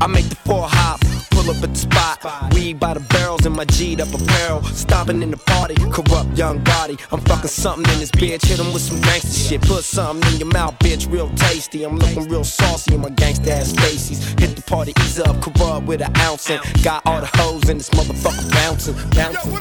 I 0.00 0.06
make 0.08 0.28
the 0.28 0.34
four 0.36 0.68
hop, 0.68 1.00
pull 1.30 1.48
up 1.50 1.62
at 1.62 1.70
the 1.72 1.78
spot. 1.78 2.54
Weed 2.54 2.80
by 2.80 2.94
the 2.94 3.00
barrels 3.00 3.46
in 3.46 3.52
my 3.52 3.64
G'd 3.64 4.00
up 4.00 4.12
apparel. 4.12 4.62
Stomping 4.64 5.22
in 5.22 5.30
the 5.30 5.36
party, 5.36 5.74
corrupt 5.92 6.36
young 6.36 6.58
body. 6.64 6.96
I'm 7.12 7.20
fucking 7.20 7.48
something 7.48 7.90
in 7.92 8.00
this 8.00 8.10
bitch. 8.10 8.44
Hit 8.46 8.58
'em 8.58 8.72
with 8.72 8.82
some 8.82 9.00
gangster 9.00 9.32
shit. 9.32 9.62
Put 9.62 9.84
something 9.84 10.32
in 10.32 10.40
your 10.40 10.48
mouth, 10.48 10.78
bitch, 10.80 11.10
real 11.10 11.30
tasty. 11.36 11.84
I'm 11.84 11.98
looking 11.98 12.28
real 12.28 12.44
saucy 12.44 12.94
in 12.94 13.00
my 13.00 13.10
gangsta 13.10 13.50
ass 13.50 13.72
faces. 13.72 14.18
Hit 14.38 14.56
the 14.56 14.62
party, 14.62 14.92
ease 15.00 15.20
up, 15.20 15.40
corrupt 15.40 15.86
with 15.86 16.02
an 16.02 16.12
ounce. 16.18 16.50
And 16.50 16.60
got 16.82 17.02
all 17.06 17.20
the 17.20 17.30
hoes 17.38 17.68
in 17.68 17.78
this 17.78 17.90
motherfucker 17.90 18.50
bouncing, 18.52 18.96
bouncing. 19.10 19.52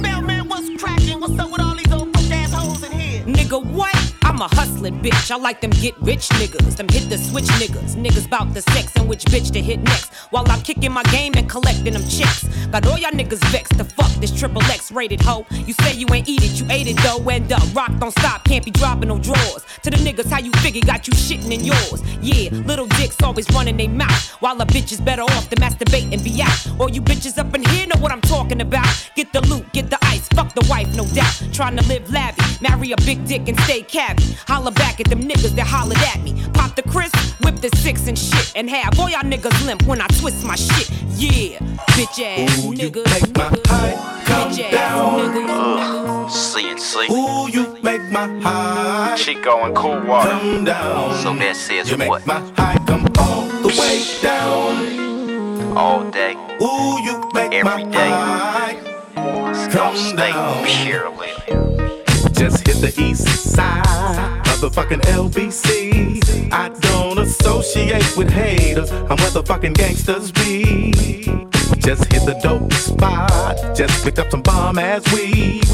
Mailman, 0.00 0.48
what's 0.48 0.70
cracking? 0.80 1.20
What's 1.20 1.38
up 1.38 1.50
with 1.50 1.60
all 1.60 1.74
these 1.74 1.92
old 1.92 2.12
broke 2.12 2.30
ass 2.30 2.52
hoes 2.52 2.82
in 2.84 2.92
here? 2.92 3.22
Nigga, 3.24 3.64
what? 3.64 4.13
I'm 4.34 4.40
a 4.40 4.48
hustling 4.56 5.00
bitch. 5.00 5.30
I 5.30 5.36
like 5.36 5.60
them 5.60 5.70
get 5.70 5.94
rich 6.00 6.28
niggas. 6.30 6.74
Them 6.74 6.88
hit 6.88 7.08
the 7.08 7.18
switch 7.18 7.44
niggas. 7.62 7.94
Niggas 7.94 8.28
bout 8.28 8.52
the 8.52 8.62
sex 8.62 8.90
and 8.96 9.08
which 9.08 9.24
bitch 9.26 9.52
to 9.52 9.62
hit 9.62 9.78
next. 9.80 10.12
While 10.30 10.44
I'm 10.50 10.60
kicking 10.62 10.90
my 10.90 11.04
game 11.04 11.34
and 11.36 11.48
collecting 11.48 11.92
them 11.92 12.02
chicks. 12.08 12.42
Got 12.72 12.84
all 12.88 12.98
y'all 12.98 13.12
niggas 13.12 13.38
vexed 13.52 13.78
to 13.78 13.84
fuck 13.84 14.10
this 14.14 14.36
triple 14.36 14.60
X 14.64 14.90
rated 14.90 15.20
hoe. 15.20 15.46
You 15.52 15.72
say 15.74 15.94
you 15.94 16.08
ain't 16.12 16.28
eat 16.28 16.42
it, 16.42 16.60
you 16.60 16.66
ate 16.68 16.88
it 16.88 16.96
though. 17.04 17.22
End 17.28 17.52
up, 17.52 17.62
rock 17.76 17.92
don't 18.00 18.10
stop, 18.10 18.42
can't 18.42 18.64
be 18.64 18.72
dropping 18.72 19.08
no 19.10 19.20
drawers. 19.20 19.64
To 19.84 19.90
the 19.90 19.98
niggas, 19.98 20.28
how 20.28 20.40
you 20.40 20.50
figure 20.64 20.82
got 20.84 21.06
you 21.06 21.12
shitting 21.12 21.52
in 21.52 21.64
yours. 21.64 22.02
Yeah, 22.20 22.50
little 22.66 22.86
dicks 22.86 23.22
always 23.22 23.48
running 23.52 23.76
they 23.76 23.86
mouth. 23.86 24.30
While 24.40 24.60
a 24.60 24.66
bitch 24.66 24.90
is 24.90 25.00
better 25.00 25.22
off 25.22 25.48
to 25.50 25.56
masturbate 25.56 26.12
and 26.12 26.24
be 26.24 26.42
out. 26.42 26.80
All 26.80 26.90
you 26.90 27.02
bitches 27.02 27.38
up 27.38 27.54
in 27.54 27.62
here 27.62 27.86
know 27.86 28.00
what 28.00 28.10
I'm 28.10 28.22
talking 28.22 28.60
about. 28.60 28.88
Get 29.14 29.32
the 29.32 29.42
loot, 29.42 29.72
get 29.72 29.90
the 29.90 29.98
ice, 30.02 30.26
fuck 30.30 30.52
the 30.54 30.66
wife, 30.68 30.92
no 30.96 31.06
doubt. 31.14 31.40
Trying 31.52 31.76
to 31.76 31.86
live 31.86 32.10
lavish, 32.10 32.60
marry 32.60 32.90
a 32.90 32.96
big 33.06 33.24
dick 33.28 33.46
and 33.46 33.60
stay 33.60 33.82
cabby. 33.82 34.23
Holla 34.46 34.70
back 34.72 35.00
at 35.00 35.08
them 35.08 35.22
niggas 35.22 35.54
that 35.56 35.66
hollered 35.66 35.98
at 35.98 36.20
me. 36.22 36.34
Pop 36.54 36.74
the 36.76 36.82
crisp, 36.82 37.16
whip 37.44 37.56
the 37.56 37.70
six 37.76 38.06
and 38.06 38.18
shit, 38.18 38.52
and 38.56 38.68
have 38.70 38.98
all 38.98 39.08
y'all 39.10 39.20
niggas 39.22 39.66
limp 39.66 39.82
when 39.86 40.00
I 40.00 40.06
twist 40.18 40.44
my 40.44 40.54
shit. 40.56 40.90
Yeah, 41.16 41.58
bitch 41.96 42.18
ass 42.22 42.50
niggas. 42.64 43.06
Make 43.22 43.36
my 43.36 43.48
height 43.66 44.24
come 44.26 44.52
bitch 44.52 45.50
Uh, 45.50 46.28
CNC. 46.28 47.10
Ooh, 47.10 47.48
you 47.50 47.78
make 47.82 48.02
my 48.10 48.26
high 48.40 49.16
Chico 49.16 49.64
and 49.64 49.74
Cool 49.76 50.00
Water. 50.02 50.30
come 50.30 50.64
down. 50.64 51.14
So 51.22 51.34
that 51.36 51.56
says 51.56 51.90
You 51.90 51.96
make 51.96 52.08
what? 52.08 52.26
my 52.26 52.40
high 52.56 52.78
come 52.86 53.06
all 53.18 53.42
the 53.62 53.68
way 53.78 54.02
down. 54.22 55.76
All 55.76 56.10
day. 56.10 56.34
Ooh, 56.62 57.00
you 57.02 57.30
make 57.34 57.52
Every 57.52 57.84
my 57.84 57.90
day. 57.90 58.08
high 58.10 58.76
Come 59.70 59.96
stay 59.96 60.32
purely. 60.66 61.30
Just 62.32 62.66
hit 62.66 62.76
the 62.80 62.92
east 63.00 63.26
side, 63.54 63.63
motherfucking 64.64 65.02
LBC. 65.02 66.50
I 66.50 66.68
don't 66.68 67.18
associate 67.18 68.16
with 68.16 68.30
haters, 68.30 68.90
I'm 68.90 69.16
where 69.18 69.30
the 69.30 69.42
fucking 69.44 69.74
gangsters 69.74 70.32
be. 70.32 70.92
Just 71.78 72.10
hit 72.10 72.24
the 72.24 72.38
dope 72.42 72.72
spot, 72.72 73.76
just 73.76 74.02
picked 74.02 74.18
up 74.18 74.30
some 74.30 74.40
bomb 74.42 74.78
ass 74.78 75.04
weed. 75.12 75.64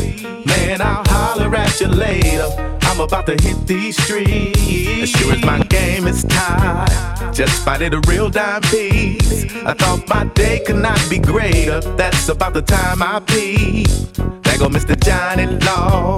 Man, 0.46 0.80
I'll 0.80 1.04
holler 1.06 1.54
at 1.54 1.80
you 1.80 1.86
later. 1.86 2.48
I'm 2.82 3.00
about 3.00 3.26
to 3.26 3.32
hit 3.40 3.66
these 3.66 4.02
streets. 4.02 5.02
As 5.02 5.08
sure 5.08 5.32
as 5.34 5.44
my 5.44 5.62
game 5.64 6.08
is 6.08 6.24
tied, 6.24 7.32
just 7.32 7.62
spotted 7.62 7.94
a 7.94 8.00
real 8.08 8.28
dime 8.28 8.62
piece. 8.62 9.54
I 9.54 9.74
thought 9.74 10.08
my 10.08 10.24
day 10.34 10.62
could 10.66 10.82
not 10.82 11.00
be 11.08 11.18
greater. 11.18 11.80
That's 11.96 12.28
about 12.28 12.54
the 12.54 12.62
time 12.62 13.02
I 13.02 13.20
peep. 13.20 13.86
There 14.42 14.58
go 14.58 14.68
Mr. 14.68 14.98
Johnny 15.00 15.46
Law, 15.46 16.16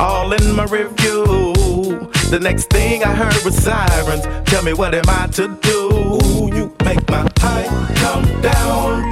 all 0.00 0.32
in 0.32 0.56
my 0.56 0.64
review. 0.64 1.53
The 1.82 2.38
next 2.40 2.70
thing 2.70 3.02
I 3.02 3.12
heard 3.14 3.34
was 3.44 3.56
sirens. 3.56 4.22
Tell 4.48 4.62
me 4.62 4.72
what 4.74 4.94
am 4.94 5.04
I 5.08 5.26
to 5.32 5.48
do? 5.60 5.90
Ooh, 5.90 6.54
You 6.54 6.72
make 6.84 7.08
my 7.10 7.26
high 7.38 7.66
come 7.96 8.24
down. 8.40 9.10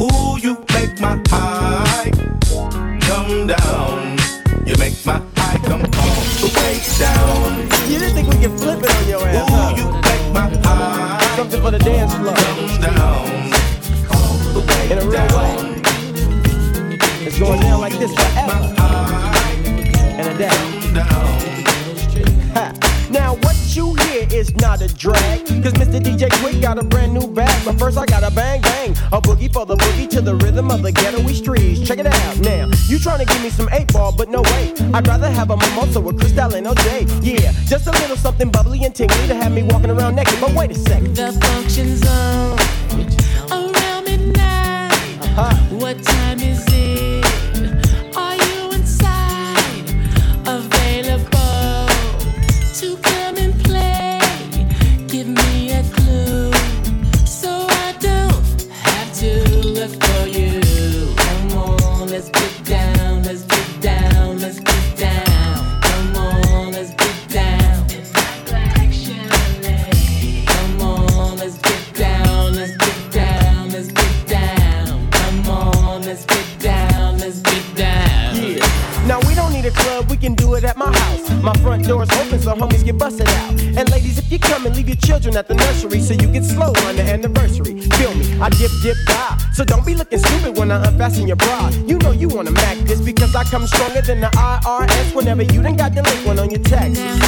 Ooh, 0.00 0.38
you 0.42 0.54
make 0.74 1.00
my 1.00 1.22
high 1.28 2.10
come 3.02 3.46
down. 3.46 4.18
You 4.66 4.76
make 4.78 4.94
my 5.06 5.22
high 5.36 5.58
come 5.64 5.82
all 5.82 6.22
the 6.42 6.50
way 6.56 6.80
down. 6.98 7.90
You 7.90 7.98
didn't 8.00 8.14
think 8.14 8.28
we 8.34 8.40
could 8.42 8.58
flip 8.58 8.80
it 8.82 8.90
on 8.90 9.08
your 9.08 9.22
ass, 9.28 9.48
huh? 9.48 9.74
you 9.76 9.84
make 9.92 10.34
my 10.34 10.50
high 10.66 11.36
Something 11.36 11.62
for 11.62 11.70
the 11.70 11.78
dance 11.78 12.12
floor. 12.14 12.34
come 12.34 12.80
down. 12.80 13.28
In 14.90 14.98
a 14.98 15.06
real 15.06 15.28
way. 15.38 15.82
It's 17.26 17.38
going 17.38 17.60
down 17.60 17.80
like 17.80 17.96
this 17.98 18.12
forever. 18.14 18.74
And 20.02 20.28
a 20.28 20.38
day. 20.38 20.77
Ha. 21.02 22.72
Now 23.10 23.36
what 23.36 23.56
you 23.74 23.94
hear 23.94 24.28
is 24.30 24.54
not 24.56 24.82
a 24.82 24.88
drag 24.94 25.46
Cause 25.62 25.72
Mr. 25.80 25.98
DJ 25.98 26.28
Quik 26.28 26.60
got 26.60 26.78
a 26.78 26.84
brand 26.84 27.14
new 27.14 27.26
bag 27.26 27.64
But 27.64 27.78
first 27.78 27.96
I 27.96 28.04
got 28.04 28.22
a 28.22 28.30
bang 28.30 28.60
bang 28.60 28.90
A 29.12 29.20
boogie 29.20 29.50
for 29.50 29.64
the 29.64 29.76
boogie 29.76 30.10
to 30.10 30.20
the 30.20 30.34
rhythm 30.34 30.70
of 30.70 30.82
the 30.82 30.92
ghetto 30.92 31.26
streets 31.28 31.88
Check 31.88 32.00
it 32.00 32.06
out 32.06 32.38
now 32.40 32.66
You 32.86 32.98
tryna 32.98 33.26
give 33.26 33.42
me 33.42 33.48
some 33.48 33.66
8 33.72 33.90
ball 33.94 34.14
but 34.14 34.28
no 34.28 34.42
way 34.42 34.74
I'd 34.92 35.08
rather 35.08 35.30
have 35.30 35.50
a 35.50 35.56
mimosa 35.56 36.02
with 36.02 36.20
Cristal 36.20 36.54
and 36.54 36.66
OJ 36.66 37.24
Yeah, 37.24 37.52
just 37.64 37.86
a 37.86 37.92
little 37.92 38.16
something 38.16 38.50
bubbly 38.50 38.84
and 38.84 38.94
tingly 38.94 39.26
To 39.28 39.34
have 39.34 39.52
me 39.52 39.62
walking 39.62 39.90
around 39.90 40.14
naked 40.14 40.38
But 40.38 40.52
wait 40.52 40.70
a 40.70 40.74
second 40.74 41.16
The 41.16 41.32
function 41.32 41.96
zone 41.96 42.58
around 43.50 44.04
midnight. 44.04 44.92
Uh-huh. 45.38 45.76
What 45.76 46.02
time 46.02 46.40
is 46.40 46.64
it? 46.68 47.17
My 81.42 81.52
front 81.54 81.86
door's 81.86 82.10
open 82.10 82.40
so 82.40 82.54
homies 82.54 82.84
get 82.84 82.98
busted 82.98 83.28
out. 83.28 83.52
And 83.78 83.90
ladies, 83.90 84.18
if 84.18 84.30
you 84.30 84.38
come 84.38 84.66
and 84.66 84.74
leave 84.76 84.88
your 84.88 84.96
children 84.96 85.36
at 85.36 85.48
the 85.48 85.54
nursery 85.54 86.00
so 86.00 86.14
you 86.14 86.28
get 86.28 86.44
slow 86.44 86.72
on 86.86 86.96
the 86.96 87.02
anniversary. 87.02 87.80
Feel 87.98 88.14
me, 88.14 88.40
I 88.40 88.48
dip, 88.50 88.70
dip, 88.82 88.96
die. 89.06 89.38
So 89.52 89.64
don't 89.64 89.84
be 89.84 89.94
looking 89.94 90.18
stupid 90.18 90.56
when 90.58 90.70
I 90.70 90.86
unfasten 90.86 91.26
your 91.26 91.36
bra. 91.36 91.70
You 91.86 91.98
know 91.98 92.12
you 92.12 92.28
wanna 92.28 92.50
mac 92.50 92.78
this 92.78 93.00
because 93.00 93.34
I 93.34 93.44
come 93.44 93.66
stronger 93.66 94.02
than 94.02 94.20
the 94.20 94.28
IRS 94.28 95.14
whenever 95.14 95.42
you 95.42 95.62
done 95.62 95.76
got 95.76 95.94
the 95.94 96.02
delinquent 96.02 96.40
on 96.40 96.50
your 96.50 96.62
taxes. 96.62 97.27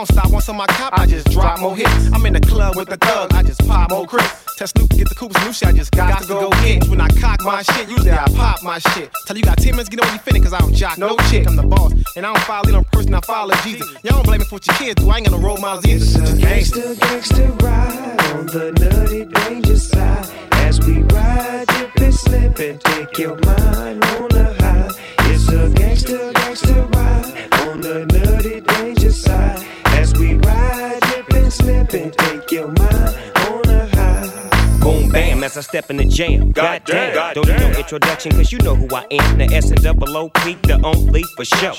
Don't 0.00 0.16
stop 0.16 0.32
once 0.32 0.48
on 0.48 0.56
my 0.56 0.66
cop, 0.66 0.98
I 0.98 1.04
just 1.04 1.30
drop 1.30 1.60
more 1.60 1.76
hits. 1.76 2.10
I'm 2.14 2.24
in 2.24 2.32
the 2.32 2.40
club 2.40 2.74
with 2.74 2.88
the 2.88 2.96
thug, 2.96 3.34
I 3.34 3.42
just 3.42 3.66
pop 3.66 3.90
more 3.90 4.06
Chris. 4.06 4.26
Tell 4.56 4.66
Snoop 4.66 4.88
to 4.90 4.96
get 4.96 5.08
the 5.10 5.14
coupes, 5.14 5.36
new 5.44 5.52
shit, 5.52 5.68
I 5.68 5.72
just 5.72 5.92
got, 5.92 6.22
to 6.22 6.26
go 6.26 6.50
get. 6.62 6.88
When 6.88 7.00
I 7.02 7.08
cock 7.08 7.42
my 7.42 7.60
shit, 7.62 7.86
usually 7.88 8.12
I 8.12 8.24
pop 8.34 8.62
my 8.62 8.78
shit. 8.78 9.10
Tell 9.26 9.36
you 9.36 9.42
got 9.42 9.58
10 9.58 9.72
minutes, 9.72 9.90
get 9.90 10.00
on 10.00 10.08
your 10.08 10.18
finna, 10.18 10.42
cause 10.42 10.54
I 10.54 10.60
don't 10.60 10.72
jock 10.74 10.96
no 10.96 11.16
chick. 11.28 11.46
I'm 11.46 11.54
the 11.54 11.64
boss, 11.64 11.92
and 12.16 12.24
I 12.24 12.32
don't 12.32 12.42
follow 12.44 12.74
on 12.78 12.84
person, 12.84 13.14
I 13.14 13.20
follow 13.20 13.54
Jesus. 13.62 13.86
Y'all 14.02 14.14
don't 14.14 14.24
blame 14.24 14.38
me 14.38 14.46
for 14.46 14.54
what 14.54 14.66
your 14.66 14.76
kids 14.76 15.02
do, 15.02 15.10
I 15.10 15.18
ain't 15.18 15.28
gonna 15.28 15.44
roll 15.44 15.58
my 15.58 15.74
either. 15.74 15.88
It's 15.88 16.14
a 16.14 16.20
Just 16.20 16.36
gangsta. 16.38 16.94
gangsta, 16.94 17.60
gangsta 17.60 17.62
ride 17.62 18.20
on 18.32 18.46
the 18.46 18.72
nutty 18.80 19.24
danger 19.26 19.76
side. 19.76 20.26
As 20.52 20.80
we 20.80 21.02
ride, 21.02 21.66
dip 21.66 21.96
and 22.00 22.14
slip 22.14 22.58
and 22.58 22.80
take 22.80 23.18
your 23.18 23.36
mind 23.44 24.02
on 24.04 24.32
a 24.32 24.54
high. 24.62 24.88
It's 25.28 25.48
a 25.48 25.68
gangsta, 25.68 26.32
gangsta 26.32 26.94
ride 26.94 27.68
on 27.68 27.80
the 27.82 28.06
nutty 28.06 28.60
danger 28.62 29.12
side. 29.12 29.66
As 30.00 30.14
we 30.18 30.32
ride, 30.32 31.00
dip 31.02 31.30
and 31.34 31.52
slip 31.52 31.92
and 31.92 32.10
take 32.10 32.50
your 32.52 32.68
mind 32.68 33.14
on 33.36 33.68
a 33.68 33.86
high. 33.94 34.80
Boom, 34.80 35.44
as 35.44 35.58
I 35.58 35.60
step 35.60 35.90
in 35.90 35.98
the 35.98 36.06
jam. 36.06 36.52
Goddamn, 36.52 37.34
don't 37.34 37.46
need 37.46 37.60
no 37.60 37.70
introduction, 37.72 38.32
cause 38.32 38.50
you 38.50 38.58
know 38.60 38.74
who 38.74 38.88
I 38.94 39.04
am. 39.10 39.36
The 39.36 39.44
S 39.44 39.70
and 39.70 39.82
double 39.82 40.16
O 40.16 40.30
P, 40.30 40.54
the 40.62 40.80
only 40.82 41.22
for 41.36 41.44
show. 41.44 41.74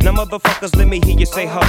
Now, 0.00 0.12
motherfuckers, 0.12 0.74
let 0.74 0.88
me 0.88 1.00
hear 1.04 1.18
you 1.18 1.26
say 1.26 1.44
ho. 1.44 1.60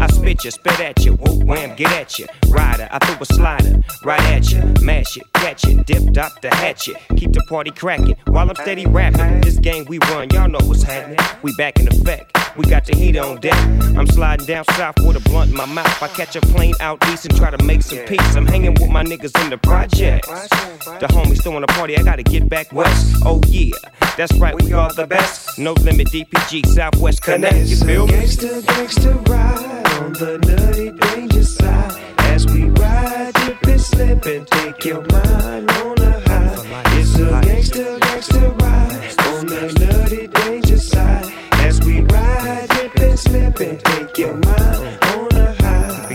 I 0.00 0.06
spit 0.06 0.44
you, 0.44 0.52
spit 0.52 0.78
at 0.78 1.04
you, 1.04 1.14
whoop, 1.14 1.42
wham, 1.42 1.74
get 1.74 1.90
at 1.90 2.16
you. 2.20 2.26
Rider, 2.48 2.88
I 2.92 3.04
throw 3.04 3.16
a 3.20 3.26
slider, 3.26 3.82
right 4.04 4.20
at 4.20 4.52
you. 4.52 4.62
Mash 4.82 5.16
it, 5.16 5.24
catch 5.46 5.64
it, 5.68 5.86
dip, 5.86 6.02
dop 6.12 6.40
the 6.40 6.52
hatchet. 6.56 6.96
Keep 7.16 7.32
the 7.32 7.42
party 7.48 7.70
cracking 7.70 8.16
while 8.26 8.48
I'm 8.48 8.56
steady 8.56 8.84
rapping. 8.84 9.42
This 9.42 9.58
game 9.58 9.84
we 9.88 9.98
run, 10.10 10.28
y'all 10.30 10.48
know 10.48 10.58
what's 10.64 10.82
happening. 10.82 11.18
We 11.42 11.54
back 11.56 11.78
in 11.78 11.86
effect. 11.86 12.36
We 12.56 12.64
got 12.64 12.84
the 12.84 12.96
heat 12.96 13.16
on 13.16 13.40
deck. 13.40 13.54
I'm 13.96 14.08
sliding 14.08 14.46
down 14.46 14.64
south 14.64 14.96
with 15.06 15.16
a 15.16 15.20
blunt 15.28 15.50
in 15.50 15.56
my 15.56 15.66
mouth. 15.66 16.02
I 16.02 16.08
catch 16.08 16.34
a 16.34 16.40
plane 16.40 16.74
out 16.80 16.98
east 17.10 17.26
and 17.26 17.36
try 17.36 17.50
to 17.50 17.62
make 17.62 17.82
some 17.82 17.98
peace. 18.06 18.34
I'm 18.34 18.46
hanging 18.46 18.74
with 18.74 18.90
my 18.90 19.04
niggas 19.04 19.40
in 19.44 19.50
the 19.50 19.58
projects. 19.58 20.26
The 20.26 21.06
homies 21.10 21.44
throwing 21.44 21.62
a 21.62 21.68
party, 21.68 21.96
I 21.96 22.02
gotta 22.02 22.24
get 22.24 22.48
back 22.48 22.72
west. 22.72 23.16
Oh 23.24 23.40
yeah, 23.46 23.70
that's 24.16 24.32
right, 24.38 24.60
we 24.60 24.72
are 24.72 24.92
the 24.94 25.06
best. 25.06 25.60
No 25.60 25.74
limit 25.74 26.08
DPG, 26.08 26.66
Southwest 26.66 27.22
Connect. 27.22 27.68
You 27.68 27.76
feel 27.76 28.06
me? 28.08 28.14
Gangsta, 28.14 28.62
gangsta 28.62 29.28
ride 29.28 29.86
on 30.02 30.12
the 30.14 30.38
nutty 30.38 30.90
danger 30.90 31.44
side. 31.44 32.15
As 32.36 32.44
we 32.52 32.64
ride, 32.64 33.32
dip 33.32 33.66
and 33.66 33.80
slip 33.80 34.22
take 34.22 34.84
your 34.84 35.00
mind 35.10 35.70
on 35.70 35.98
a 36.02 36.20
high. 36.28 36.98
It's 36.98 37.14
a 37.14 37.30
gangsta, 37.40 37.98
gangsta 37.98 38.60
ride 38.60 39.14
on 39.28 39.46
the 39.46 39.60
nutty 39.80 40.26
danger 40.26 40.76
side. 40.76 41.32
As 41.64 41.80
we 41.80 42.02
ride, 42.02 42.68
dip 42.68 42.94
and 42.96 43.18
slip 43.18 43.56
take 43.56 44.18
your 44.18 44.34
mind 44.34 44.98
on 45.14 45.32
a 45.32 45.54
high. 45.62 46.14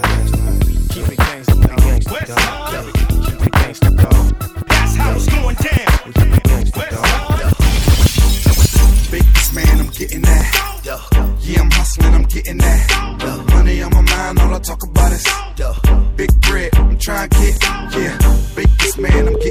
Keep 0.92 1.10
it. 1.10 1.18
Keep 1.18 1.18
it 1.18 1.18
dog. 3.98 4.26
That's 4.68 4.96
how 4.98 5.16
it's 5.16 5.26
going 5.26 5.56
down. 5.56 6.02
Biggest 9.10 9.56
man, 9.56 9.80
I'm 9.80 9.90
getting 9.90 10.22
that. 10.22 10.82
Yeah, 11.42 11.62
I'm 11.62 11.72
hustling, 11.72 12.14
I'm 12.14 12.26
getting 12.26 12.60
that. 12.60 13.48
Money 13.50 13.82
on 13.82 13.92
my 13.92 14.02
mind, 14.02 14.40
all 14.40 14.54
I 14.54 14.60
talk 14.60 14.84
about 14.84 15.12
is 15.14 15.26
big 16.22 16.42
bread. 16.42 16.70
I'm 16.76 16.98
trying 17.00 17.30
to 17.30 17.38
get, 17.40 17.64
yeah. 17.98 18.18
Biggest 18.56 19.00
man, 19.00 19.28
I'm 19.28 19.34
getting 19.40 19.51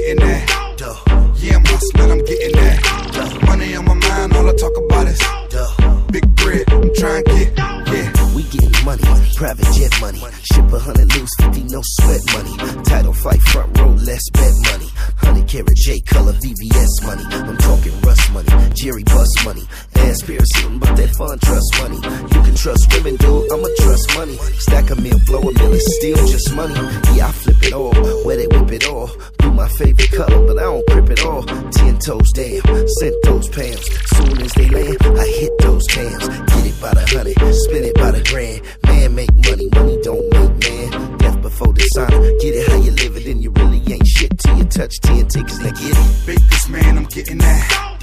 private 9.41 9.73
jet 9.73 9.93
money. 9.99 10.21
Ship 10.53 10.71
a 10.71 10.77
hundred 10.77 11.09
loose, 11.17 11.33
fifty 11.39 11.63
no 11.63 11.81
sweat 11.81 12.21
money. 12.37 12.55
Title 12.83 13.13
fight 13.13 13.41
front 13.41 13.75
row, 13.79 13.89
less 13.89 14.21
bet 14.29 14.53
money. 14.69 14.89
Hundred 15.17 15.47
carat 15.49 15.75
J 15.75 15.99
color 16.01 16.33
VVS 16.33 16.93
money. 17.01 17.25
I'm 17.49 17.57
talking 17.57 17.99
rust 18.01 18.31
money, 18.33 18.53
Jerry 18.75 19.03
Buss 19.03 19.33
money. 19.43 19.65
Ass 19.95 20.21
piercing, 20.21 20.77
but 20.77 20.95
that 20.95 21.09
fun 21.17 21.39
trust 21.39 21.71
money. 21.81 21.97
You 21.97 22.41
can 22.45 22.55
trust 22.55 22.85
women, 22.93 23.15
dude. 23.15 23.51
I'ma 23.51 23.69
trust 23.81 24.13
money. 24.13 24.37
Stack 24.61 24.91
a 24.91 24.95
meal, 25.01 25.19
blow 25.25 25.41
a 25.41 25.51
mill, 25.57 25.73
it's 25.73 25.89
still 25.97 26.21
just 26.27 26.53
money. 26.53 26.77
Yeah, 27.17 27.27
I 27.27 27.31
flip 27.31 27.63
it 27.63 27.73
all, 27.73 27.95
where 28.23 28.37
they 28.37 28.45
whip 28.45 28.71
it 28.71 28.85
all. 28.87 29.09
Blue 29.39 29.53
my 29.53 29.67
favorite 29.69 30.11
color, 30.11 30.45
but 30.45 30.57
I 30.59 30.69
don't 30.69 30.85
grip 30.87 31.09
it 31.09 31.25
all. 31.25 31.43
Ten 31.81 31.97
toes 31.97 32.31
down, 32.33 32.61
sent 32.99 33.15
those 33.23 33.49
pounds. 33.49 33.85
Soon 34.13 34.37
as 34.41 34.53
they 34.53 34.69
land, 34.69 34.97
I 35.17 35.25
hit 35.25 35.53
those 35.59 35.85
cams. 35.87 36.29
Get 36.29 36.65
it 36.69 36.77
by 36.79 36.93
the 36.93 37.05
hundred, 37.09 37.55
spin 37.65 37.83
it 37.85 37.95
by 37.95 38.11
the 38.11 38.23
grand. 38.29 38.61
Man 38.85 39.15
make 39.15 39.30
money, 39.35 39.69
money 39.73 39.97
don't 40.03 40.25
make 40.33 40.69
man. 40.69 41.17
Death 41.17 41.41
before 41.41 41.73
dishonor. 41.73 42.19
Get 42.39 42.55
it 42.55 42.67
how 42.69 42.77
you 42.77 42.91
live 42.91 43.17
it, 43.17 43.25
and 43.27 43.43
you 43.43 43.51
really 43.51 43.81
ain't 43.93 44.07
shit 44.07 44.37
till 44.37 44.57
you 44.57 44.63
touch 44.65 44.99
ten 45.01 45.27
tickets. 45.27 45.59
Now 45.59 45.71
get 45.71 45.97
it. 45.97 46.25
Biggest 46.25 46.69
man, 46.69 46.97
I'm 46.97 47.05
getting 47.05 47.37
that. 47.37 47.97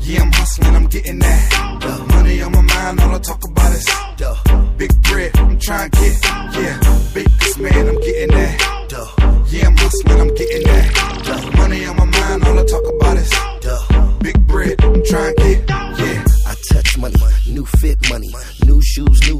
Yeah, 0.00 0.22
I'm 0.22 0.32
hustling, 0.32 0.76
I'm 0.76 0.86
getting 0.86 1.18
that. 1.18 2.06
Money 2.08 2.42
on 2.42 2.52
my 2.52 2.60
mind, 2.62 3.00
all 3.00 3.14
I 3.14 3.18
talk 3.18 3.42
about 3.50 3.72
is 3.72 3.86
big 4.76 5.02
bread. 5.02 5.36
I'm 5.36 5.58
trying 5.58 5.90
to 5.90 5.98
get, 5.98 6.24
yeah. 6.24 6.78
Biggest 7.14 7.58
man, 7.58 7.88
I'm 7.88 8.00
getting 8.00 8.28
that. 8.28 8.86
Yeah, 9.50 9.66
I'm 9.66 9.76
hustling, 9.76 10.20
I'm 10.20 10.34
getting 10.34 10.62
that. 10.62 11.52
Money 11.56 11.84
on 11.86 11.96
my 11.96 12.04
mind, 12.04 12.44
all 12.44 12.58
I 12.58 12.64
talk 12.64 12.84
about 12.94 13.16
is 13.16 13.30
big 14.20 14.46
bread. 14.46 14.76
I'm 14.82 15.02
trying 15.04 15.34
to 15.34 15.42
get, 15.42 15.68
yeah. 15.68 16.24
I 16.46 16.54
touch 16.72 16.98
money, 16.98 17.16
new 17.48 17.66
fit 17.66 17.98
money, 18.08 18.32
new 18.64 18.80
shoes, 18.82 19.20
new 19.28 19.35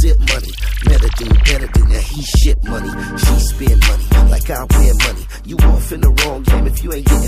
zip 0.00 0.18
money. 0.18 0.52
Met 0.86 1.04
a 1.04 1.10
dude 1.16 1.44
better 1.44 1.68
than 1.72 1.88
that, 1.92 2.02
he 2.02 2.22
shit 2.22 2.62
money. 2.64 2.90
She 3.18 3.34
spend 3.40 3.80
money 3.88 4.30
like 4.30 4.48
I 4.50 4.64
win 4.76 4.96
money. 5.06 5.24
You 5.44 5.56
off 5.58 5.92
in 5.92 6.00
the 6.00 6.10
wrong 6.10 6.42
game 6.42 6.66
if 6.66 6.82
you 6.84 6.92
ain't 6.92 7.06
getting 7.06 7.27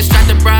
niggas 0.00 0.08
tried 0.08 0.28
to 0.28 0.42
bribe. 0.42 0.59